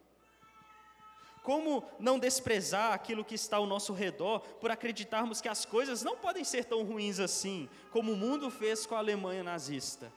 Como 1.48 1.82
não 1.98 2.18
desprezar 2.18 2.92
aquilo 2.92 3.24
que 3.24 3.34
está 3.34 3.56
ao 3.56 3.66
nosso 3.66 3.94
redor 3.94 4.40
por 4.60 4.70
acreditarmos 4.70 5.40
que 5.40 5.48
as 5.48 5.64
coisas 5.64 6.02
não 6.02 6.14
podem 6.14 6.44
ser 6.44 6.66
tão 6.66 6.84
ruins 6.84 7.18
assim, 7.18 7.70
como 7.90 8.12
o 8.12 8.16
mundo 8.16 8.50
fez 8.50 8.84
com 8.84 8.94
a 8.94 8.98
Alemanha 8.98 9.42
nazista. 9.42 10.12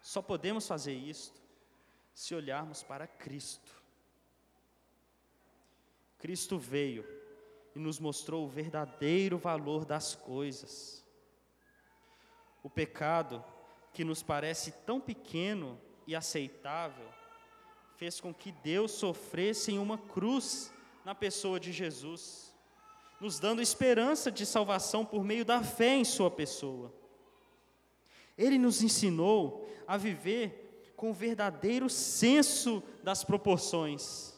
Só 0.00 0.22
podemos 0.22 0.66
fazer 0.66 0.94
isto 0.94 1.38
se 2.14 2.34
olharmos 2.34 2.82
para 2.82 3.06
Cristo. 3.06 3.70
Cristo 6.18 6.58
veio 6.58 7.06
e 7.74 7.78
nos 7.78 7.98
mostrou 7.98 8.46
o 8.46 8.48
verdadeiro 8.48 9.36
valor 9.36 9.84
das 9.84 10.14
coisas. 10.14 11.04
O 12.62 12.70
pecado, 12.70 13.44
que 13.92 14.02
nos 14.02 14.22
parece 14.22 14.72
tão 14.86 14.98
pequeno 14.98 15.78
e 16.06 16.16
aceitável, 16.16 17.19
fez 18.00 18.18
com 18.18 18.32
que 18.32 18.50
Deus 18.50 18.92
sofresse 18.92 19.72
em 19.72 19.78
uma 19.78 19.98
cruz 19.98 20.72
na 21.04 21.14
pessoa 21.14 21.60
de 21.60 21.70
Jesus, 21.70 22.56
nos 23.20 23.38
dando 23.38 23.60
esperança 23.60 24.32
de 24.32 24.46
salvação 24.46 25.04
por 25.04 25.22
meio 25.22 25.44
da 25.44 25.62
fé 25.62 25.96
em 25.96 26.04
Sua 26.04 26.30
pessoa. 26.30 26.90
Ele 28.38 28.56
nos 28.56 28.82
ensinou 28.82 29.68
a 29.86 29.98
viver 29.98 30.94
com 30.96 31.10
o 31.10 31.14
verdadeiro 31.14 31.90
senso 31.90 32.82
das 33.02 33.22
proporções. 33.22 34.32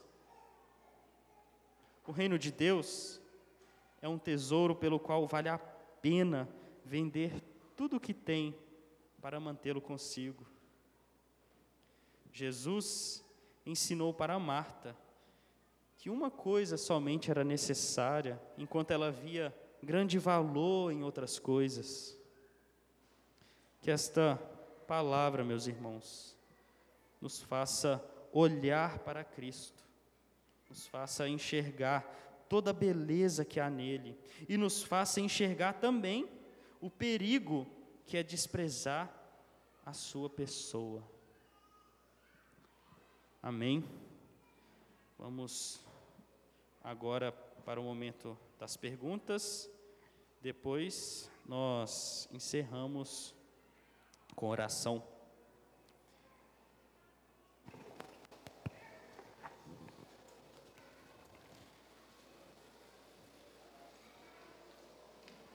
O 2.04 2.10
reino 2.10 2.40
de 2.40 2.50
Deus 2.50 3.20
é 4.00 4.08
um 4.08 4.18
tesouro 4.18 4.74
pelo 4.74 4.98
qual 4.98 5.24
vale 5.28 5.48
a 5.48 5.58
pena 5.58 6.48
vender 6.84 7.40
tudo 7.76 7.98
o 7.98 8.00
que 8.00 8.12
tem 8.12 8.58
para 9.20 9.38
mantê-lo 9.38 9.80
consigo. 9.80 10.44
Jesus 12.32 13.21
ensinou 13.64 14.12
para 14.12 14.38
Marta 14.38 14.96
que 15.96 16.10
uma 16.10 16.30
coisa 16.30 16.76
somente 16.76 17.30
era 17.30 17.44
necessária, 17.44 18.40
enquanto 18.58 18.90
ela 18.90 19.12
via 19.12 19.54
grande 19.80 20.18
valor 20.18 20.90
em 20.92 21.04
outras 21.04 21.38
coisas. 21.38 22.18
Que 23.80 23.90
esta 23.90 24.36
palavra, 24.88 25.44
meus 25.44 25.68
irmãos, 25.68 26.36
nos 27.20 27.40
faça 27.40 28.04
olhar 28.32 28.98
para 29.00 29.22
Cristo, 29.22 29.84
nos 30.68 30.86
faça 30.86 31.28
enxergar 31.28 32.02
toda 32.48 32.70
a 32.70 32.74
beleza 32.74 33.44
que 33.44 33.60
há 33.60 33.70
nele 33.70 34.18
e 34.48 34.56
nos 34.56 34.82
faça 34.82 35.20
enxergar 35.20 35.74
também 35.74 36.28
o 36.80 36.90
perigo 36.90 37.66
que 38.04 38.16
é 38.16 38.22
desprezar 38.22 39.08
a 39.86 39.92
sua 39.92 40.28
pessoa. 40.28 41.02
Amém? 43.44 43.84
Vamos 45.18 45.80
agora 46.80 47.32
para 47.64 47.80
o 47.80 47.82
momento 47.82 48.38
das 48.56 48.76
perguntas. 48.76 49.68
Depois 50.40 51.28
nós 51.44 52.28
encerramos 52.30 53.34
com 54.36 54.46
oração. 54.46 55.02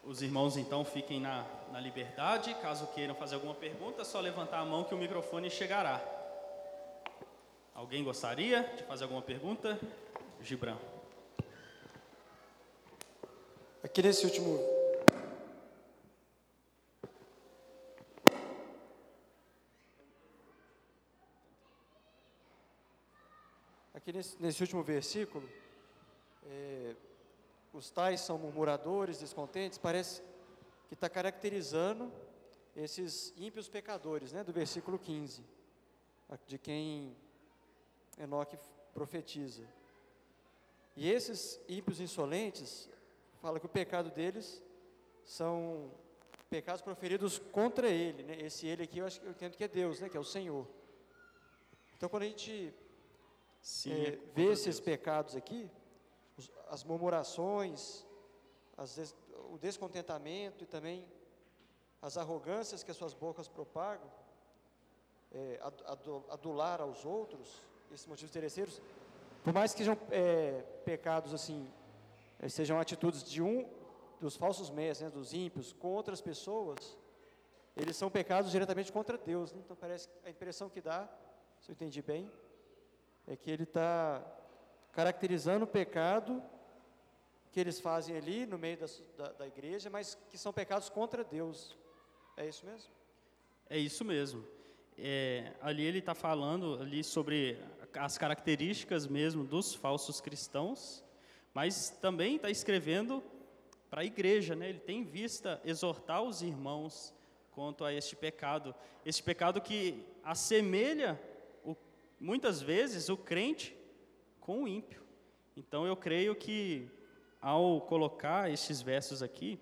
Os 0.04 0.22
irmãos 0.22 0.58
então 0.58 0.84
fiquem 0.84 1.22
na, 1.22 1.46
na 1.72 1.80
liberdade. 1.80 2.54
Caso 2.56 2.88
queiram 2.88 3.16
fazer 3.16 3.36
alguma 3.36 3.56
pergunta, 3.56 4.02
é 4.02 4.06
só 4.06 4.20
levantar 4.20 4.60
a 4.60 4.66
mão 4.66 4.84
que 4.84 4.94
o 4.94 4.98
microfone 4.98 5.50
chegará. 5.50 6.17
Alguém 7.78 8.04
gostaria 8.04 8.64
de 8.76 8.82
fazer 8.86 9.04
alguma 9.04 9.22
pergunta? 9.22 9.80
Gibran. 10.42 10.80
Aqui 13.84 14.02
nesse 14.02 14.26
último. 14.26 14.60
Aqui 23.94 24.12
nesse, 24.12 24.42
nesse 24.42 24.64
último 24.64 24.82
versículo, 24.82 25.48
é, 26.48 26.96
os 27.72 27.92
tais 27.92 28.22
são 28.22 28.40
murmuradores, 28.40 29.20
descontentes, 29.20 29.78
parece 29.78 30.24
que 30.88 30.96
está 30.96 31.08
caracterizando 31.08 32.12
esses 32.76 33.32
ímpios 33.38 33.70
pecadores, 33.70 34.34
né, 34.34 34.44
do 34.44 34.52
versículo 34.52 34.98
15, 34.98 35.44
de 36.48 36.58
quem 36.58 37.16
Enoque 38.18 38.58
profetiza. 38.94 39.64
E 40.96 41.10
esses 41.10 41.60
ímpios 41.68 42.00
insolentes, 42.00 42.90
fala 43.42 43.60
que 43.60 43.66
o 43.66 43.70
pecado 43.70 44.10
deles 44.10 44.62
são 45.24 45.92
pecados 46.50 46.82
proferidos 46.82 47.38
contra 47.38 47.90
ele, 47.90 48.24
né? 48.24 48.42
Esse 48.42 48.66
ele 48.66 48.84
aqui 48.84 49.00
eu 49.00 49.06
acho 49.06 49.22
eu 49.22 49.32
entendo 49.32 49.56
que 49.56 49.64
é 49.64 49.68
Deus, 49.68 50.00
né? 50.00 50.10
Que 50.10 50.18
é 50.18 50.20
o 50.20 50.24
Senhor. 50.24 50.68
Então 51.96 52.10
quando 52.10 52.24
a 52.24 52.28
gente 52.28 52.74
Sim, 53.62 53.92
é, 53.92 54.08
é 54.10 54.20
vê 54.34 54.46
esses 54.46 54.78
Deus. 54.78 54.80
pecados 54.80 55.36
aqui, 55.36 55.70
as 56.70 56.84
murmurações, 56.84 58.06
as, 58.76 59.16
o 59.52 59.58
descontentamento 59.58 60.64
e 60.64 60.68
também 60.68 61.06
as 62.02 62.18
arrogâncias 62.18 62.84
que 62.84 62.92
as 62.92 62.98
suas 62.98 63.14
bocas 63.14 63.48
propagam, 63.48 64.10
é, 65.32 65.60
adular 66.30 66.82
aos 66.82 67.04
outros, 67.06 67.62
esses 67.92 68.06
motivos 68.06 68.32
terceiros, 68.32 68.82
por 69.44 69.54
mais 69.54 69.72
que 69.74 69.80
sejam 69.80 69.98
é, 70.12 70.64
pecados 70.84 71.34
assim, 71.34 71.72
é, 72.40 72.50
sejam 72.50 72.80
atitudes 72.80 73.24
de 73.24 73.42
um 73.42 73.68
dos 74.20 74.36
falsos 74.36 74.70
mestres, 74.70 75.10
né, 75.10 75.10
dos 75.10 75.34
ímpios, 75.34 75.74
com 75.74 75.90
outras 75.90 76.22
pessoas, 76.22 76.98
eles 77.76 77.96
são 77.96 78.10
pecados 78.10 78.52
diretamente 78.52 78.92
contra 78.92 79.18
Deus. 79.18 79.54
Né? 79.54 79.62
Então 79.64 79.78
parece 79.78 80.10
a 80.26 80.30
impressão 80.30 80.70
que 80.70 80.82
dá, 80.82 81.08
se 81.62 81.70
eu 81.72 81.74
entendi 81.74 82.02
bem, 82.02 82.32
é 83.28 83.36
que 83.36 83.52
ele 83.52 83.64
está 83.64 84.24
caracterizando 84.92 85.66
o 85.66 85.68
pecado 85.68 86.42
que 87.52 87.60
eles 87.60 87.80
fazem 87.80 88.16
ali 88.16 88.46
no 88.46 88.58
meio 88.58 88.78
da, 88.78 88.88
da, 89.18 89.32
da 89.34 89.48
igreja, 89.48 89.90
mas 89.90 90.18
que 90.30 90.38
são 90.38 90.52
pecados 90.52 90.90
contra 90.90 91.24
Deus. 91.24 91.78
É 92.36 92.48
isso 92.48 92.66
mesmo? 92.66 92.92
É 93.70 93.78
isso 93.78 94.04
mesmo. 94.04 94.46
É, 94.98 95.54
ali 95.62 95.84
ele 95.84 96.00
está 96.00 96.16
falando 96.16 96.82
ali 96.82 97.04
sobre 97.04 97.64
as 97.98 98.18
características 98.18 99.08
mesmo 99.08 99.44
dos 99.44 99.74
falsos 99.74 100.22
cristãos, 100.22 101.04
mas 101.54 101.90
também 102.02 102.36
está 102.36 102.50
escrevendo 102.50 103.24
para 103.90 104.02
a 104.02 104.06
igreja, 104.06 104.56
né? 104.56 104.70
Ele 104.70 104.80
tem 104.80 105.04
vista 105.04 105.62
exortar 105.64 106.22
os 106.22 106.42
irmãos 106.42 107.14
quanto 107.52 107.84
a 107.84 107.94
este 107.94 108.16
pecado, 108.16 108.76
este 109.06 109.24
pecado 109.24 109.60
que 109.60 110.06
assemelha 110.24 111.20
o, 111.64 111.76
muitas 112.20 112.62
vezes 112.62 113.10
o 113.10 113.18
crente 113.18 113.76
com 114.40 114.64
o 114.64 114.68
ímpio. 114.68 115.02
Então 115.56 115.86
eu 115.88 115.96
creio 115.96 116.36
que 116.36 116.90
ao 117.42 117.82
colocar 117.82 118.52
estes 118.52 118.82
versos 118.82 119.24
aqui, 119.24 119.60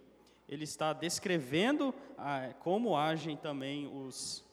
ele 0.47 0.63
está 0.63 0.93
descrevendo 0.93 1.93
ah, 2.17 2.53
como 2.59 2.95
agem 2.95 3.35
também 3.37 3.87
os, 3.87 4.43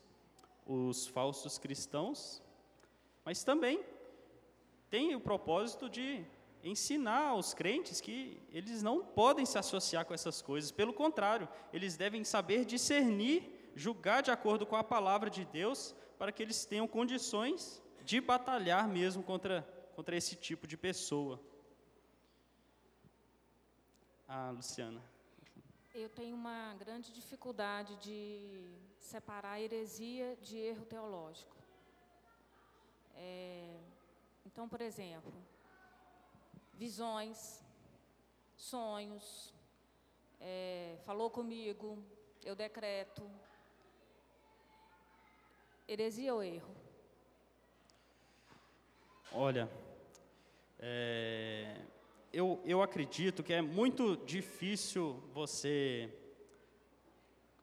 os 0.67 1.07
falsos 1.07 1.59
cristãos, 1.59 2.43
mas 3.25 3.45
também 3.45 3.85
tem 4.91 5.15
o 5.15 5.21
propósito 5.21 5.89
de 5.89 6.25
ensinar 6.63 7.29
aos 7.29 7.55
crentes 7.55 8.01
que 8.01 8.41
eles 8.51 8.83
não 8.83 9.05
podem 9.05 9.45
se 9.45 9.59
associar 9.59 10.05
com 10.05 10.15
essas 10.15 10.41
coisas, 10.41 10.71
pelo 10.71 10.93
contrário, 10.93 11.49
eles 11.73 11.97
devem 11.97 12.25
saber 12.25 12.65
discernir, 12.65 13.71
julgar 13.75 14.23
de 14.23 14.31
acordo 14.31 14.65
com 14.67 14.77
a 14.77 14.85
palavra 14.85 15.29
de 15.29 15.45
Deus, 15.45 15.95
para 16.19 16.31
que 16.31 16.43
eles 16.43 16.65
tenham 16.65 16.87
condições 16.87 17.83
de 18.05 18.21
batalhar 18.21 18.87
mesmo 18.87 19.23
contra, 19.23 19.63
contra 19.97 20.17
esse 20.17 20.37
tipo 20.37 20.67
de 20.67 20.77
pessoa. 20.77 21.41
Ah, 24.29 24.51
Luciana. 24.51 25.03
Eu 25.95 26.09
tenho 26.09 26.35
uma 26.35 26.75
grande 26.79 27.13
dificuldade 27.13 27.97
de 27.97 28.65
separar 28.99 29.61
heresia 29.61 30.37
de 30.41 30.57
erro 30.57 30.87
teológico. 30.87 31.62
É, 33.25 33.79
então, 34.45 34.69
por 34.69 34.81
exemplo, 34.81 35.33
visões, 36.75 37.63
sonhos, 38.57 39.55
é, 40.41 40.97
falou 41.05 41.31
comigo, 41.31 42.03
eu 42.45 42.57
decreto. 42.57 43.23
Heresia 45.87 46.35
ou 46.35 46.43
erro? 46.43 46.75
Olha, 49.33 49.71
é, 50.81 51.77
eu, 52.33 52.61
eu 52.65 52.83
acredito 52.83 53.45
que 53.45 53.53
é 53.53 53.63
muito 53.63 54.17
difícil 54.17 55.23
você. 55.33 56.13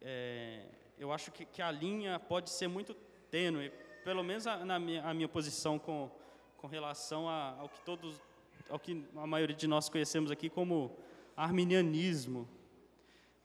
É, 0.02 0.66
eu 0.98 1.12
acho 1.12 1.32
que, 1.32 1.44
que, 1.46 1.62
a 1.62 1.70
linha 1.70 2.18
pode 2.18 2.50
ser 2.50 2.70
muito 2.70 2.94
tênue, 3.30 3.72
pelo 4.04 4.24
menos 4.24 4.48
a, 4.48 4.58
na 4.66 4.80
minha, 4.80 5.04
a 5.04 5.14
minha 5.14 5.28
posição 5.28 5.78
com, 5.78 6.10
com 6.58 6.68
relação 6.68 7.28
a, 7.28 7.56
ao 7.60 7.70
que 7.70 7.80
todos, 7.82 8.22
ao 8.70 8.80
que 8.80 9.06
a 9.16 9.28
maioria 9.28 9.56
de 9.56 9.68
nós 9.68 9.90
conhecemos 9.90 10.32
aqui 10.32 10.50
como 10.50 10.96
arminianismo. 11.36 12.48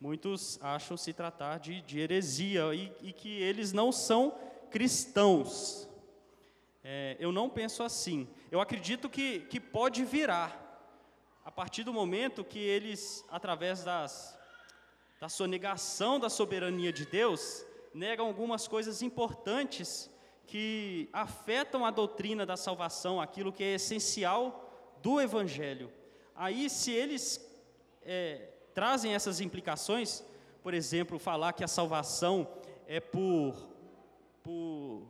Muitos 0.01 0.59
acham 0.63 0.97
se 0.97 1.13
tratar 1.13 1.59
de, 1.59 1.81
de 1.83 1.99
heresia 1.99 2.75
e, 2.75 2.93
e, 3.03 3.13
que 3.13 3.41
eles 3.41 3.73
não 3.73 3.91
são 3.93 4.37
cristãos. 4.71 5.89
É, 6.83 7.17
eu 7.19 7.33
não 7.33 7.49
penso 7.49 7.83
assim. 7.83 8.29
Eu 8.51 8.61
acredito 8.61 9.09
que, 9.09 9.41
que 9.41 9.59
pode 9.59 10.05
virar 10.05 10.61
a 11.45 11.51
partir 11.51 11.85
do 11.85 11.93
momento 11.93 12.45
que 12.45 12.59
eles, 12.59 13.25
através 13.31 13.85
das, 13.85 14.37
da 15.21 15.29
sonegação 15.29 16.19
da 16.19 16.29
soberania 16.29 16.93
de 16.93 17.07
Deus, 17.07 17.65
negam 17.93 18.27
algumas 18.27 18.67
coisas 18.67 19.03
importantes 19.03 20.11
que 20.47 21.09
afetam 21.13 21.85
a 21.85 21.91
doutrina 21.91 22.45
da 22.45 22.57
salvação, 22.57 23.21
aquilo 23.21 23.53
que 23.53 23.65
é 23.65 23.75
essencial 23.75 24.97
do 25.03 25.21
Evangelho. 25.21 25.91
Aí, 26.35 26.69
se 26.69 26.91
eles 26.91 27.41
é, 28.03 28.49
trazem 28.75 29.15
essas 29.15 29.41
implicações, 29.41 30.25
por 30.63 30.75
exemplo, 30.75 31.19
falar 31.19 31.53
que 31.53 31.65
a 31.65 31.69
salvação 31.69 32.49
é 32.87 33.01
por, 33.01 33.55
por 34.43 35.03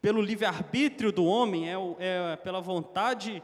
pelo 0.00 0.22
livre-arbítrio 0.22 1.12
do 1.12 1.24
homem, 1.24 1.68
é, 1.68 1.74
é 1.98 2.36
pela 2.36 2.60
vontade 2.60 3.42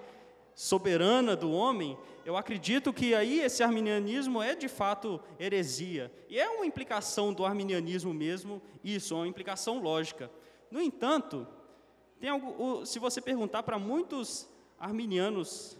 soberana 0.54 1.36
do 1.36 1.52
homem, 1.52 1.98
eu 2.24 2.36
acredito 2.36 2.92
que 2.92 3.14
aí 3.14 3.40
esse 3.40 3.62
arminianismo 3.62 4.42
é 4.42 4.54
de 4.54 4.68
fato 4.68 5.20
heresia. 5.38 6.10
E 6.28 6.38
é 6.38 6.48
uma 6.48 6.66
implicação 6.66 7.32
do 7.32 7.44
arminianismo 7.44 8.12
mesmo, 8.12 8.60
isso, 8.82 9.14
é 9.14 9.18
uma 9.18 9.28
implicação 9.28 9.80
lógica. 9.80 10.30
No 10.70 10.80
entanto, 10.80 11.46
tem 12.18 12.30
algo, 12.30 12.84
se 12.84 12.98
você 12.98 13.20
perguntar 13.20 13.62
para 13.62 13.78
muitos 13.78 14.48
arminianos 14.78 15.78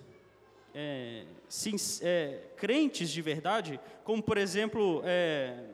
é, 0.74 1.24
sim, 1.49 1.76
é, 2.03 2.43
crentes 2.57 3.11
de 3.11 3.22
verdade, 3.22 3.80
como 4.05 4.22
por 4.22 4.37
exemplo 4.37 5.01
é, 5.05 5.70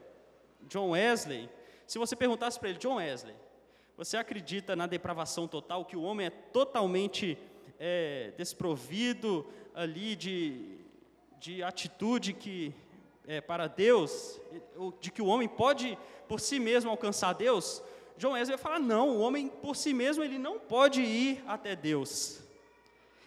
John 0.69 0.91
Wesley, 0.91 1.51
se 1.87 1.99
você 1.99 2.15
perguntasse 2.15 2.59
para 2.59 2.71
ele, 2.71 2.79
John 2.79 2.97
Wesley, 2.97 3.35
você 3.97 4.17
acredita 4.17 4.75
na 4.75 4.87
depravação 4.87 5.47
total, 5.47 5.85
que 5.85 5.97
o 5.97 6.03
homem 6.03 6.29
é 6.29 6.31
totalmente 6.31 7.37
é, 7.79 8.33
desprovido 8.37 9.47
ali 9.75 10.17
de, 10.17 10.79
de 11.39 11.63
atitude 11.63 12.33
que 12.33 12.73
é, 13.27 13.41
para 13.41 13.67
Deus, 13.67 14.41
de 15.01 15.11
que 15.11 15.21
o 15.21 15.27
homem 15.27 15.49
pode 15.49 15.99
por 16.29 16.41
si 16.41 16.59
mesmo 16.59 16.91
alcançar 16.91 17.35
Deus, 17.35 17.83
John 18.23 18.35
Wesley 18.35 18.57
vai 18.57 18.63
falar: 18.63 18.79
não, 18.79 19.17
o 19.17 19.19
homem 19.19 19.49
por 19.49 19.75
si 19.75 19.93
mesmo 19.93 20.23
ele 20.23 20.39
não 20.39 20.57
pode 20.57 21.03
ir 21.03 21.43
até 21.45 21.75
Deus. 21.75 22.41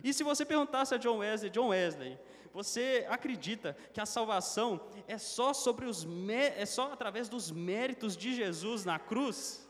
E 0.02 0.14
se 0.14 0.24
você 0.24 0.46
perguntasse 0.46 0.96
a 0.96 0.98
John 0.98 1.18
Wesley, 1.18 1.50
John 1.50 1.68
Wesley, 1.68 2.18
você 2.54 3.06
acredita 3.10 3.76
que 3.94 4.00
a 4.00 4.06
salvação 4.06 4.80
é 5.06 5.18
só 5.18 5.54
sobre 5.54 5.86
os 5.86 6.08
é 6.30 6.66
só 6.66 6.94
através 6.94 7.28
dos 7.28 7.52
méritos 7.52 8.16
de 8.16 8.34
Jesus 8.34 8.86
na 8.86 8.98
cruz? 8.98 9.68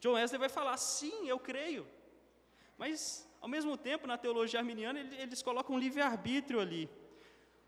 John 0.00 0.14
Wesley 0.14 0.40
vai 0.40 0.48
falar: 0.48 0.76
sim, 0.78 1.28
eu 1.28 1.38
creio. 1.38 1.86
Mas 2.76 3.30
ao 3.40 3.48
mesmo 3.48 3.76
tempo, 3.76 4.08
na 4.08 4.18
teologia 4.18 4.58
arminiana, 4.58 4.98
eles 4.98 5.42
colocam 5.42 5.78
livre-arbítrio 5.78 6.58
ali. 6.58 6.90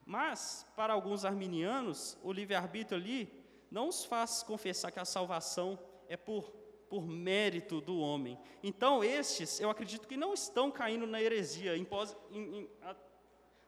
Mas, 0.05 0.67
para 0.75 0.93
alguns 0.93 1.25
arminianos, 1.25 2.19
o 2.25 2.33
livre-arbítrio 2.33 3.01
ali 3.01 3.33
não 3.71 3.87
os 3.87 4.05
faz 4.05 4.43
confessar 4.43 4.91
que 4.91 4.99
a 4.99 5.05
salvação 5.05 5.79
é 6.09 6.17
por, 6.17 6.62
por 6.93 7.07
mérito 7.07 7.81
do 7.81 7.99
homem. 7.99 8.39
Então, 8.63 9.03
estes, 9.03 9.59
eu 9.59 9.71
acredito 9.71 10.07
que 10.07 10.15
não 10.15 10.35
estão 10.35 10.71
caindo 10.71 11.07
na 11.07 11.23
heresia, 11.23 11.75
em, 11.75 11.89
em, 12.31 12.69
a, 12.83 12.95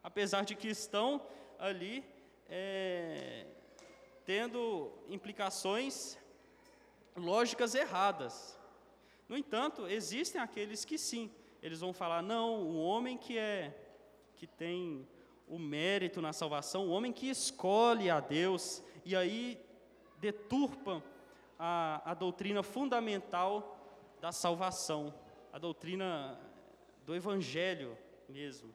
apesar 0.02 0.44
de 0.44 0.54
que 0.54 0.68
estão 0.68 1.26
ali 1.58 2.04
é, 2.46 3.46
tendo 4.26 4.92
implicações 5.08 6.18
lógicas 7.16 7.74
erradas. 7.74 8.60
No 9.26 9.38
entanto, 9.38 9.88
existem 9.88 10.38
aqueles 10.38 10.84
que 10.84 10.98
sim, 10.98 11.30
eles 11.62 11.80
vão 11.80 11.94
falar: 11.94 12.20
não, 12.20 12.60
o 12.60 12.76
homem 12.76 13.16
que 13.16 13.38
é 13.38 13.74
que 14.36 14.46
tem 14.46 15.08
o 15.48 15.58
mérito 15.58 16.20
na 16.20 16.34
salvação, 16.34 16.88
o 16.88 16.90
homem 16.90 17.10
que 17.10 17.30
escolhe 17.30 18.10
a 18.10 18.20
Deus, 18.20 18.84
e 19.02 19.16
aí 19.16 19.58
deturpam 20.18 21.02
a, 21.58 22.02
a 22.04 22.14
doutrina 22.14 22.62
fundamental 22.62 23.76
da 24.20 24.32
salvação, 24.32 25.14
a 25.52 25.58
doutrina 25.58 26.38
do 27.04 27.14
Evangelho 27.14 27.96
mesmo. 28.28 28.74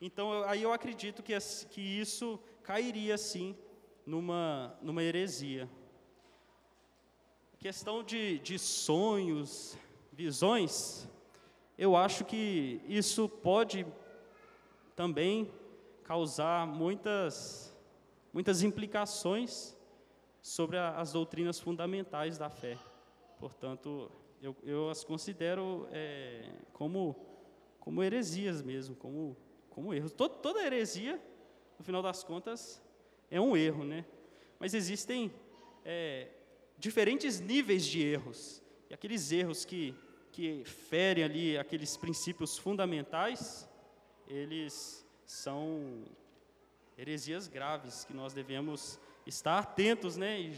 Então, 0.00 0.32
eu, 0.32 0.44
aí 0.44 0.62
eu 0.62 0.72
acredito 0.72 1.22
que, 1.22 1.36
que 1.70 1.80
isso 1.80 2.38
cairia, 2.62 3.16
sim, 3.16 3.56
numa, 4.04 4.76
numa 4.82 5.02
heresia. 5.02 5.68
Questão 7.58 8.02
de, 8.02 8.38
de 8.38 8.58
sonhos, 8.58 9.76
visões, 10.12 11.08
eu 11.76 11.94
acho 11.94 12.24
que 12.24 12.80
isso 12.88 13.28
pode 13.28 13.86
também 14.94 15.52
causar 16.04 16.66
muitas, 16.66 17.76
muitas 18.32 18.62
implicações 18.62 19.75
sobre 20.46 20.76
a, 20.76 20.90
as 21.00 21.12
doutrinas 21.12 21.58
fundamentais 21.58 22.38
da 22.38 22.48
fé. 22.48 22.78
Portanto, 23.40 24.10
eu, 24.40 24.54
eu 24.62 24.88
as 24.88 25.02
considero 25.02 25.88
é, 25.90 26.48
como, 26.72 27.16
como 27.80 28.02
heresias 28.02 28.62
mesmo, 28.62 28.94
como, 28.94 29.36
como 29.70 29.92
erros. 29.92 30.12
Todo, 30.12 30.36
toda 30.36 30.64
heresia, 30.64 31.20
no 31.78 31.84
final 31.84 32.00
das 32.00 32.22
contas, 32.22 32.80
é 33.28 33.40
um 33.40 33.56
erro, 33.56 33.84
né? 33.84 34.04
Mas 34.58 34.72
existem 34.72 35.32
é, 35.84 36.28
diferentes 36.78 37.40
níveis 37.40 37.84
de 37.84 38.02
erros. 38.02 38.62
E 38.88 38.94
aqueles 38.94 39.32
erros 39.32 39.64
que 39.64 39.94
que 40.36 40.62
ferem 40.66 41.24
ali 41.24 41.56
aqueles 41.56 41.96
princípios 41.96 42.58
fundamentais, 42.58 43.66
eles 44.28 45.02
são 45.24 46.04
heresias 46.98 47.48
graves 47.48 48.04
que 48.04 48.12
nós 48.12 48.34
devemos 48.34 49.00
estar 49.26 49.58
atentos, 49.58 50.16
né? 50.16 50.40
E 50.40 50.56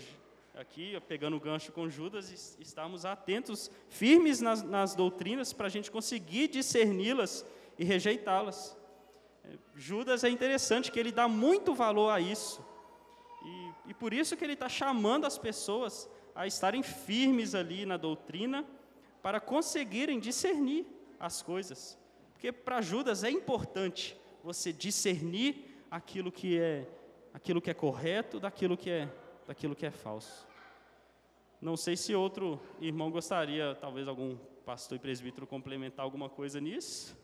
aqui, 0.55 1.01
pegando 1.09 1.37
o 1.37 1.41
gancho 1.41 1.73
com 1.73 1.89
Judas, 1.89 2.57
estamos 2.61 3.05
atentos, 3.05 3.71
firmes 3.89 4.41
nas, 4.41 4.63
nas 4.63 4.95
doutrinas, 4.95 5.53
para 5.53 5.67
a 5.67 5.71
gente 5.71 5.91
conseguir 5.91 6.49
discerni-las 6.49 7.47
e 7.79 7.85
rejeitá-las. 7.85 8.77
É, 9.45 9.57
Judas 9.75 10.25
é 10.25 10.29
interessante 10.29 10.93
que 10.93 10.99
ele 11.01 11.13
dá 11.13 11.27
muito 11.27 11.75
valor 11.75 12.11
a 12.11 12.21
isso, 12.21 12.65
e, 13.43 13.91
e 13.91 13.95
por 13.95 14.13
isso 14.13 14.37
que 14.37 14.45
ele 14.45 14.53
está 14.53 14.69
chamando 14.69 15.25
as 15.25 15.39
pessoas 15.39 16.09
a 16.35 16.47
estarem 16.47 16.83
firmes 16.83 17.55
ali 17.55 17.87
na 17.87 17.97
doutrina 17.97 18.67
para 19.23 19.41
conseguirem 19.41 20.21
discernir 20.21 20.87
as 21.19 21.41
coisas. 21.41 21.99
Porque 22.33 22.53
para 22.53 22.81
Judas 22.81 23.25
é 23.25 23.31
importante 23.31 24.17
você 24.43 24.73
discernir 24.73 25.65
aquilo 25.91 26.31
que 26.31 26.59
é 26.59 26.87
aquilo 27.33 27.61
que 27.61 27.71
é 27.71 27.75
correto 27.75 28.41
daquilo 28.41 28.77
que 28.77 28.91
é 28.91 29.09
daquilo 29.47 29.75
que 29.75 29.87
é 29.87 29.91
falso. 29.91 30.47
Não 31.61 31.77
sei 31.77 31.97
se 31.97 32.15
outro 32.15 32.61
irmão 32.81 33.11
gostaria, 33.11 33.75
talvez 33.75 34.07
algum 34.07 34.37
pastor 34.65 34.97
e 34.97 35.01
presbítero 35.01 35.47
complementar 35.47 36.05
alguma 36.05 36.29
coisa 36.29 36.61
nisso. 36.61 37.17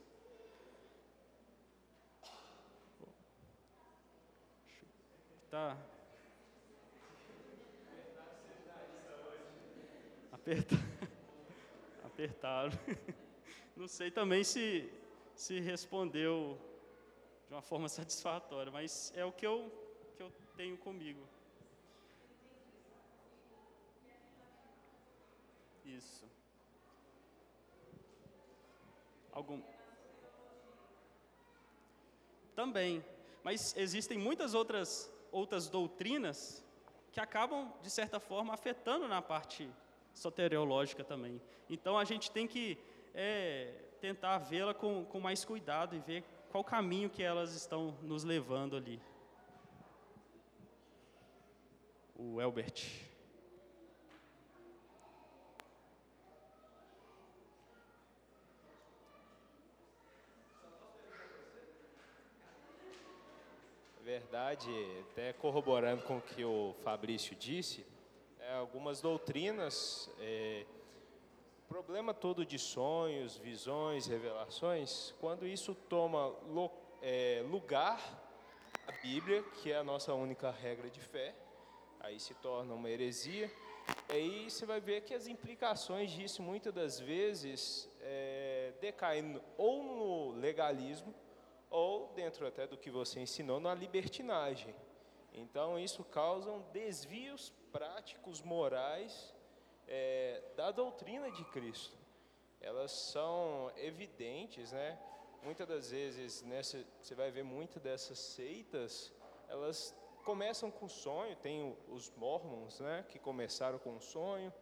Tá. 5.50 5.76
Aperta. 10.32 10.74
Apertaram. 12.04 12.72
Não 13.76 13.86
sei 13.86 14.10
também 14.10 14.42
se 14.42 14.90
se 15.34 15.58
respondeu 15.60 16.58
de 17.48 17.54
uma 17.54 17.62
forma 17.62 17.88
satisfatória, 17.88 18.70
mas 18.70 19.12
é 19.16 19.24
o 19.24 19.32
que 19.32 19.46
eu 19.46 19.70
tenho 20.56 20.76
comigo. 20.78 21.20
Isso. 25.84 26.24
Algum. 29.32 29.60
Também. 32.54 33.04
Mas 33.42 33.76
existem 33.76 34.16
muitas 34.16 34.54
outras, 34.54 35.12
outras 35.30 35.68
doutrinas 35.68 36.64
que 37.12 37.20
acabam, 37.20 37.72
de 37.82 37.90
certa 37.90 38.18
forma, 38.18 38.54
afetando 38.54 39.06
na 39.06 39.20
parte 39.20 39.70
soteriológica 40.14 41.04
também. 41.04 41.40
Então 41.68 41.98
a 41.98 42.04
gente 42.04 42.30
tem 42.30 42.46
que 42.46 42.78
é, 43.14 43.74
tentar 44.00 44.38
vê-la 44.38 44.72
com, 44.72 45.04
com 45.04 45.20
mais 45.20 45.44
cuidado 45.44 45.94
e 45.94 45.98
ver 46.00 46.24
qual 46.50 46.64
caminho 46.64 47.10
que 47.10 47.22
elas 47.22 47.54
estão 47.54 47.96
nos 48.02 48.24
levando 48.24 48.76
ali. 48.76 49.00
O 52.16 52.40
Elbert. 52.40 53.04
verdade, 64.04 64.70
até 65.10 65.32
corroborando 65.32 66.02
com 66.02 66.18
o 66.18 66.20
que 66.20 66.44
o 66.44 66.74
Fabrício 66.84 67.34
disse, 67.34 67.86
é, 68.38 68.54
algumas 68.54 69.00
doutrinas, 69.00 70.10
é, 70.20 70.66
problema 71.68 72.12
todo 72.12 72.44
de 72.44 72.58
sonhos, 72.58 73.36
visões, 73.38 74.06
revelações, 74.06 75.14
quando 75.20 75.46
isso 75.46 75.74
toma 75.88 76.26
lo, 76.48 76.70
é, 77.00 77.42
lugar 77.50 77.98
a 78.86 78.92
Bíblia, 79.02 79.42
que 79.62 79.72
é 79.72 79.78
a 79.78 79.82
nossa 79.82 80.12
única 80.12 80.50
regra 80.50 80.90
de 80.90 81.00
fé, 81.00 81.34
aí 82.04 82.20
se 82.20 82.34
torna 82.34 82.74
uma 82.74 82.90
heresia. 82.90 83.50
Aí 84.08 84.50
você 84.50 84.66
vai 84.66 84.80
ver 84.80 85.02
que 85.02 85.14
as 85.14 85.26
implicações 85.26 86.10
disso 86.10 86.42
muitas 86.42 86.72
das 86.72 87.00
vezes 87.00 87.88
é, 88.00 88.72
decaem 88.80 89.40
ou 89.56 89.82
no 89.82 90.32
legalismo 90.32 91.14
ou 91.70 92.12
dentro 92.14 92.46
até 92.46 92.66
do 92.66 92.76
que 92.76 92.90
você 92.90 93.20
ensinou 93.20 93.58
na 93.58 93.74
libertinagem. 93.74 94.74
Então 95.32 95.78
isso 95.78 96.04
causa 96.04 96.58
desvios 96.72 97.52
práticos 97.72 98.40
morais 98.42 99.34
é, 99.88 100.42
da 100.56 100.70
doutrina 100.70 101.30
de 101.30 101.44
Cristo. 101.46 101.96
Elas 102.60 102.92
são 102.92 103.72
evidentes, 103.76 104.72
né? 104.72 104.98
Muitas 105.42 105.66
das 105.66 105.90
vezes, 105.90 106.42
nessa, 106.42 106.82
você 107.02 107.14
vai 107.14 107.30
ver 107.30 107.42
muitas 107.42 107.82
dessas 107.82 108.18
seitas, 108.18 109.12
elas 109.48 109.94
começam 110.24 110.70
com 110.70 110.88
sonho. 110.88 111.36
Tem 111.36 111.76
os 111.88 112.10
mormons, 112.16 112.80
né? 112.80 113.04
Que 113.08 113.18
começaram 113.18 113.78
com 113.78 114.00
sonho. 114.00 114.52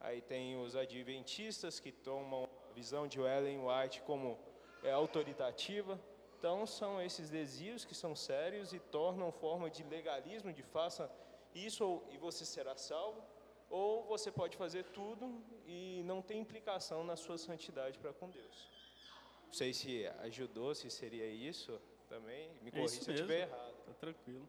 Aí 0.00 0.20
tem 0.20 0.60
os 0.62 0.76
adventistas 0.76 1.80
que 1.80 1.90
tomam 1.90 2.48
a 2.70 2.72
visão 2.72 3.08
de 3.08 3.18
Ellen 3.18 3.60
White 3.66 4.02
como 4.02 4.38
é, 4.82 4.92
autoritativa. 4.92 5.98
Então, 6.38 6.64
são 6.66 7.02
esses 7.02 7.30
desvios 7.30 7.84
que 7.84 7.96
são 7.96 8.14
sérios 8.14 8.72
e 8.72 8.78
tornam 8.78 9.32
forma 9.32 9.68
de 9.68 9.82
legalismo, 9.82 10.52
de 10.52 10.62
faça 10.62 11.10
isso 11.52 12.00
e 12.12 12.16
você 12.16 12.44
será 12.44 12.76
salvo, 12.76 13.20
ou 13.68 14.04
você 14.04 14.30
pode 14.30 14.56
fazer 14.56 14.84
tudo 14.84 15.42
e 15.66 16.02
não 16.04 16.22
tem 16.22 16.40
implicação 16.40 17.02
na 17.02 17.16
sua 17.16 17.36
santidade 17.36 17.98
para 17.98 18.12
com 18.12 18.30
Deus. 18.30 18.70
Não 19.46 19.52
sei 19.52 19.72
se 19.72 20.06
ajudou, 20.20 20.74
se 20.74 20.88
seria 20.90 21.26
isso 21.26 21.80
também. 22.08 22.50
Me 22.62 22.70
corrija 22.70 22.98
é 22.98 23.00
se 23.00 23.10
eu 23.10 23.14
estiver 23.14 23.40
errado. 23.48 23.74
Tá 23.86 23.94
tranquilo. 23.94 24.48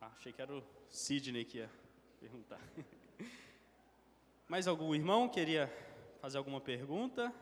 Ah, 0.00 0.10
achei 0.16 0.32
que 0.32 0.40
era 0.40 0.52
o 0.52 0.62
Sidney 0.88 1.44
que 1.44 1.58
ia 1.58 1.70
perguntar. 2.18 2.60
Mais 4.48 4.66
algum 4.66 4.94
irmão 4.94 5.28
queria 5.28 5.72
fazer 6.20 6.38
alguma 6.38 6.60
pergunta? 6.60 7.32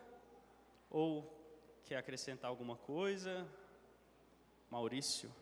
Ou 0.89 1.39
Quer 1.89 1.97
acrescentar 1.97 2.47
alguma 2.47 2.75
coisa? 2.77 3.47
Maurício? 4.69 5.33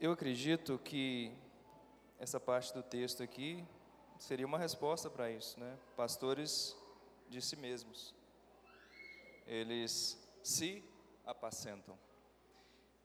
Eu 0.00 0.12
acredito 0.12 0.78
que 0.78 1.32
essa 2.20 2.38
parte 2.38 2.72
do 2.72 2.84
texto 2.84 3.20
aqui 3.20 3.66
seria 4.16 4.46
uma 4.46 4.56
resposta 4.56 5.10
para 5.10 5.28
isso, 5.28 5.58
né? 5.58 5.76
Pastores 5.96 6.79
de 7.30 7.40
si 7.40 7.56
mesmos. 7.56 8.12
Eles 9.46 10.20
se 10.42 10.84
apacentam. 11.24 11.96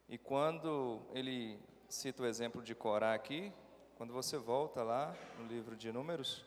E 0.10 0.18
quando 0.18 1.02
ele 1.14 1.60
cita 1.88 2.24
o 2.24 2.26
exemplo 2.26 2.62
de 2.62 2.74
Corá 2.76 3.14
aqui, 3.14 3.54
quando 3.96 4.12
você 4.12 4.38
volta 4.38 4.84
lá 4.84 5.16
no 5.38 5.48
livro 5.48 5.76
de 5.76 5.92
Números, 5.92 6.44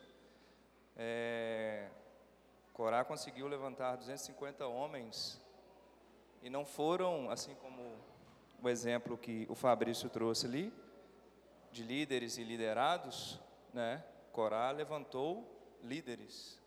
é, 0.95 1.89
Corá 2.73 3.03
conseguiu 3.03 3.47
levantar 3.47 3.95
250 3.95 4.67
homens 4.67 5.41
e 6.41 6.49
não 6.49 6.65
foram, 6.65 7.31
assim 7.31 7.55
como 7.55 7.97
o 8.61 8.69
exemplo 8.69 9.17
que 9.17 9.47
o 9.49 9.55
Fabrício 9.55 10.09
trouxe 10.09 10.45
ali, 10.45 10.73
de 11.71 11.83
líderes 11.83 12.37
e 12.37 12.43
liderados, 12.43 13.39
né? 13.73 14.03
Corá 14.31 14.71
levantou 14.71 15.45
líderes. 15.81 16.59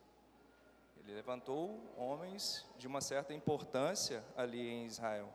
Ele 1.02 1.14
levantou 1.14 1.80
homens 1.96 2.66
de 2.78 2.86
uma 2.86 3.00
certa 3.00 3.34
importância 3.34 4.24
ali 4.36 4.68
em 4.68 4.86
Israel. 4.86 5.28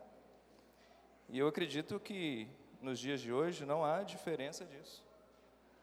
E 1.28 1.38
eu 1.38 1.46
acredito 1.46 2.00
que 2.00 2.48
nos 2.80 2.98
dias 2.98 3.20
de 3.20 3.32
hoje 3.32 3.66
não 3.66 3.84
há 3.84 4.02
diferença 4.02 4.64
disso. 4.64 5.06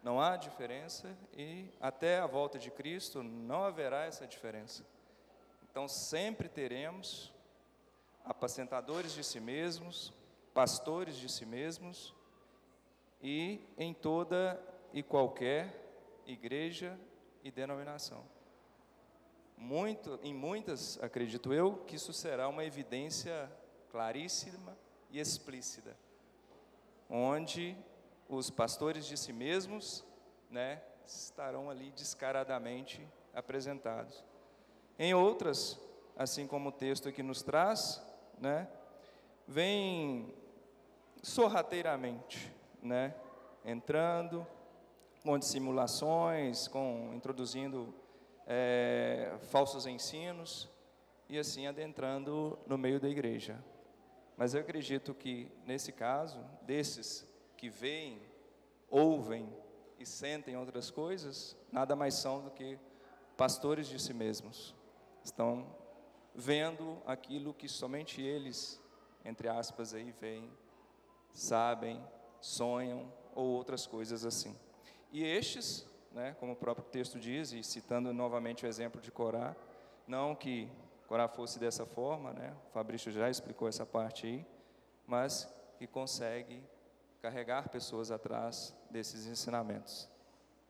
Não 0.01 0.19
há 0.19 0.37
diferença 0.37 1.15
e 1.33 1.69
até 1.79 2.19
a 2.19 2.27
volta 2.27 2.57
de 2.57 2.71
Cristo 2.71 3.21
não 3.23 3.63
haverá 3.63 4.05
essa 4.05 4.25
diferença. 4.25 4.85
Então 5.69 5.87
sempre 5.87 6.47
teremos 6.47 7.33
apacentadores 8.23 9.13
de 9.13 9.23
si 9.23 9.39
mesmos, 9.39 10.13
pastores 10.53 11.15
de 11.15 11.29
si 11.29 11.45
mesmos 11.45 12.13
e 13.21 13.61
em 13.77 13.93
toda 13.93 14.59
e 14.93 15.03
qualquer 15.03 15.73
igreja 16.25 16.99
e 17.43 17.51
denominação. 17.51 18.23
Muito, 19.57 20.19
em 20.21 20.33
muitas, 20.33 21.01
acredito 21.01 21.53
eu, 21.53 21.77
que 21.87 21.95
isso 21.95 22.13
será 22.13 22.47
uma 22.47 22.65
evidência 22.65 23.51
claríssima 23.89 24.77
e 25.09 25.19
explícita, 25.19 25.95
onde 27.09 27.77
os 28.27 28.49
pastores 28.49 29.05
de 29.05 29.17
si 29.17 29.31
mesmos, 29.31 30.03
né, 30.49 30.81
estarão 31.05 31.69
ali 31.69 31.91
descaradamente 31.91 33.07
apresentados. 33.33 34.23
Em 34.99 35.13
outras, 35.13 35.79
assim 36.17 36.47
como 36.47 36.69
o 36.69 36.71
texto 36.71 37.07
aqui 37.07 37.23
nos 37.23 37.41
traz, 37.41 38.01
né, 38.39 38.67
vem 39.47 40.33
sorrateiramente, 41.21 42.53
né, 42.81 43.15
entrando 43.63 44.45
com 45.23 45.39
dissimulações, 45.39 46.67
com 46.67 47.11
introduzindo 47.13 47.93
é, 48.45 49.37
falsos 49.43 49.85
ensinos 49.85 50.69
e 51.27 51.37
assim 51.37 51.67
adentrando 51.67 52.57
no 52.67 52.77
meio 52.77 52.99
da 52.99 53.09
igreja. 53.09 53.63
Mas 54.37 54.53
eu 54.53 54.61
acredito 54.61 55.13
que 55.13 55.51
nesse 55.65 55.91
caso, 55.91 56.39
desses 56.61 57.27
que 57.57 57.69
veem, 57.69 58.21
ouvem 58.89 59.49
e 59.97 60.05
sentem 60.05 60.57
outras 60.57 60.91
coisas, 60.91 61.57
nada 61.71 61.95
mais 61.95 62.15
são 62.15 62.43
do 62.43 62.51
que 62.51 62.77
pastores 63.37 63.87
de 63.87 63.99
si 63.99 64.13
mesmos. 64.13 64.75
Estão 65.23 65.65
vendo 66.33 67.01
aquilo 67.05 67.53
que 67.53 67.67
somente 67.67 68.21
eles, 68.21 68.81
entre 69.23 69.47
aspas, 69.47 69.93
aí 69.93 70.11
veem, 70.11 70.51
sabem, 71.31 72.03
sonham 72.41 73.11
ou 73.33 73.47
outras 73.47 73.87
coisas 73.87 74.25
assim. 74.25 74.55
E 75.11 75.23
estes, 75.23 75.87
né, 76.15 76.35
como 76.39 76.53
o 76.53 76.55
próprio 76.55 76.87
texto 76.87 77.19
diz, 77.19 77.51
e 77.51 77.61
citando 77.61 78.13
novamente 78.13 78.65
o 78.65 78.67
exemplo 78.67 79.01
de 79.01 79.11
Corá, 79.11 79.53
não 80.07 80.33
que 80.33 80.69
Corá 81.07 81.27
fosse 81.27 81.59
dessa 81.59 81.85
forma, 81.85 82.31
né? 82.31 82.55
O 82.69 82.71
Fabrício 82.71 83.11
já 83.11 83.29
explicou 83.29 83.67
essa 83.67 83.85
parte 83.85 84.25
aí, 84.25 84.45
mas 85.05 85.53
que 85.77 85.85
consegue 85.85 86.63
carregar 87.21 87.69
pessoas 87.69 88.11
atrás 88.11 88.73
desses 88.89 89.27
ensinamentos. 89.27 90.09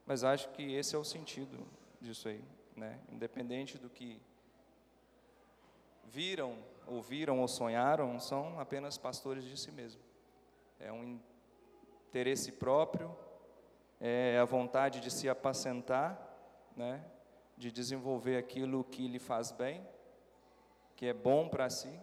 Mas 0.06 0.24
acho 0.24 0.50
que 0.50 0.74
esse 0.74 0.96
é 0.96 0.98
o 0.98 1.04
sentido 1.04 1.66
disso 2.02 2.28
aí, 2.28 2.44
né? 2.76 3.00
Independente 3.10 3.78
do 3.78 3.90
que 3.90 4.20
viram, 6.06 6.58
ouviram 6.88 7.40
ou 7.40 7.48
sonharam, 7.48 8.20
são 8.20 8.60
apenas 8.60 8.98
pastores 8.98 9.44
de 9.44 9.58
si 9.58 9.72
mesmo. 9.72 10.02
É 10.80 10.92
um 10.92 11.20
interesse 12.10 12.52
próprio, 12.52 13.16
é 14.00 14.38
a 14.40 14.46
vontade 14.46 15.00
de 15.00 15.10
se 15.10 15.30
apacentar, 15.30 16.20
né? 16.76 17.04
De 17.58 17.72
desenvolver 17.72 18.38
aquilo 18.38 18.84
que 18.84 19.08
lhe 19.08 19.20
faz 19.20 19.52
bem, 19.52 19.86
que 20.96 21.06
é 21.06 21.14
bom 21.14 21.48
para 21.48 21.70
si 21.70 22.00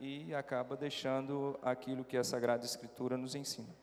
e 0.00 0.34
acaba 0.34 0.76
deixando 0.76 1.58
aquilo 1.62 2.04
que 2.04 2.16
a 2.16 2.24
Sagrada 2.24 2.64
Escritura 2.64 3.16
nos 3.16 3.34
ensina. 3.34 3.74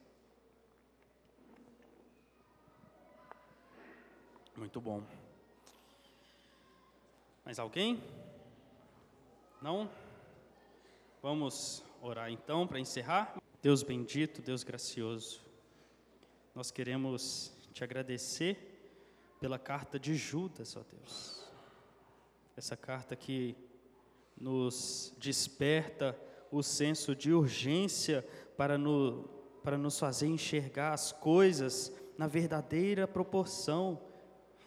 Muito 4.56 4.80
bom. 4.80 5.04
Mais 7.44 7.60
alguém? 7.60 8.02
Não? 9.62 9.90
Vamos 11.22 11.84
orar 12.02 12.32
então 12.32 12.66
para 12.66 12.80
encerrar. 12.80 13.36
Deus 13.62 13.84
bendito, 13.84 14.42
Deus 14.42 14.64
gracioso, 14.64 15.45
nós 16.56 16.72
queremos 16.72 17.52
te 17.74 17.84
agradecer 17.84 19.36
pela 19.42 19.60
carta 19.60 20.00
de 20.00 20.16
Judas, 20.16 20.78
ó 20.78 20.84
Deus. 20.90 21.44
Essa 22.56 22.78
carta 22.78 23.14
que 23.14 23.58
nos 24.38 25.14
desperta 25.20 26.18
o 26.50 26.64
senso 26.64 27.14
de 27.14 27.34
urgência 27.34 28.26
para, 28.56 28.78
no, 28.78 29.26
para 29.62 29.78
nos 29.78 30.00
fazer 30.00 30.28
enxergar 30.28 30.94
as 30.94 31.12
coisas 31.12 31.92
na 32.18 32.26
verdadeira 32.26 33.06
proporção, 33.06 34.02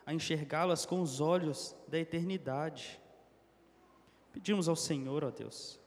a 0.05 0.12
enxergá-las 0.12 0.84
com 0.84 1.01
os 1.01 1.22
olhos 1.22 1.74
da 1.89 1.99
eternidade. 1.99 3.01
Pedimos 4.30 4.68
ao 4.68 4.76
Senhor, 4.76 5.24
ó 5.24 5.30
Deus, 5.30 5.80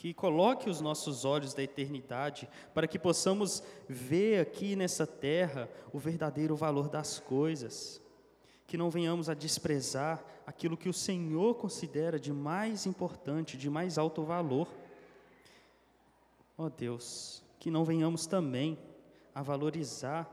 que 0.00 0.14
coloque 0.14 0.70
os 0.70 0.80
nossos 0.80 1.26
olhos 1.26 1.52
da 1.52 1.62
eternidade 1.62 2.48
para 2.72 2.88
que 2.88 2.98
possamos 2.98 3.62
ver 3.86 4.40
aqui 4.40 4.74
nessa 4.74 5.06
terra 5.06 5.68
o 5.92 5.98
verdadeiro 5.98 6.56
valor 6.56 6.88
das 6.88 7.18
coisas 7.18 8.00
que 8.66 8.78
não 8.78 8.88
venhamos 8.88 9.28
a 9.28 9.34
desprezar 9.34 10.24
aquilo 10.46 10.74
que 10.74 10.88
o 10.88 10.92
Senhor 10.94 11.54
considera 11.56 12.18
de 12.18 12.32
mais 12.32 12.86
importante, 12.86 13.58
de 13.58 13.68
mais 13.68 13.98
alto 13.98 14.22
valor. 14.22 14.68
Ó 16.56 16.64
oh 16.64 16.70
Deus, 16.70 17.42
que 17.58 17.70
não 17.70 17.84
venhamos 17.84 18.24
também 18.24 18.78
a 19.34 19.42
valorizar, 19.42 20.26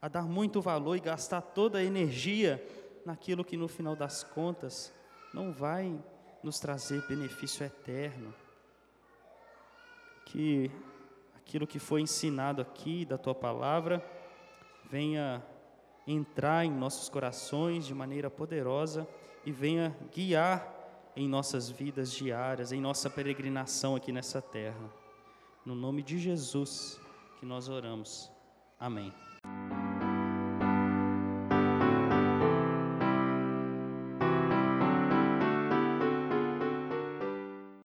a 0.00 0.06
dar 0.06 0.28
muito 0.28 0.60
valor 0.60 0.94
e 0.94 1.00
gastar 1.00 1.40
toda 1.40 1.78
a 1.78 1.84
energia 1.84 2.64
naquilo 3.04 3.44
que 3.44 3.56
no 3.56 3.66
final 3.66 3.96
das 3.96 4.22
contas 4.22 4.92
não 5.34 5.52
vai 5.52 5.92
nos 6.40 6.60
trazer 6.60 7.04
benefício 7.08 7.66
eterno. 7.66 8.32
Que 10.24 10.70
aquilo 11.36 11.66
que 11.66 11.78
foi 11.78 12.00
ensinado 12.00 12.62
aqui 12.62 13.04
da 13.04 13.18
tua 13.18 13.34
palavra 13.34 14.04
venha 14.90 15.42
entrar 16.06 16.64
em 16.64 16.70
nossos 16.70 17.08
corações 17.08 17.86
de 17.86 17.94
maneira 17.94 18.30
poderosa 18.30 19.06
e 19.44 19.52
venha 19.52 19.96
guiar 20.12 20.72
em 21.14 21.28
nossas 21.28 21.70
vidas 21.70 22.12
diárias, 22.12 22.72
em 22.72 22.80
nossa 22.80 23.10
peregrinação 23.10 23.94
aqui 23.94 24.12
nessa 24.12 24.40
terra. 24.40 24.90
No 25.64 25.74
nome 25.74 26.02
de 26.02 26.18
Jesus 26.18 27.00
que 27.38 27.46
nós 27.46 27.68
oramos. 27.68 28.30
Amém. 28.78 29.12